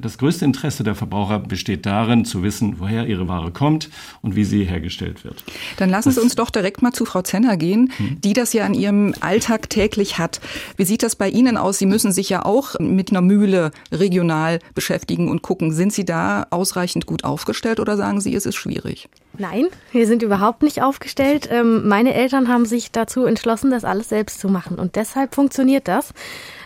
Das 0.00 0.18
größte 0.18 0.44
Interesse 0.44 0.84
der 0.84 0.94
Verbraucher 0.94 1.38
besteht 1.38 1.86
darin, 1.86 2.24
zu 2.24 2.42
wissen, 2.42 2.78
woher 2.78 3.06
ihre 3.06 3.28
Ware 3.28 3.50
kommt 3.50 3.90
und 4.22 4.36
wie 4.36 4.44
sie 4.44 4.64
hergestellt 4.64 5.24
wird. 5.24 5.44
Dann 5.76 5.90
lassen 5.90 6.10
Sie 6.10 6.20
uns 6.20 6.34
doch 6.34 6.50
direkt 6.50 6.82
mal 6.82 6.92
zu 6.92 7.04
Frau 7.04 7.22
Zenner 7.22 7.56
gehen, 7.56 7.92
hm. 7.96 8.20
die 8.20 8.32
das 8.32 8.52
ja 8.52 8.66
in 8.66 8.74
ihrem 8.74 9.14
Alltag 9.20 9.70
täglich 9.70 10.18
hat. 10.18 10.40
Wie 10.76 10.84
sieht 10.84 11.02
das 11.02 11.16
bei 11.16 11.28
Ihnen 11.28 11.56
aus? 11.56 11.78
Sie 11.78 11.86
müssen 11.86 12.12
sich 12.12 12.28
ja 12.28 12.44
auch 12.44 12.78
mit 12.78 13.10
einer 13.10 13.22
Mühle 13.22 13.70
regional 13.90 14.58
beschäftigen 14.74 15.28
und 15.28 15.42
gucken. 15.42 15.72
Sind 15.72 15.92
Sie 15.92 16.04
da 16.04 16.46
ausreichend 16.50 17.06
gut 17.06 17.24
aufgestellt 17.24 17.80
oder 17.80 17.96
sagen 17.96 18.20
Sie, 18.20 18.34
es 18.34 18.46
ist 18.46 18.56
schwierig? 18.56 19.08
Nein, 19.38 19.68
wir 19.92 20.06
sind 20.06 20.22
überhaupt 20.22 20.62
nicht 20.62 20.82
aufgestellt. 20.82 21.48
Ähm, 21.50 21.88
meine 21.88 22.12
Eltern 22.12 22.48
haben 22.48 22.66
sich 22.66 22.92
dazu 22.92 23.24
entschlossen, 23.24 23.70
das 23.70 23.84
alles 23.84 24.10
selbst 24.10 24.40
zu 24.40 24.48
machen. 24.48 24.78
Und 24.78 24.96
deshalb 24.96 25.34
funktioniert 25.34 25.88
das. 25.88 26.12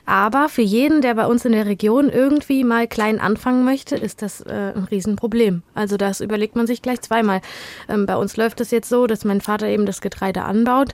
Aber 0.05 0.48
für 0.48 0.62
jeden, 0.62 1.00
der 1.00 1.14
bei 1.14 1.26
uns 1.26 1.44
in 1.44 1.52
der 1.52 1.66
Region 1.66 2.11
irgendwie 2.11 2.64
mal 2.64 2.88
klein 2.88 3.20
anfangen 3.20 3.64
möchte, 3.64 3.96
ist 3.96 4.20
das 4.20 4.40
äh, 4.40 4.72
ein 4.74 4.87
Riesenproblem. 4.90 5.62
Also 5.74 5.96
das 5.96 6.20
überlegt 6.20 6.57
man 6.57 6.66
sich 6.66 6.83
gleich 6.83 7.00
zweimal. 7.02 7.40
Ähm, 7.88 8.07
bei 8.07 8.16
uns 8.16 8.37
läuft 8.37 8.61
es 8.61 8.72
jetzt 8.72 8.88
so, 8.88 9.07
dass 9.07 9.24
mein 9.24 9.40
Vater 9.40 9.66
eben 9.68 9.87
das 9.87 10.00
Getreide 10.00 10.42
anbaut. 10.42 10.90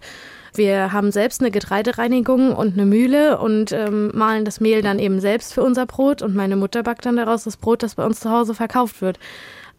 Wir 0.55 0.93
haben 0.93 1.11
selbst 1.11 1.41
eine 1.41 1.51
Getreidereinigung 1.51 2.55
und 2.55 2.75
eine 2.75 2.85
Mühle 2.85 3.39
und 3.39 3.73
ähm, 3.73 4.11
mahlen 4.15 4.45
das 4.45 4.61
Mehl 4.61 4.83
dann 4.83 4.99
eben 4.99 5.21
selbst 5.21 5.55
für 5.55 5.63
unser 5.63 5.87
Brot 5.87 6.21
und 6.21 6.35
meine 6.35 6.57
Mutter 6.57 6.83
backt 6.83 7.07
dann 7.07 7.17
daraus 7.17 7.45
das 7.45 7.57
Brot, 7.57 7.83
das 7.83 7.95
bei 7.95 8.05
uns 8.05 8.21
zu 8.21 8.31
Hause 8.31 8.55
verkauft 8.55 9.01
wird. 9.01 9.19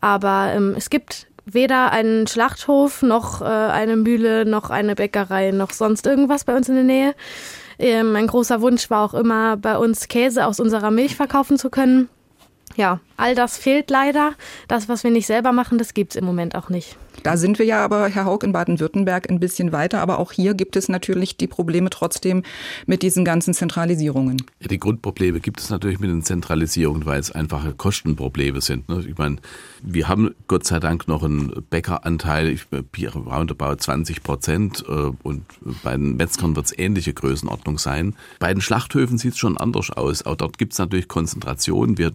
Aber 0.02 0.52
ähm, 0.54 0.74
es 0.76 0.90
gibt 0.90 1.28
weder 1.46 1.92
einen 1.92 2.28
Schlachthof 2.28 3.02
noch 3.02 3.42
äh, 3.42 3.46
eine 3.46 3.96
Mühle 3.96 4.46
noch 4.46 4.70
eine 4.70 4.96
Bäckerei 4.96 5.52
noch 5.52 5.72
sonst 5.72 6.06
irgendwas 6.06 6.44
bei 6.44 6.56
uns 6.56 6.70
in 6.70 6.76
der 6.76 6.84
Nähe. 6.84 7.16
Ähm, 7.80 8.12
mein 8.12 8.28
großer 8.28 8.62
Wunsch 8.62 8.90
war 8.90 9.04
auch 9.04 9.14
immer, 9.14 9.58
bei 9.58 9.78
uns 9.78 10.08
Käse 10.08 10.46
aus 10.46 10.60
unserer 10.60 10.92
Milch 10.92 11.16
verkaufen 11.16 11.58
zu 11.58 11.70
können. 11.70 12.10
Ja, 12.76 13.00
all 13.18 13.36
das 13.36 13.58
fehlt 13.58 13.90
leider. 13.90 14.34
Das, 14.68 14.90
was 14.90 15.04
wir 15.04 15.12
nicht 15.12 15.28
selber 15.28 15.52
machen, 15.52 15.78
das 15.78 15.94
gibt's 15.94 16.16
im 16.16 16.26
Moment 16.26 16.56
auch 16.56 16.70
nicht. 16.70 16.98
Da 17.22 17.38
sind 17.38 17.60
wir 17.60 17.66
ja 17.66 17.84
aber, 17.84 18.10
Herr 18.10 18.26
Haug, 18.26 18.40
in 18.44 18.52
Baden-Württemberg 18.52 19.30
ein 19.30 19.40
bisschen 19.40 19.72
weiter. 19.72 20.02
Aber 20.02 20.18
auch 20.18 20.32
hier 20.32 20.56
gibt 20.56 20.76
es 20.76 20.90
natürlich 20.90 21.38
die 21.38 21.48
Probleme 21.48 21.90
trotzdem 21.92 22.44
mit 22.88 23.04
diesen 23.04 23.24
ganzen 23.24 23.54
Zentralisierungen. 23.54 24.38
Ja, 24.60 24.68
die 24.68 24.80
Grundprobleme 24.80 25.40
gibt 25.40 25.60
es 25.60 25.70
natürlich 25.70 26.00
mit 26.00 26.10
den 26.10 26.24
Zentralisierungen, 26.24 27.06
weil 27.06 27.20
es 27.20 27.32
einfache 27.32 27.74
Kostenprobleme 27.74 28.62
sind. 28.62 28.90
Ne? 28.90 29.04
Ich 29.08 29.18
meine, 29.18 29.38
wir 29.84 30.08
haben 30.08 30.34
Gott 30.48 30.66
sei 30.66 30.80
Dank 30.80 31.08
noch 31.08 31.24
einen 31.24 31.64
Bäckeranteil, 31.70 32.50
ich 32.50 32.66
roundabout 33.16 33.76
20 33.76 34.24
Prozent. 34.24 34.84
Äh, 34.88 35.12
und 35.22 35.46
bei 35.84 35.92
den 35.92 36.16
Metzgern 36.16 36.56
wird 36.56 36.66
es 36.66 36.78
ähnliche 36.78 37.14
Größenordnung 37.14 37.78
sein. 37.78 38.16
Bei 38.40 38.54
den 38.54 38.62
Schlachthöfen 38.62 39.18
sieht 39.18 39.34
es 39.34 39.40
schon 39.40 39.58
anders 39.58 39.92
aus. 39.92 40.26
Auch 40.26 40.36
dort 40.36 40.58
gibt 40.58 40.74
es 40.74 40.80
natürlich 40.80 41.08
Konzentration. 41.08 41.98
Wir 41.98 42.12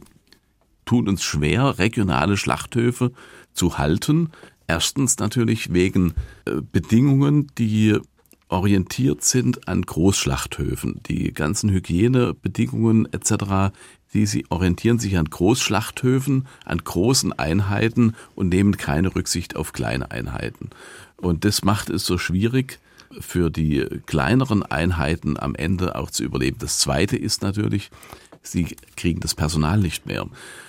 tun 0.89 1.09
uns 1.09 1.23
schwer, 1.23 1.79
regionale 1.79 2.37
Schlachthöfe 2.37 3.13
zu 3.53 3.79
halten 3.79 4.31
Erstens 4.69 5.19
natürlich 5.19 5.73
wegen 5.73 6.13
äh, 6.45 6.61
Bedingungen, 6.61 7.51
die 7.57 7.99
orientiert 8.51 9.25
sind 9.25 9.67
an 9.67 9.83
Großschlachthöfen. 9.83 11.01
Die 11.09 11.33
ganzen 11.33 11.71
Hygienebedingungen 11.71 13.11
etc., 13.13 13.75
die 14.13 14.27
sie 14.27 14.45
orientieren 14.51 14.99
sich 14.99 15.17
an 15.17 15.25
Großschlachthöfen, 15.25 16.47
an 16.65 16.79
großen 16.79 17.33
Einheiten 17.33 18.15
und 18.35 18.51
nehmen 18.51 18.77
keine 18.77 19.15
Rücksicht 19.15 19.57
auf 19.57 19.73
kleine 19.73 20.11
Einheiten. 20.11 20.71
Und 21.17 21.45
das 21.47 21.65
macht 21.65 21.89
es 21.91 22.05
so 22.05 22.19
schwierig, 22.19 22.79
für 23.21 23.51
die 23.51 23.87
kleineren 24.05 24.63
Einheiten 24.63 25.39
am 25.39 25.55
Ende 25.55 25.97
auch 25.97 26.11
zu 26.11 26.25
überleben. 26.25 26.59
Das 26.61 26.79
Zweite 26.79 27.17
ist 27.17 27.41
natürlich, 27.41 27.91
sie 28.53 28.77
kriegen 28.97 29.21
das 29.21 29.35
Personal 29.35 29.79
nicht 29.79 30.07
mehr. 30.07 30.27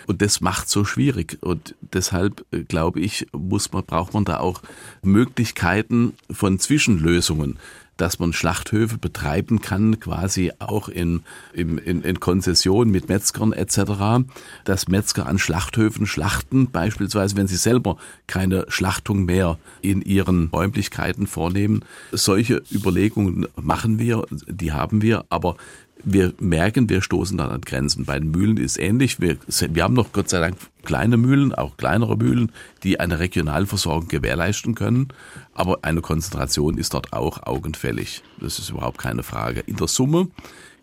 Und 0.07 0.21
das 0.21 0.41
macht 0.41 0.69
so 0.69 0.85
schwierig. 0.85 1.37
Und 1.41 1.75
deshalb 1.93 2.45
äh, 2.51 2.63
glaube 2.63 2.99
ich, 2.99 3.27
muss 3.31 3.71
man, 3.71 3.85
braucht 3.85 4.13
man 4.13 4.25
da 4.25 4.39
auch 4.39 4.61
Möglichkeiten 5.03 6.13
von 6.31 6.59
Zwischenlösungen 6.59 7.57
dass 7.99 8.19
man 8.19 8.33
Schlachthöfe 8.33 8.97
betreiben 8.97 9.61
kann, 9.61 9.99
quasi 9.99 10.51
auch 10.59 10.87
in, 10.87 11.21
in, 11.53 11.77
in 11.77 12.19
Konzession 12.19 12.89
mit 12.89 13.09
Metzgern 13.09 13.51
etc., 13.51 14.25
dass 14.63 14.87
Metzger 14.87 15.25
an 15.25 15.37
Schlachthöfen 15.37 16.07
schlachten, 16.07 16.71
beispielsweise 16.71 17.35
wenn 17.35 17.47
sie 17.47 17.57
selber 17.57 17.97
keine 18.27 18.65
Schlachtung 18.69 19.25
mehr 19.25 19.57
in 19.81 20.01
ihren 20.01 20.47
Räumlichkeiten 20.47 21.27
vornehmen. 21.27 21.83
Solche 22.11 22.63
Überlegungen 22.71 23.47
machen 23.61 23.99
wir, 23.99 24.25
die 24.47 24.71
haben 24.71 25.01
wir, 25.01 25.25
aber 25.29 25.57
wir 26.03 26.33
merken, 26.39 26.89
wir 26.89 27.01
stoßen 27.01 27.37
dann 27.37 27.49
an 27.49 27.61
Grenzen. 27.61 28.05
Bei 28.05 28.19
den 28.19 28.31
Mühlen 28.31 28.57
ist 28.57 28.77
ähnlich. 28.77 29.19
Wir, 29.19 29.37
wir 29.47 29.83
haben 29.83 29.93
noch 29.93 30.11
Gott 30.13 30.29
sei 30.29 30.39
Dank 30.39 30.55
kleine 30.83 31.17
Mühlen, 31.17 31.53
auch 31.53 31.77
kleinere 31.77 32.17
Mühlen, 32.17 32.51
die 32.83 32.99
eine 32.99 33.19
Regionalversorgung 33.19 34.07
gewährleisten 34.07 34.75
können. 34.75 35.09
Aber 35.53 35.79
eine 35.81 36.01
Konzentration 36.01 36.77
ist 36.77 36.93
dort 36.93 37.13
auch 37.13 37.43
augenfällig. 37.43 38.23
Das 38.39 38.59
ist 38.59 38.69
überhaupt 38.69 38.97
keine 38.97 39.23
Frage. 39.23 39.59
In 39.61 39.75
der 39.75 39.87
Summe, 39.87 40.29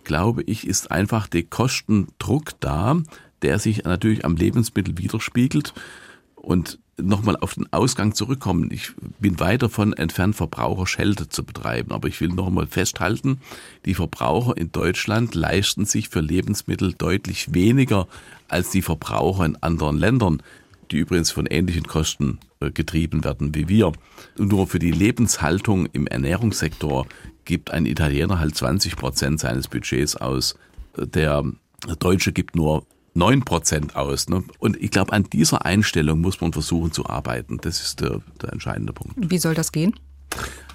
glaube 0.05 0.43
ich, 0.43 0.67
ist 0.67 0.91
einfach 0.91 1.27
der 1.27 1.45
Kostendruck 1.45 2.53
da, 2.61 3.01
der 3.43 3.59
sich 3.59 3.85
natürlich 3.85 4.25
am 4.25 4.37
Lebensmittel 4.37 4.99
widerspiegelt. 4.99 5.73
Und 6.35 6.79
nochmal 7.01 7.37
auf 7.37 7.55
den 7.55 7.73
Ausgang 7.73 8.15
zurückkommen. 8.15 8.71
Ich 8.71 8.93
bin 9.19 9.39
weit 9.39 9.63
davon 9.63 9.93
entfernt, 9.93 10.37
Verbraucherschelte 10.37 11.29
zu 11.29 11.45
betreiben, 11.45 11.93
aber 11.93 12.09
ich 12.09 12.21
will 12.21 12.29
nochmal 12.29 12.67
festhalten, 12.67 13.41
die 13.85 13.95
Verbraucher 13.95 14.57
in 14.57 14.73
Deutschland 14.73 15.35
leisten 15.35 15.85
sich 15.85 16.09
für 16.09 16.21
Lebensmittel 16.21 16.95
deutlich 16.95 17.53
weniger 17.55 18.09
als 18.49 18.71
die 18.71 18.83
Verbraucher 18.83 19.45
in 19.45 19.57
anderen 19.57 19.99
Ländern, 19.99 20.43
die 20.91 20.99
übrigens 20.99 21.31
von 21.31 21.47
ähnlichen 21.47 21.87
Kosten 21.87 22.39
äh, 22.61 22.71
getrieben 22.71 23.25
werden 23.25 23.55
wie 23.55 23.69
wir. 23.69 23.93
Nur 24.39 24.67
für 24.67 24.79
die 24.79 24.93
Lebenshaltung 24.93 25.87
im 25.93 26.07
Ernährungssektor 26.07 27.07
gibt 27.45 27.71
ein 27.71 27.87
Italiener 27.87 28.39
halt 28.39 28.57
20 28.57 28.97
Prozent 28.97 29.41
seines 29.41 29.69
Budgets 29.69 30.17
aus. 30.17 30.57
Der 30.97 31.45
Deutsche 31.99 32.33
gibt 32.33 32.57
nur 32.57 32.87
9 33.17 33.45
Prozent 33.45 33.97
aus. 33.97 34.29
Ne? 34.29 34.45
Und 34.59 34.81
ich 34.81 34.91
glaube, 34.91 35.13
an 35.13 35.25
dieser 35.25 35.65
Einstellung 35.65 36.21
muss 36.21 36.41
man 36.41 36.53
versuchen 36.53 36.93
zu 36.93 37.07
arbeiten. 37.07 37.59
Das 37.61 37.81
ist 37.81 38.01
der, 38.01 38.21
der 38.43 38.53
entscheidende 38.53 38.93
Punkt. 38.93 39.15
Wie 39.17 39.39
soll 39.39 39.55
das 39.55 39.73
gehen? 39.73 39.95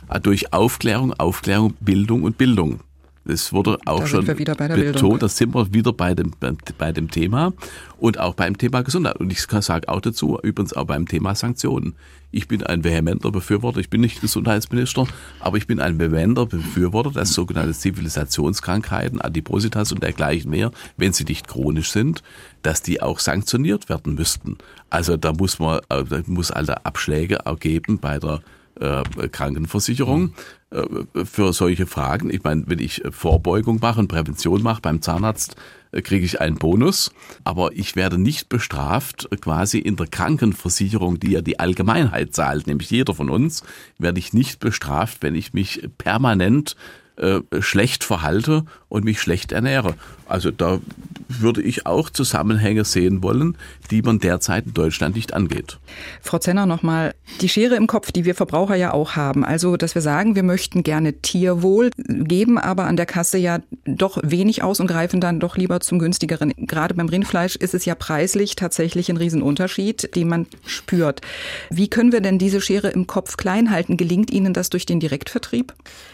Ah, 0.08 0.20
durch 0.20 0.52
Aufklärung, 0.52 1.14
Aufklärung, 1.14 1.76
Bildung 1.80 2.24
und 2.24 2.38
Bildung. 2.38 2.82
Das 3.24 3.54
wurde 3.54 3.78
auch 3.86 4.00
da 4.00 4.08
schon 4.08 4.26
betont, 4.26 5.22
da 5.22 5.30
sind 5.30 5.54
wir 5.54 5.72
wieder 5.74 5.94
bei 5.94 6.16
dem, 6.16 6.32
bei 6.78 6.92
dem 6.92 7.12
Thema 7.12 7.54
und 8.00 8.20
auch 8.20 8.34
beim 8.34 8.58
Thema 8.58 8.82
Gesundheit. 8.82 9.18
Und 9.18 9.32
ich 9.32 9.42
sage 9.42 9.88
auch 9.90 10.02
dazu, 10.02 10.40
übrigens 10.42 10.74
auch 10.74 10.86
beim 10.86 11.08
Thema 11.08 11.36
Sanktionen. 11.36 11.94
Ich 12.32 12.48
bin 12.48 12.64
ein 12.64 12.84
vehementer 12.84 13.30
Befürworter, 13.30 13.80
ich 13.80 13.90
bin 13.90 14.02
nicht 14.02 14.22
Gesundheitsminister, 14.22 15.06
aber 15.40 15.58
ich 15.58 15.68
bin 15.68 15.80
ein 15.80 16.00
vehementer 16.00 16.48
Befürworter, 16.48 17.12
dass 17.12 17.34
sogenannte 17.34 17.74
Zivilisationskrankheiten, 17.74 19.22
Adipositas 19.22 19.92
und 19.92 20.02
dergleichen 20.02 20.50
mehr, 20.50 20.72
wenn 20.98 21.14
sie 21.14 21.26
nicht 21.26 21.48
chronisch 21.48 21.92
sind, 21.92 22.24
dass 22.64 22.82
die 22.82 23.02
auch 23.02 23.20
sanktioniert 23.20 23.90
werden 23.90 24.16
müssten. 24.16 24.58
Also 24.90 25.18
da 25.18 25.34
muss 25.34 25.60
man, 25.60 25.80
äh, 25.90 26.04
da 26.04 26.22
muss 26.26 26.50
alle 26.50 26.86
Abschläge 26.86 27.36
ergeben 27.46 28.00
bei 28.00 28.18
der 28.18 28.42
äh, 28.80 29.04
Krankenversicherung 29.30 30.34
äh, 30.72 30.84
für 31.26 31.54
solche 31.54 31.86
Fragen. 31.86 32.30
Ich 32.30 32.44
meine, 32.44 32.64
wenn 32.68 32.80
ich 32.80 33.02
Vorbeugung 33.12 33.80
mache 33.82 34.00
und 34.00 34.08
Prävention 34.08 34.64
mache 34.64 34.82
beim 34.82 35.02
Zahnarzt, 35.02 35.56
äh, 35.92 36.02
kriege 36.02 36.26
ich 36.26 36.40
einen 36.42 36.58
Bonus, 36.58 37.12
aber 37.44 37.72
ich 37.74 37.96
werde 37.96 38.18
nicht 38.18 38.50
bestraft 38.50 39.30
quasi 39.42 39.80
in 39.80 39.96
der 39.96 40.08
Krankenversicherung, 40.08 41.20
die 41.20 41.32
ja 41.32 41.42
die 41.42 41.60
Allgemeinheit 41.60 42.34
zahlt, 42.34 42.68
nämlich 42.68 42.90
jeder 42.90 43.14
von 43.14 43.30
uns, 43.30 43.64
werde 43.98 44.20
ich 44.20 44.34
nicht 44.34 44.60
bestraft, 44.60 45.20
wenn 45.22 45.36
ich 45.36 45.54
mich 45.54 45.90
permanent 45.98 46.76
äh, 47.22 47.42
schlecht 47.62 48.04
verhalte 48.04 48.66
und 48.90 49.06
mich 49.06 49.22
schlecht 49.22 49.52
ernähre. 49.52 49.96
Also 50.28 50.50
da 50.50 50.80
würde 51.28 51.62
ich 51.62 51.86
auch 51.86 52.10
Zusammenhänge 52.10 52.84
sehen 52.84 53.22
wollen, 53.22 53.58
die 53.90 54.02
man 54.02 54.20
derzeit 54.20 54.66
in 54.66 54.74
Deutschland 54.74 55.16
nicht 55.16 55.34
angeht. 55.34 55.78
Frau 56.22 56.40
Zenner 56.40 56.66
nochmal, 56.66 57.14
die 57.42 57.50
Schere 57.50 57.76
im 57.76 57.88
Kopf, 57.88 58.12
die 58.12 58.26
wir 58.26 58.36
Verbraucher 58.36 58.76
ja 58.76 58.94
auch 58.94 59.16
haben. 59.16 59.46
Also, 59.46 59.78
dass 59.78 59.96
wir 59.96 60.02
sagen, 60.02 60.36
wir 60.36 60.44
möchten 60.44 60.84
gerne 60.84 61.14
Tierwohl, 61.22 61.92
geben 61.98 62.58
aber 62.58 62.86
an 62.86 62.98
der 62.98 63.06
Kasse 63.06 63.38
ja 63.38 63.60
doch 63.86 64.18
wenig 64.24 64.64
aus 64.64 64.80
und 64.80 64.88
greifen 64.88 65.22
dann 65.22 65.40
doch 65.40 65.58
lieber 65.58 65.80
zum 65.80 66.00
günstigeren. 66.00 66.54
Gerade 66.58 66.94
beim 66.96 67.10
Rindfleisch 67.10 67.56
ist 67.56 67.74
es 67.74 67.86
ja 67.86 67.96
preislich 67.96 68.56
tatsächlich 68.56 69.10
ein 69.10 69.18
Riesenunterschied, 69.18 70.16
den 70.16 70.28
man 70.28 70.48
spürt. 70.66 71.22
Wie 71.70 71.90
können 71.90 72.12
wir 72.12 72.22
denn 72.22 72.40
diese 72.40 72.62
Schere 72.62 72.90
im 72.90 73.08
Kopf 73.08 73.38
klein 73.38 73.70
halten? 73.70 73.98
Gelingt 73.98 74.32
Ihnen 74.32 74.54
das 74.54 74.70
durch 74.70 74.86
den 74.86 75.00
Direktvertrieb? 75.00 75.74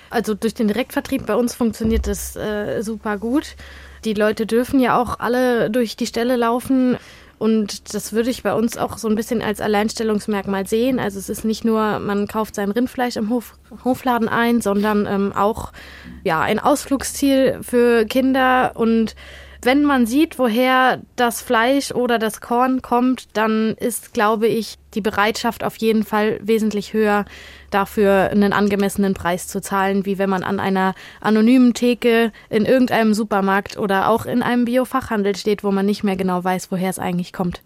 Also 0.09 0.33
durch 0.33 0.53
den 0.53 0.67
Direktvertrieb 0.67 0.96
bei 1.25 1.35
uns 1.35 1.55
funktioniert 1.55 2.07
das 2.07 2.35
äh, 2.35 2.81
super 2.81 3.17
gut. 3.17 3.55
Die 4.05 4.13
Leute 4.13 4.45
dürfen 4.45 4.79
ja 4.79 4.99
auch 5.01 5.19
alle 5.19 5.69
durch 5.69 5.95
die 5.95 6.07
Stelle 6.07 6.35
laufen. 6.35 6.97
Und 7.39 7.93
das 7.93 8.13
würde 8.13 8.31
ich 8.31 8.41
bei 8.41 8.53
uns 8.53 8.77
auch 8.77 8.97
so 8.97 9.07
ein 9.07 9.15
bisschen 9.15 9.43
als 9.43 9.61
Alleinstellungsmerkmal 9.61 10.65
sehen. 10.65 10.99
Also 10.99 11.19
es 11.19 11.29
ist 11.29 11.45
nicht 11.45 11.63
nur, 11.63 11.99
man 11.99 12.27
kauft 12.27 12.55
sein 12.55 12.71
Rindfleisch 12.71 13.15
im 13.15 13.29
Hof, 13.29 13.53
Hofladen 13.85 14.27
ein, 14.27 14.61
sondern 14.61 15.05
ähm, 15.05 15.33
auch 15.33 15.71
ja, 16.23 16.41
ein 16.41 16.59
Ausflugsziel 16.59 17.59
für 17.61 18.05
Kinder 18.05 18.71
und 18.73 19.15
wenn 19.61 19.83
man 19.83 20.05
sieht, 20.05 20.39
woher 20.39 21.01
das 21.15 21.41
Fleisch 21.41 21.91
oder 21.91 22.19
das 22.19 22.41
Korn 22.41 22.81
kommt, 22.81 23.27
dann 23.33 23.75
ist, 23.79 24.13
glaube 24.13 24.47
ich, 24.47 24.77
die 24.93 25.01
Bereitschaft 25.01 25.63
auf 25.63 25.75
jeden 25.77 26.03
Fall 26.03 26.39
wesentlich 26.41 26.93
höher, 26.93 27.25
dafür 27.69 28.29
einen 28.31 28.53
angemessenen 28.53 29.13
Preis 29.13 29.47
zu 29.47 29.61
zahlen, 29.61 30.05
wie 30.05 30.17
wenn 30.17 30.29
man 30.29 30.43
an 30.43 30.59
einer 30.59 30.95
anonymen 31.21 31.73
Theke 31.73 32.31
in 32.49 32.65
irgendeinem 32.65 33.13
Supermarkt 33.13 33.77
oder 33.77 34.09
auch 34.09 34.25
in 34.25 34.41
einem 34.41 34.65
Biofachhandel 34.65 35.35
steht, 35.35 35.63
wo 35.63 35.71
man 35.71 35.85
nicht 35.85 36.03
mehr 36.03 36.15
genau 36.15 36.43
weiß, 36.43 36.71
woher 36.71 36.89
es 36.89 36.99
eigentlich 36.99 37.33
kommt. 37.33 37.61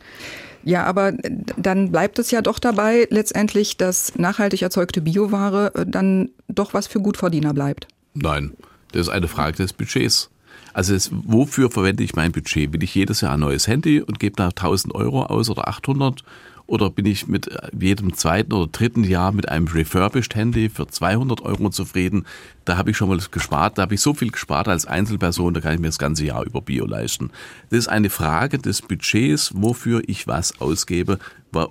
Ja, 0.63 0.83
aber 0.83 1.13
dann 1.57 1.91
bleibt 1.91 2.19
es 2.19 2.31
ja 2.31 2.41
doch 2.41 2.59
dabei 2.59 3.07
letztendlich, 3.09 3.77
dass 3.77 4.15
nachhaltig 4.17 4.61
erzeugte 4.61 5.01
Bioware 5.01 5.71
äh, 5.73 5.85
dann 5.87 6.29
doch 6.47 6.73
was 6.73 6.87
für 6.87 6.99
Gutverdiener 6.99 7.53
bleibt. 7.53 7.87
Nein, 8.13 8.53
das 8.91 9.03
ist 9.03 9.09
eine 9.09 9.27
Frage 9.27 9.57
des 9.57 9.73
Budgets. 9.73 10.29
Also 10.73 10.95
es, 10.95 11.09
wofür 11.11 11.69
verwende 11.69 12.03
ich 12.03 12.15
mein 12.15 12.31
Budget? 12.31 12.73
Will 12.73 12.83
ich 12.83 12.95
jedes 12.95 13.21
Jahr 13.21 13.33
ein 13.33 13.39
neues 13.39 13.67
Handy 13.67 14.01
und 14.01 14.19
gebe 14.19 14.35
da 14.35 14.49
1000 14.49 14.95
Euro 14.95 15.23
aus 15.23 15.49
oder 15.49 15.67
800? 15.67 16.23
Oder 16.67 16.89
bin 16.89 17.05
ich 17.05 17.27
mit 17.27 17.49
jedem 17.77 18.13
zweiten 18.13 18.53
oder 18.53 18.67
dritten 18.71 19.03
Jahr 19.03 19.33
mit 19.33 19.49
einem 19.49 19.67
refurbished 19.67 20.35
Handy 20.35 20.69
für 20.69 20.87
200 20.87 21.41
Euro 21.41 21.69
zufrieden? 21.69 22.25
Da 22.65 22.77
habe 22.77 22.91
ich 22.91 22.97
schon 22.97 23.09
mal 23.09 23.19
gespart. 23.31 23.77
Da 23.77 23.83
habe 23.83 23.95
ich 23.95 24.01
so 24.01 24.13
viel 24.13 24.31
gespart 24.31 24.67
als 24.67 24.85
Einzelperson, 24.85 25.53
da 25.53 25.61
kann 25.61 25.73
ich 25.73 25.79
mir 25.79 25.87
das 25.87 25.99
ganze 25.99 26.25
Jahr 26.25 26.45
über 26.45 26.61
Bio 26.61 26.85
leisten. 26.85 27.31
Das 27.69 27.79
ist 27.79 27.87
eine 27.87 28.09
Frage 28.09 28.59
des 28.59 28.81
Budgets, 28.81 29.51
wofür 29.55 30.01
ich 30.05 30.27
was 30.27 30.59
ausgebe 30.61 31.17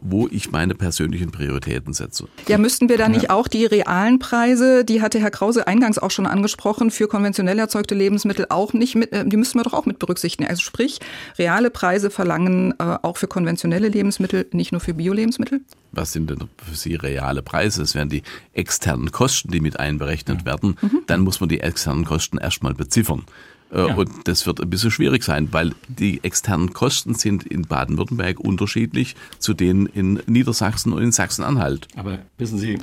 wo 0.02 0.28
ich 0.30 0.50
meine 0.50 0.74
persönlichen 0.74 1.30
Prioritäten 1.30 1.92
setze. 1.92 2.28
Ja, 2.48 2.58
müssten 2.58 2.88
wir 2.88 2.98
da 2.98 3.08
nicht 3.08 3.24
ja. 3.24 3.30
auch 3.30 3.48
die 3.48 3.64
realen 3.64 4.18
Preise, 4.18 4.84
die 4.84 5.02
hatte 5.02 5.18
Herr 5.18 5.30
Krause 5.30 5.66
eingangs 5.66 5.98
auch 5.98 6.10
schon 6.10 6.26
angesprochen, 6.26 6.90
für 6.90 7.08
konventionell 7.08 7.58
erzeugte 7.58 7.94
Lebensmittel 7.94 8.46
auch 8.50 8.72
nicht 8.72 8.94
mit, 8.94 9.12
äh, 9.12 9.24
die 9.24 9.36
müssten 9.36 9.58
wir 9.58 9.64
doch 9.64 9.72
auch 9.72 9.86
mit 9.86 9.98
berücksichtigen. 9.98 10.48
Also 10.48 10.62
sprich, 10.62 11.00
reale 11.38 11.70
Preise 11.70 12.10
verlangen 12.10 12.74
äh, 12.78 12.98
auch 13.02 13.16
für 13.16 13.26
konventionelle 13.26 13.88
Lebensmittel, 13.88 14.46
nicht 14.52 14.72
nur 14.72 14.80
für 14.80 14.94
Bio-Lebensmittel? 14.94 15.60
Was 15.92 16.12
sind 16.12 16.30
denn 16.30 16.48
für 16.64 16.76
Sie 16.76 16.94
reale 16.94 17.42
Preise? 17.42 17.82
Es 17.82 17.94
wären 17.94 18.08
die 18.08 18.22
externen 18.52 19.10
Kosten, 19.10 19.50
die 19.50 19.60
mit 19.60 19.80
einberechnet 19.80 20.44
werden. 20.44 20.76
Mhm. 20.82 21.02
Dann 21.06 21.20
muss 21.20 21.40
man 21.40 21.48
die 21.48 21.60
externen 21.60 22.04
Kosten 22.04 22.38
erstmal 22.38 22.74
beziffern. 22.74 23.24
Äh, 23.72 23.88
ja. 23.88 23.94
Und 23.94 24.10
das 24.24 24.46
wird 24.46 24.60
ein 24.60 24.70
bisschen 24.70 24.90
schwierig 24.90 25.22
sein, 25.22 25.48
weil 25.52 25.72
die 25.88 26.22
externen 26.24 26.72
Kosten 26.72 27.14
sind 27.14 27.44
in 27.44 27.62
Baden-Württemberg 27.62 28.40
unterschiedlich 28.40 29.16
zu 29.38 29.54
denen 29.54 29.86
in 29.86 30.20
Niedersachsen 30.26 30.92
und 30.92 31.02
in 31.02 31.12
Sachsen-Anhalt. 31.12 31.88
Aber 31.96 32.18
wissen 32.38 32.58
Sie, 32.58 32.78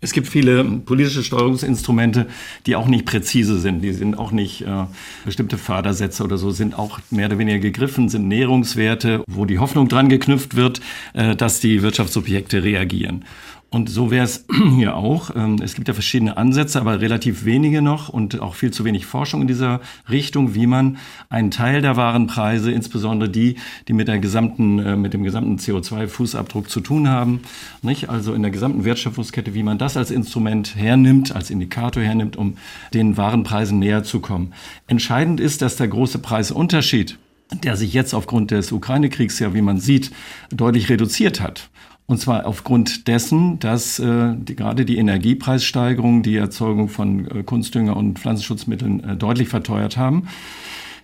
Es 0.00 0.12
gibt 0.12 0.28
viele 0.28 0.62
politische 0.62 1.22
Steuerungsinstrumente, 1.22 2.26
die 2.66 2.76
auch 2.76 2.86
nicht 2.86 3.06
präzise 3.06 3.58
sind. 3.58 3.80
Die 3.80 3.92
sind 3.92 4.18
auch 4.18 4.30
nicht 4.30 4.60
äh, 4.62 4.84
bestimmte 5.24 5.56
Fördersätze 5.56 6.22
oder 6.22 6.36
so, 6.36 6.50
sind 6.50 6.78
auch 6.78 7.00
mehr 7.10 7.26
oder 7.26 7.38
weniger 7.38 7.58
gegriffen, 7.58 8.08
sind 8.08 8.28
Nährungswerte, 8.28 9.24
wo 9.26 9.46
die 9.46 9.58
Hoffnung 9.58 9.88
dran 9.88 10.08
geknüpft 10.08 10.54
wird, 10.54 10.80
äh, 11.14 11.34
dass 11.34 11.60
die 11.60 11.82
Wirtschaftsobjekte 11.82 12.62
reagieren. 12.62 13.24
Und 13.68 13.90
so 13.90 14.10
wäre 14.10 14.24
es 14.24 14.46
hier 14.76 14.96
auch. 14.96 15.30
Ähm, 15.34 15.56
es 15.62 15.74
gibt 15.74 15.88
ja 15.88 15.94
verschiedene 15.94 16.36
Ansätze, 16.36 16.80
aber 16.80 17.00
relativ 17.00 17.44
wenige 17.44 17.82
noch 17.82 18.08
und 18.08 18.40
auch 18.40 18.54
viel 18.54 18.70
zu 18.70 18.84
wenig 18.84 19.06
Forschung 19.06 19.42
in 19.42 19.48
dieser 19.48 19.80
Richtung, 20.08 20.54
wie 20.54 20.66
man 20.66 20.98
einen 21.28 21.50
Teil 21.50 21.82
der 21.82 21.96
Warenpreise, 21.96 22.70
insbesondere 22.70 23.28
die, 23.28 23.56
die 23.88 23.92
mit 23.92 24.08
der 24.08 24.18
gesamten, 24.18 24.78
äh, 24.78 24.96
mit 24.96 25.14
dem 25.14 25.24
gesamten 25.24 25.56
CO2-Fußabdruck 25.56 26.68
zu 26.68 26.80
tun 26.80 27.08
haben, 27.08 27.40
nicht? 27.82 28.08
Also 28.08 28.34
in 28.34 28.42
der 28.42 28.52
gesamten 28.52 28.84
Wertschöpfungskette, 28.84 29.54
wie 29.54 29.64
man 29.64 29.78
das 29.78 29.96
als 29.96 30.10
Instrument 30.10 30.76
hernimmt, 30.76 31.34
als 31.34 31.50
Indikator 31.50 32.02
hernimmt, 32.02 32.36
um 32.36 32.56
den 32.94 33.16
Warenpreisen 33.16 33.78
näher 33.80 34.04
zu 34.04 34.20
kommen. 34.20 34.52
Entscheidend 34.86 35.40
ist, 35.40 35.60
dass 35.60 35.76
der 35.76 35.88
große 35.88 36.18
Preisunterschied 36.18 37.18
der 37.62 37.76
sich 37.76 37.92
jetzt 37.92 38.12
aufgrund 38.12 38.50
des 38.50 38.72
Ukraine-Kriegs 38.72 39.38
ja, 39.38 39.54
wie 39.54 39.62
man 39.62 39.78
sieht, 39.78 40.10
deutlich 40.50 40.88
reduziert 40.88 41.40
hat. 41.40 41.70
Und 42.06 42.20
zwar 42.20 42.46
aufgrund 42.46 43.08
dessen, 43.08 43.58
dass 43.58 43.98
äh, 43.98 44.34
die, 44.36 44.54
gerade 44.54 44.84
die 44.84 44.96
Energiepreissteigerung 44.96 46.22
die 46.22 46.36
Erzeugung 46.36 46.88
von 46.88 47.28
äh, 47.28 47.42
Kunstdünger 47.42 47.96
und 47.96 48.18
Pflanzenschutzmitteln 48.18 49.02
äh, 49.02 49.16
deutlich 49.16 49.48
verteuert 49.48 49.96
haben. 49.96 50.28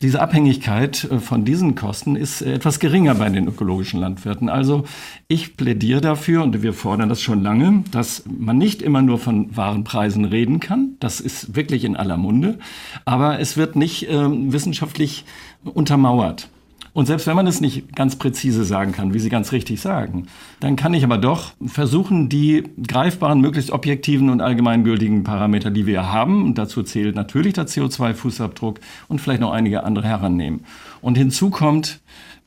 Diese 0.03 0.21
Abhängigkeit 0.21 1.05
äh, 1.05 1.19
von 1.19 1.45
diesen 1.45 1.75
Kosten 1.77 2.15
ist 2.15 2.43
etwas 2.43 2.81
geringer 2.81 3.17
bei 3.17 3.29
den 3.29 3.49
ökologischen 3.49 4.01
Landwirten. 4.01 4.49
Also 4.49 4.85
ich 5.27 5.57
plädiere 5.57 6.01
dafür 6.01 6.43
und 6.43 6.63
wir 6.63 6.73
fordern 6.73 7.09
das 7.09 7.21
schon 7.21 7.43
lange, 7.43 7.83
dass 7.91 8.25
man 8.27 8.59
nicht 8.59 8.81
immer 8.81 9.01
nur 9.01 9.19
von 9.19 9.57
Warenpreisen 9.57 10.25
reden 10.25 10.59
kann. 10.59 10.97
Das 11.01 11.21
ist 11.21 11.57
wirklich 11.57 11.85
in 11.85 11.97
aller 11.97 12.17
Munde. 12.17 12.59
Aber 13.05 13.41
es 13.41 13.57
wird 13.57 13.75
nicht 13.75 14.09
äh, 14.09 14.29
wissenschaftlich 14.53 15.25
untermauert. 15.65 16.49
Und 16.95 17.07
selbst 17.07 17.27
wenn 17.27 17.37
man 17.37 17.47
es 17.47 17.61
nicht 17.61 17.97
ganz 17.97 18.17
präzise 18.17 18.65
sagen 18.65 18.93
kann, 18.93 19.15
wie 19.15 19.19
Sie 19.19 19.31
ganz 19.31 19.53
richtig 19.53 19.81
sagen, 19.81 20.27
dann 20.61 20.77
kann 20.77 20.93
ich 20.93 21.05
aber 21.05 21.17
doch 21.17 21.53
versuchen, 21.65 22.29
die 22.29 22.65
greifbaren, 22.87 23.41
möglichst 23.41 23.71
objektiven 23.71 24.29
und 24.29 24.43
allgemeingültigen 24.43 25.25
Parameter, 25.25 25.71
die 25.71 25.87
wir 25.87 26.13
haben, 26.13 26.45
und 26.45 26.59
dazu 26.59 26.83
zählt 26.83 27.15
natürlich 27.15 27.55
der 27.55 27.67
CO2-Fußabdruck 27.67 28.77
und 29.09 29.21
vielleicht 29.21 29.41
noch 29.41 29.53
einige 29.53 29.85
andere 29.85 30.07
herannehmen. 30.07 30.65
Und 31.01 31.17
hinzu 31.17 31.49
kommt, 31.49 32.01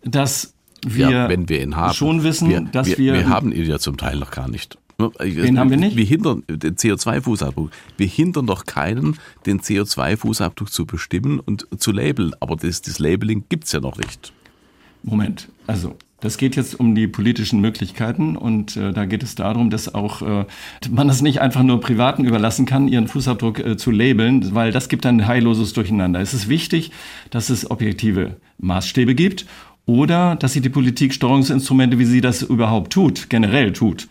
dass 0.04 0.54
wir, 0.86 1.10
ja, 1.10 1.30
wenn 1.30 1.50
wir 1.50 1.64
ihn 1.64 1.76
haben. 1.76 1.94
schon 1.94 2.24
wissen, 2.24 2.50
wir, 2.50 2.62
dass 2.62 2.88
wir, 2.88 2.98
wir, 2.98 3.14
wir 3.14 3.30
haben 3.30 3.52
ihn 3.52 3.66
ja 3.66 3.80
zum 3.80 3.98
Teil 3.98 4.18
noch 4.18 4.30
gar 4.30 4.48
nicht. 4.48 4.78
Den 4.98 5.60
haben 5.60 5.70
wir 5.70 5.78
nicht. 5.78 5.98
Wir 5.98 6.06
hindern 6.06 6.44
den 6.48 6.76
CO2-Fußabdruck. 6.76 7.70
Wir 7.98 8.08
hindern 8.08 8.48
doch 8.48 8.66
keinen, 8.66 9.18
den 9.46 9.60
CO2-Fußabdruck 9.60 10.72
zu 10.72 10.86
bestimmen 10.86 11.40
und 11.40 11.68
zu 11.78 11.92
labeln. 11.92 12.34
Aber 12.40 12.56
das, 12.56 12.82
das 12.82 13.00
Labeling 13.00 13.44
gibt's 13.50 13.72
ja 13.72 13.82
noch 13.82 13.98
nicht. 13.98 14.32
Moment, 15.04 15.50
also 15.68 15.96
das 16.22 16.38
geht 16.38 16.56
jetzt 16.56 16.80
um 16.80 16.96
die 16.96 17.08
politischen 17.08 17.62
Möglichkeiten 17.62 18.36
und 18.36 18.76
äh, 18.78 18.92
da 18.92 19.06
geht 19.06 19.22
es 19.22 19.36
darum, 19.36 19.70
dass 19.70 19.94
auch 19.94 20.24
äh, 20.24 20.46
man 20.90 21.08
das 21.08 21.22
nicht 21.22 21.40
einfach 21.40 21.62
nur 21.62 21.80
Privaten 21.80 22.26
überlassen 22.26 22.66
kann, 22.66 22.88
ihren 22.88 23.08
Fußabdruck 23.08 23.60
äh, 23.60 23.78
zu 23.78 23.92
labeln, 23.92 24.56
weil 24.56 24.72
das 24.72 24.90
gibt 24.90 25.06
dann 25.06 25.18
ein 25.18 25.28
heilloses 25.28 25.74
Durcheinander. 25.74 26.22
Es 26.22 26.34
ist 26.34 26.50
wichtig, 26.50 26.92
dass 27.30 27.52
es 27.52 27.70
objektive 27.70 28.38
Maßstäbe 28.58 29.14
gibt 29.14 29.46
oder 29.86 30.36
dass 30.36 30.54
sich 30.54 30.64
die 30.64 30.70
Politik 30.70 31.14
Steuerungsinstrumente, 31.14 32.00
wie 32.00 32.06
sie 32.06 32.22
das 32.22 32.42
überhaupt 32.42 32.92
tut, 32.92 33.30
generell 33.30 33.72
tut, 33.74 34.08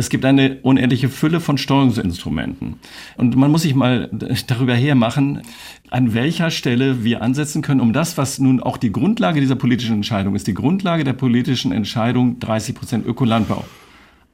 es 0.00 0.08
gibt 0.08 0.24
eine 0.24 0.58
unendliche 0.62 1.10
Fülle 1.10 1.40
von 1.40 1.58
Steuerungsinstrumenten. 1.58 2.76
Und 3.16 3.36
man 3.36 3.50
muss 3.50 3.62
sich 3.62 3.74
mal 3.74 4.10
darüber 4.46 4.74
hermachen, 4.74 5.42
an 5.90 6.14
welcher 6.14 6.50
Stelle 6.50 7.04
wir 7.04 7.22
ansetzen 7.22 7.60
können, 7.60 7.80
um 7.80 7.92
das, 7.92 8.16
was 8.16 8.38
nun 8.38 8.60
auch 8.60 8.78
die 8.78 8.92
Grundlage 8.92 9.40
dieser 9.40 9.56
politischen 9.56 9.96
Entscheidung 9.96 10.34
ist, 10.34 10.46
die 10.46 10.54
Grundlage 10.54 11.04
der 11.04 11.12
politischen 11.12 11.70
Entscheidung 11.70 12.40
30 12.40 12.74
Prozent 12.74 13.06
Ökolandbau 13.06 13.64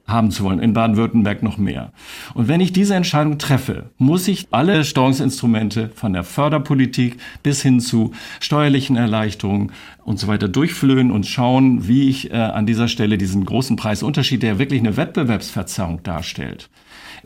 haben 0.06 0.30
zu 0.30 0.44
wollen, 0.44 0.60
in 0.60 0.72
Baden-Württemberg 0.72 1.42
noch 1.42 1.58
mehr. 1.58 1.92
Und 2.34 2.48
wenn 2.48 2.60
ich 2.60 2.72
diese 2.72 2.94
Entscheidung 2.94 3.38
treffe, 3.38 3.90
muss 3.98 4.28
ich 4.28 4.46
alle 4.50 4.84
Steuerungsinstrumente 4.84 5.90
von 5.94 6.12
der 6.12 6.24
Förderpolitik 6.24 7.18
bis 7.42 7.62
hin 7.62 7.80
zu 7.80 8.12
steuerlichen 8.40 8.96
Erleichterungen 8.96 9.72
und 10.04 10.18
so 10.18 10.28
weiter 10.28 10.48
durchflöhen 10.48 11.10
und 11.10 11.26
schauen, 11.26 11.88
wie 11.88 12.08
ich 12.08 12.30
äh, 12.30 12.34
an 12.34 12.66
dieser 12.66 12.88
Stelle 12.88 13.18
diesen 13.18 13.44
großen 13.44 13.76
Preisunterschied, 13.76 14.42
der 14.42 14.58
wirklich 14.58 14.80
eine 14.80 14.96
Wettbewerbsverzerrung 14.96 16.02
darstellt, 16.02 16.68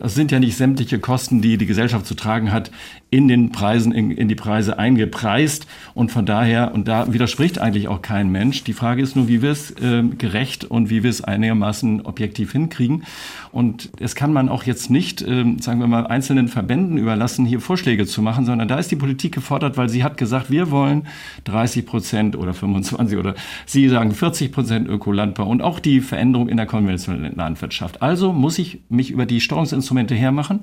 das 0.00 0.14
sind 0.14 0.32
ja 0.32 0.40
nicht 0.40 0.56
sämtliche 0.56 0.98
Kosten, 0.98 1.42
die 1.42 1.58
die 1.58 1.66
Gesellschaft 1.66 2.06
zu 2.06 2.14
tragen 2.14 2.52
hat, 2.52 2.70
in 3.10 3.26
den 3.26 3.50
Preisen, 3.50 3.92
in, 3.92 4.12
in 4.12 4.28
die 4.28 4.34
Preise 4.36 4.78
eingepreist. 4.78 5.66
Und 5.94 6.12
von 6.12 6.26
daher, 6.26 6.72
und 6.74 6.86
da 6.86 7.12
widerspricht 7.12 7.58
eigentlich 7.58 7.88
auch 7.88 8.02
kein 8.02 8.30
Mensch. 8.30 8.62
Die 8.64 8.72
Frage 8.72 9.02
ist 9.02 9.16
nur, 9.16 9.26
wie 9.26 9.42
wir 9.42 9.50
es 9.50 9.72
äh, 9.72 10.02
gerecht 10.02 10.64
und 10.64 10.90
wie 10.90 11.02
wir 11.02 11.10
es 11.10 11.22
einigermaßen 11.22 12.02
objektiv 12.02 12.52
hinkriegen. 12.52 13.04
Und 13.50 13.90
es 13.98 14.14
kann 14.14 14.32
man 14.32 14.48
auch 14.48 14.62
jetzt 14.62 14.90
nicht, 14.90 15.22
äh, 15.22 15.44
sagen 15.60 15.80
wir 15.80 15.88
mal, 15.88 16.06
einzelnen 16.06 16.46
Verbänden 16.46 16.98
überlassen, 16.98 17.44
hier 17.44 17.60
Vorschläge 17.60 18.06
zu 18.06 18.22
machen, 18.22 18.46
sondern 18.46 18.68
da 18.68 18.78
ist 18.78 18.92
die 18.92 18.96
Politik 18.96 19.34
gefordert, 19.34 19.76
weil 19.76 19.88
sie 19.88 20.04
hat 20.04 20.16
gesagt, 20.16 20.50
wir 20.50 20.70
wollen 20.70 21.08
30 21.44 21.86
Prozent 21.86 22.36
oder 22.36 22.54
25 22.54 23.18
oder 23.18 23.34
Sie 23.66 23.88
sagen 23.88 24.12
40 24.12 24.52
Prozent 24.52 24.88
Ökolandbau 24.88 25.46
und 25.46 25.62
auch 25.62 25.80
die 25.80 26.00
Veränderung 26.00 26.48
in 26.48 26.56
der 26.56 26.66
konventionellen 26.66 27.34
Landwirtschaft. 27.34 28.02
Also 28.02 28.32
muss 28.32 28.58
ich 28.58 28.80
mich 28.88 29.10
über 29.10 29.26
die 29.26 29.40
Steuerungsinstrumente 29.40 30.14
hermachen 30.14 30.60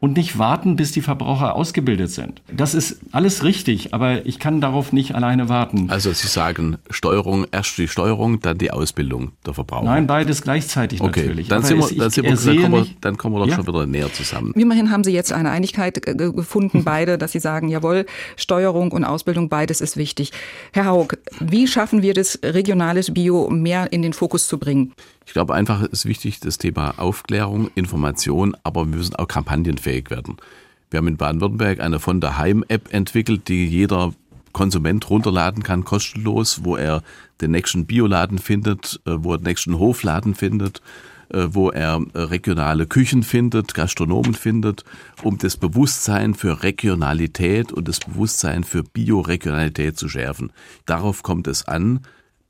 und 0.00 0.16
nicht 0.16 0.38
warten, 0.38 0.76
bis 0.76 0.92
die 0.92 1.02
Verbraucher 1.02 1.54
ausgebildet 1.54 2.10
sind. 2.10 2.40
Das 2.50 2.72
ist 2.74 3.00
alles 3.12 3.44
richtig, 3.44 3.92
aber 3.92 4.24
ich 4.24 4.38
kann 4.38 4.62
darauf 4.62 4.92
nicht 4.94 5.14
alleine 5.14 5.50
warten. 5.50 5.90
Also 5.90 6.10
Sie 6.12 6.26
sagen 6.26 6.78
Steuerung, 6.88 7.46
erst 7.52 7.76
die 7.76 7.86
Steuerung, 7.86 8.40
dann 8.40 8.56
die 8.56 8.70
Ausbildung 8.70 9.32
der 9.44 9.52
Verbraucher. 9.52 9.84
Nein, 9.84 10.06
beides 10.06 10.40
gleichzeitig 10.40 11.02
okay, 11.02 11.20
natürlich. 11.20 11.48
Dann, 11.48 11.62
sind 11.62 11.78
wir, 11.78 11.98
dann, 11.98 12.10
sind 12.10 12.24
wir, 12.24 12.30
dann, 12.34 12.56
kommen 12.56 12.72
wir, 12.72 12.80
nicht- 12.80 12.96
dann 13.04 13.16
kommen 13.18 13.34
wir 13.34 13.40
doch 13.40 13.46
Ja. 13.48 13.56
schon 13.56 13.66
wieder 13.66 13.86
näher 13.86 14.10
zusammen. 14.12 14.52
Immerhin 14.54 14.90
haben 14.90 15.04
Sie 15.04 15.12
jetzt 15.12 15.32
eine 15.32 15.50
Einigkeit 15.50 16.00
ge- 16.02 16.14
gefunden, 16.32 16.82
beide, 16.82 17.18
dass 17.18 17.32
Sie 17.32 17.40
sagen, 17.40 17.68
jawohl, 17.68 18.06
Steuerung 18.36 18.92
und 18.92 19.04
Ausbildung, 19.04 19.50
beides 19.50 19.82
ist 19.82 19.98
wichtig. 19.98 20.32
Herr 20.72 20.86
Haug, 20.86 21.18
wie 21.40 21.66
schaffen 21.66 22.00
wir 22.02 22.14
das, 22.14 22.38
regionales 22.42 23.12
Bio 23.12 23.50
mehr 23.50 23.92
in 23.92 24.00
den 24.00 24.14
Fokus 24.14 24.48
zu 24.48 24.56
bringen? 24.58 24.92
Ich 25.26 25.32
glaube 25.32 25.54
einfach, 25.54 25.82
ist 25.82 26.06
wichtig, 26.06 26.40
das 26.40 26.58
Thema 26.58 26.98
Aufklärung, 26.98 27.70
Information, 27.74 28.56
aber 28.64 28.86
wir 28.86 28.96
müssen 28.96 29.16
auch 29.16 29.28
kampagnenfähig 29.28 30.10
werden. 30.10 30.36
Wir 30.90 30.98
haben 30.98 31.08
in 31.08 31.16
Baden-Württemberg 31.16 31.80
eine 31.80 32.00
von 32.00 32.20
der 32.20 32.36
Heim-App 32.36 32.92
entwickelt, 32.92 33.48
die 33.48 33.66
jeder 33.66 34.12
Konsument 34.52 35.08
runterladen 35.08 35.62
kann, 35.62 35.84
kostenlos, 35.84 36.64
wo 36.64 36.76
er 36.76 37.02
den 37.40 37.52
nächsten 37.52 37.86
Bioladen 37.86 38.38
findet, 38.38 39.00
äh, 39.06 39.12
wo 39.18 39.32
er 39.32 39.38
den 39.38 39.44
nächsten 39.44 39.78
Hofladen 39.78 40.34
findet, 40.34 40.82
äh, 41.32 41.46
wo 41.50 41.70
er 41.70 42.00
äh, 42.14 42.18
regionale 42.18 42.86
Küchen 42.86 43.22
findet, 43.22 43.74
Gastronomen 43.74 44.34
findet, 44.34 44.84
um 45.22 45.38
das 45.38 45.56
Bewusstsein 45.56 46.34
für 46.34 46.64
Regionalität 46.64 47.72
und 47.72 47.86
das 47.86 48.00
Bewusstsein 48.00 48.64
für 48.64 48.82
Bioregionalität 48.82 49.96
zu 49.96 50.08
schärfen. 50.08 50.52
Darauf 50.86 51.22
kommt 51.22 51.46
es 51.46 51.68
an, 51.68 52.00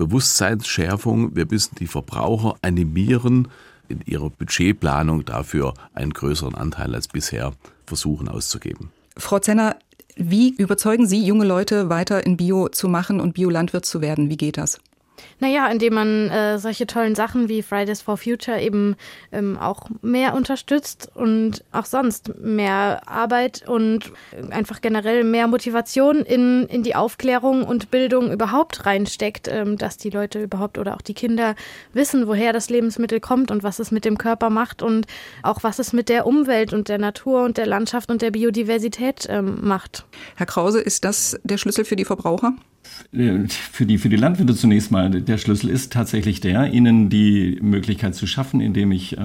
Bewusstseinsschärfung. 0.00 1.36
Wir 1.36 1.46
müssen 1.50 1.74
die 1.74 1.86
Verbraucher 1.86 2.56
animieren, 2.62 3.48
in 3.88 4.00
ihrer 4.06 4.30
Budgetplanung 4.30 5.26
dafür 5.26 5.74
einen 5.92 6.14
größeren 6.14 6.54
Anteil 6.54 6.94
als 6.94 7.08
bisher 7.08 7.52
versuchen 7.86 8.28
auszugeben. 8.28 8.90
Frau 9.16 9.40
Zenner, 9.40 9.76
wie 10.16 10.50
überzeugen 10.50 11.06
Sie 11.06 11.22
junge 11.22 11.44
Leute, 11.44 11.90
weiter 11.90 12.24
in 12.24 12.36
Bio 12.36 12.68
zu 12.68 12.88
machen 12.88 13.20
und 13.20 13.34
Biolandwirt 13.34 13.84
zu 13.84 14.00
werden? 14.00 14.30
Wie 14.30 14.36
geht 14.36 14.56
das? 14.56 14.78
Naja, 15.38 15.68
indem 15.68 15.94
man 15.94 16.30
äh, 16.30 16.58
solche 16.58 16.86
tollen 16.86 17.14
Sachen 17.14 17.48
wie 17.48 17.62
Fridays 17.62 18.02
for 18.02 18.16
Future 18.16 18.60
eben 18.60 18.96
ähm, 19.32 19.56
auch 19.58 19.88
mehr 20.02 20.34
unterstützt 20.34 21.10
und 21.14 21.64
auch 21.72 21.86
sonst 21.86 22.38
mehr 22.38 23.02
Arbeit 23.06 23.66
und 23.66 24.12
einfach 24.50 24.80
generell 24.80 25.24
mehr 25.24 25.46
Motivation 25.46 26.16
in, 26.18 26.66
in 26.66 26.82
die 26.82 26.94
Aufklärung 26.94 27.64
und 27.64 27.90
Bildung 27.90 28.30
überhaupt 28.30 28.86
reinsteckt, 28.86 29.48
ähm, 29.48 29.78
dass 29.78 29.96
die 29.96 30.10
Leute 30.10 30.42
überhaupt 30.42 30.78
oder 30.78 30.94
auch 30.94 31.02
die 31.02 31.14
Kinder 31.14 31.54
wissen, 31.92 32.26
woher 32.26 32.52
das 32.52 32.70
Lebensmittel 32.70 33.20
kommt 33.20 33.50
und 33.50 33.62
was 33.62 33.78
es 33.78 33.90
mit 33.90 34.04
dem 34.04 34.18
Körper 34.18 34.50
macht 34.50 34.82
und 34.82 35.06
auch 35.42 35.62
was 35.62 35.78
es 35.78 35.92
mit 35.92 36.08
der 36.08 36.26
Umwelt 36.26 36.72
und 36.72 36.88
der 36.88 36.98
Natur 36.98 37.44
und 37.44 37.56
der 37.56 37.66
Landschaft 37.66 38.10
und 38.10 38.22
der 38.22 38.30
Biodiversität 38.30 39.26
ähm, 39.28 39.58
macht. 39.62 40.04
Herr 40.36 40.46
Krause, 40.46 40.80
ist 40.80 41.04
das 41.04 41.38
der 41.44 41.58
Schlüssel 41.58 41.84
für 41.84 41.96
die 41.96 42.04
Verbraucher? 42.04 42.52
Für 43.72 43.86
die, 43.86 43.98
für 43.98 44.08
die 44.08 44.16
Landwirte 44.16 44.54
zunächst 44.54 44.90
mal, 44.90 45.10
der 45.10 45.38
Schlüssel 45.38 45.68
ist 45.68 45.92
tatsächlich 45.92 46.40
der, 46.40 46.72
ihnen 46.72 47.08
die 47.08 47.58
Möglichkeit 47.60 48.14
zu 48.14 48.26
schaffen, 48.26 48.60
indem 48.60 48.92
ich 48.92 49.18
äh, 49.18 49.20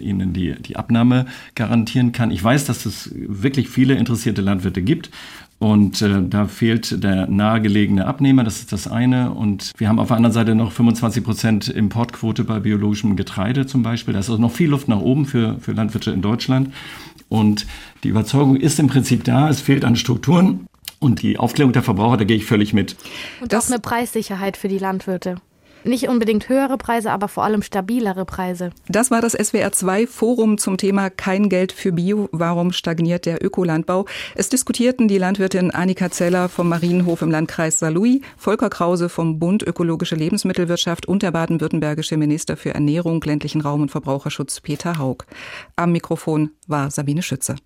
ihnen 0.00 0.32
die, 0.32 0.54
die 0.54 0.76
Abnahme 0.76 1.26
garantieren 1.54 2.12
kann. 2.12 2.30
Ich 2.30 2.42
weiß, 2.42 2.66
dass 2.66 2.84
es 2.84 3.10
wirklich 3.14 3.68
viele 3.68 3.94
interessierte 3.94 4.42
Landwirte 4.42 4.82
gibt. 4.82 5.10
Und 5.58 6.02
äh, 6.02 6.22
da 6.28 6.46
fehlt 6.46 7.04
der 7.04 7.28
nahegelegene 7.28 8.06
Abnehmer, 8.06 8.42
das 8.44 8.58
ist 8.58 8.72
das 8.72 8.88
eine. 8.88 9.30
Und 9.30 9.70
wir 9.78 9.88
haben 9.88 10.00
auf 10.00 10.08
der 10.08 10.16
anderen 10.16 10.34
Seite 10.34 10.54
noch 10.54 10.72
25 10.72 11.22
Prozent 11.22 11.68
Importquote 11.68 12.44
bei 12.44 12.58
biologischem 12.58 13.14
Getreide 13.14 13.66
zum 13.66 13.82
Beispiel. 13.82 14.12
Da 14.12 14.20
ist 14.20 14.28
also 14.28 14.42
noch 14.42 14.50
viel 14.50 14.70
Luft 14.70 14.88
nach 14.88 15.00
oben 15.00 15.24
für, 15.24 15.58
für 15.60 15.72
Landwirte 15.72 16.10
in 16.10 16.20
Deutschland. 16.20 16.74
Und 17.28 17.66
die 18.02 18.08
Überzeugung 18.08 18.56
ist 18.56 18.80
im 18.80 18.88
Prinzip 18.88 19.24
da, 19.24 19.48
es 19.48 19.60
fehlt 19.60 19.84
an 19.84 19.96
Strukturen. 19.96 20.66
Und 21.02 21.20
die 21.20 21.36
Aufklärung 21.36 21.72
der 21.72 21.82
Verbraucher, 21.82 22.18
da 22.18 22.24
gehe 22.24 22.36
ich 22.36 22.46
völlig 22.46 22.72
mit. 22.72 22.94
Und 23.40 23.52
das 23.52 23.66
auch 23.66 23.70
eine 23.72 23.80
Preissicherheit 23.80 24.56
für 24.56 24.68
die 24.68 24.78
Landwirte. 24.78 25.36
Nicht 25.82 26.08
unbedingt 26.08 26.48
höhere 26.48 26.78
Preise, 26.78 27.10
aber 27.10 27.26
vor 27.26 27.42
allem 27.42 27.60
stabilere 27.60 28.24
Preise. 28.24 28.70
Das 28.86 29.10
war 29.10 29.20
das 29.20 29.32
SWR 29.32 29.72
2 29.72 30.06
Forum 30.06 30.58
zum 30.58 30.76
Thema 30.76 31.10
Kein 31.10 31.48
Geld 31.48 31.72
für 31.72 31.90
Bio. 31.90 32.28
Warum 32.30 32.70
stagniert 32.70 33.26
der 33.26 33.44
Ökolandbau? 33.44 34.06
Es 34.36 34.48
diskutierten 34.48 35.08
die 35.08 35.18
Landwirtin 35.18 35.72
Annika 35.72 36.08
Zeller 36.08 36.48
vom 36.48 36.68
Marienhof 36.68 37.22
im 37.22 37.32
Landkreis 37.32 37.80
Saarlouis, 37.80 38.20
Volker 38.36 38.70
Krause 38.70 39.08
vom 39.08 39.40
Bund 39.40 39.64
Ökologische 39.64 40.14
Lebensmittelwirtschaft 40.14 41.06
und 41.06 41.24
der 41.24 41.32
baden-württembergische 41.32 42.16
Minister 42.16 42.56
für 42.56 42.74
Ernährung, 42.74 43.20
ländlichen 43.20 43.60
Raum 43.60 43.82
und 43.82 43.90
Verbraucherschutz 43.90 44.60
Peter 44.60 44.98
Haug. 44.98 45.24
Am 45.74 45.90
Mikrofon 45.90 46.50
war 46.68 46.92
Sabine 46.92 47.22
Schütze. 47.22 47.56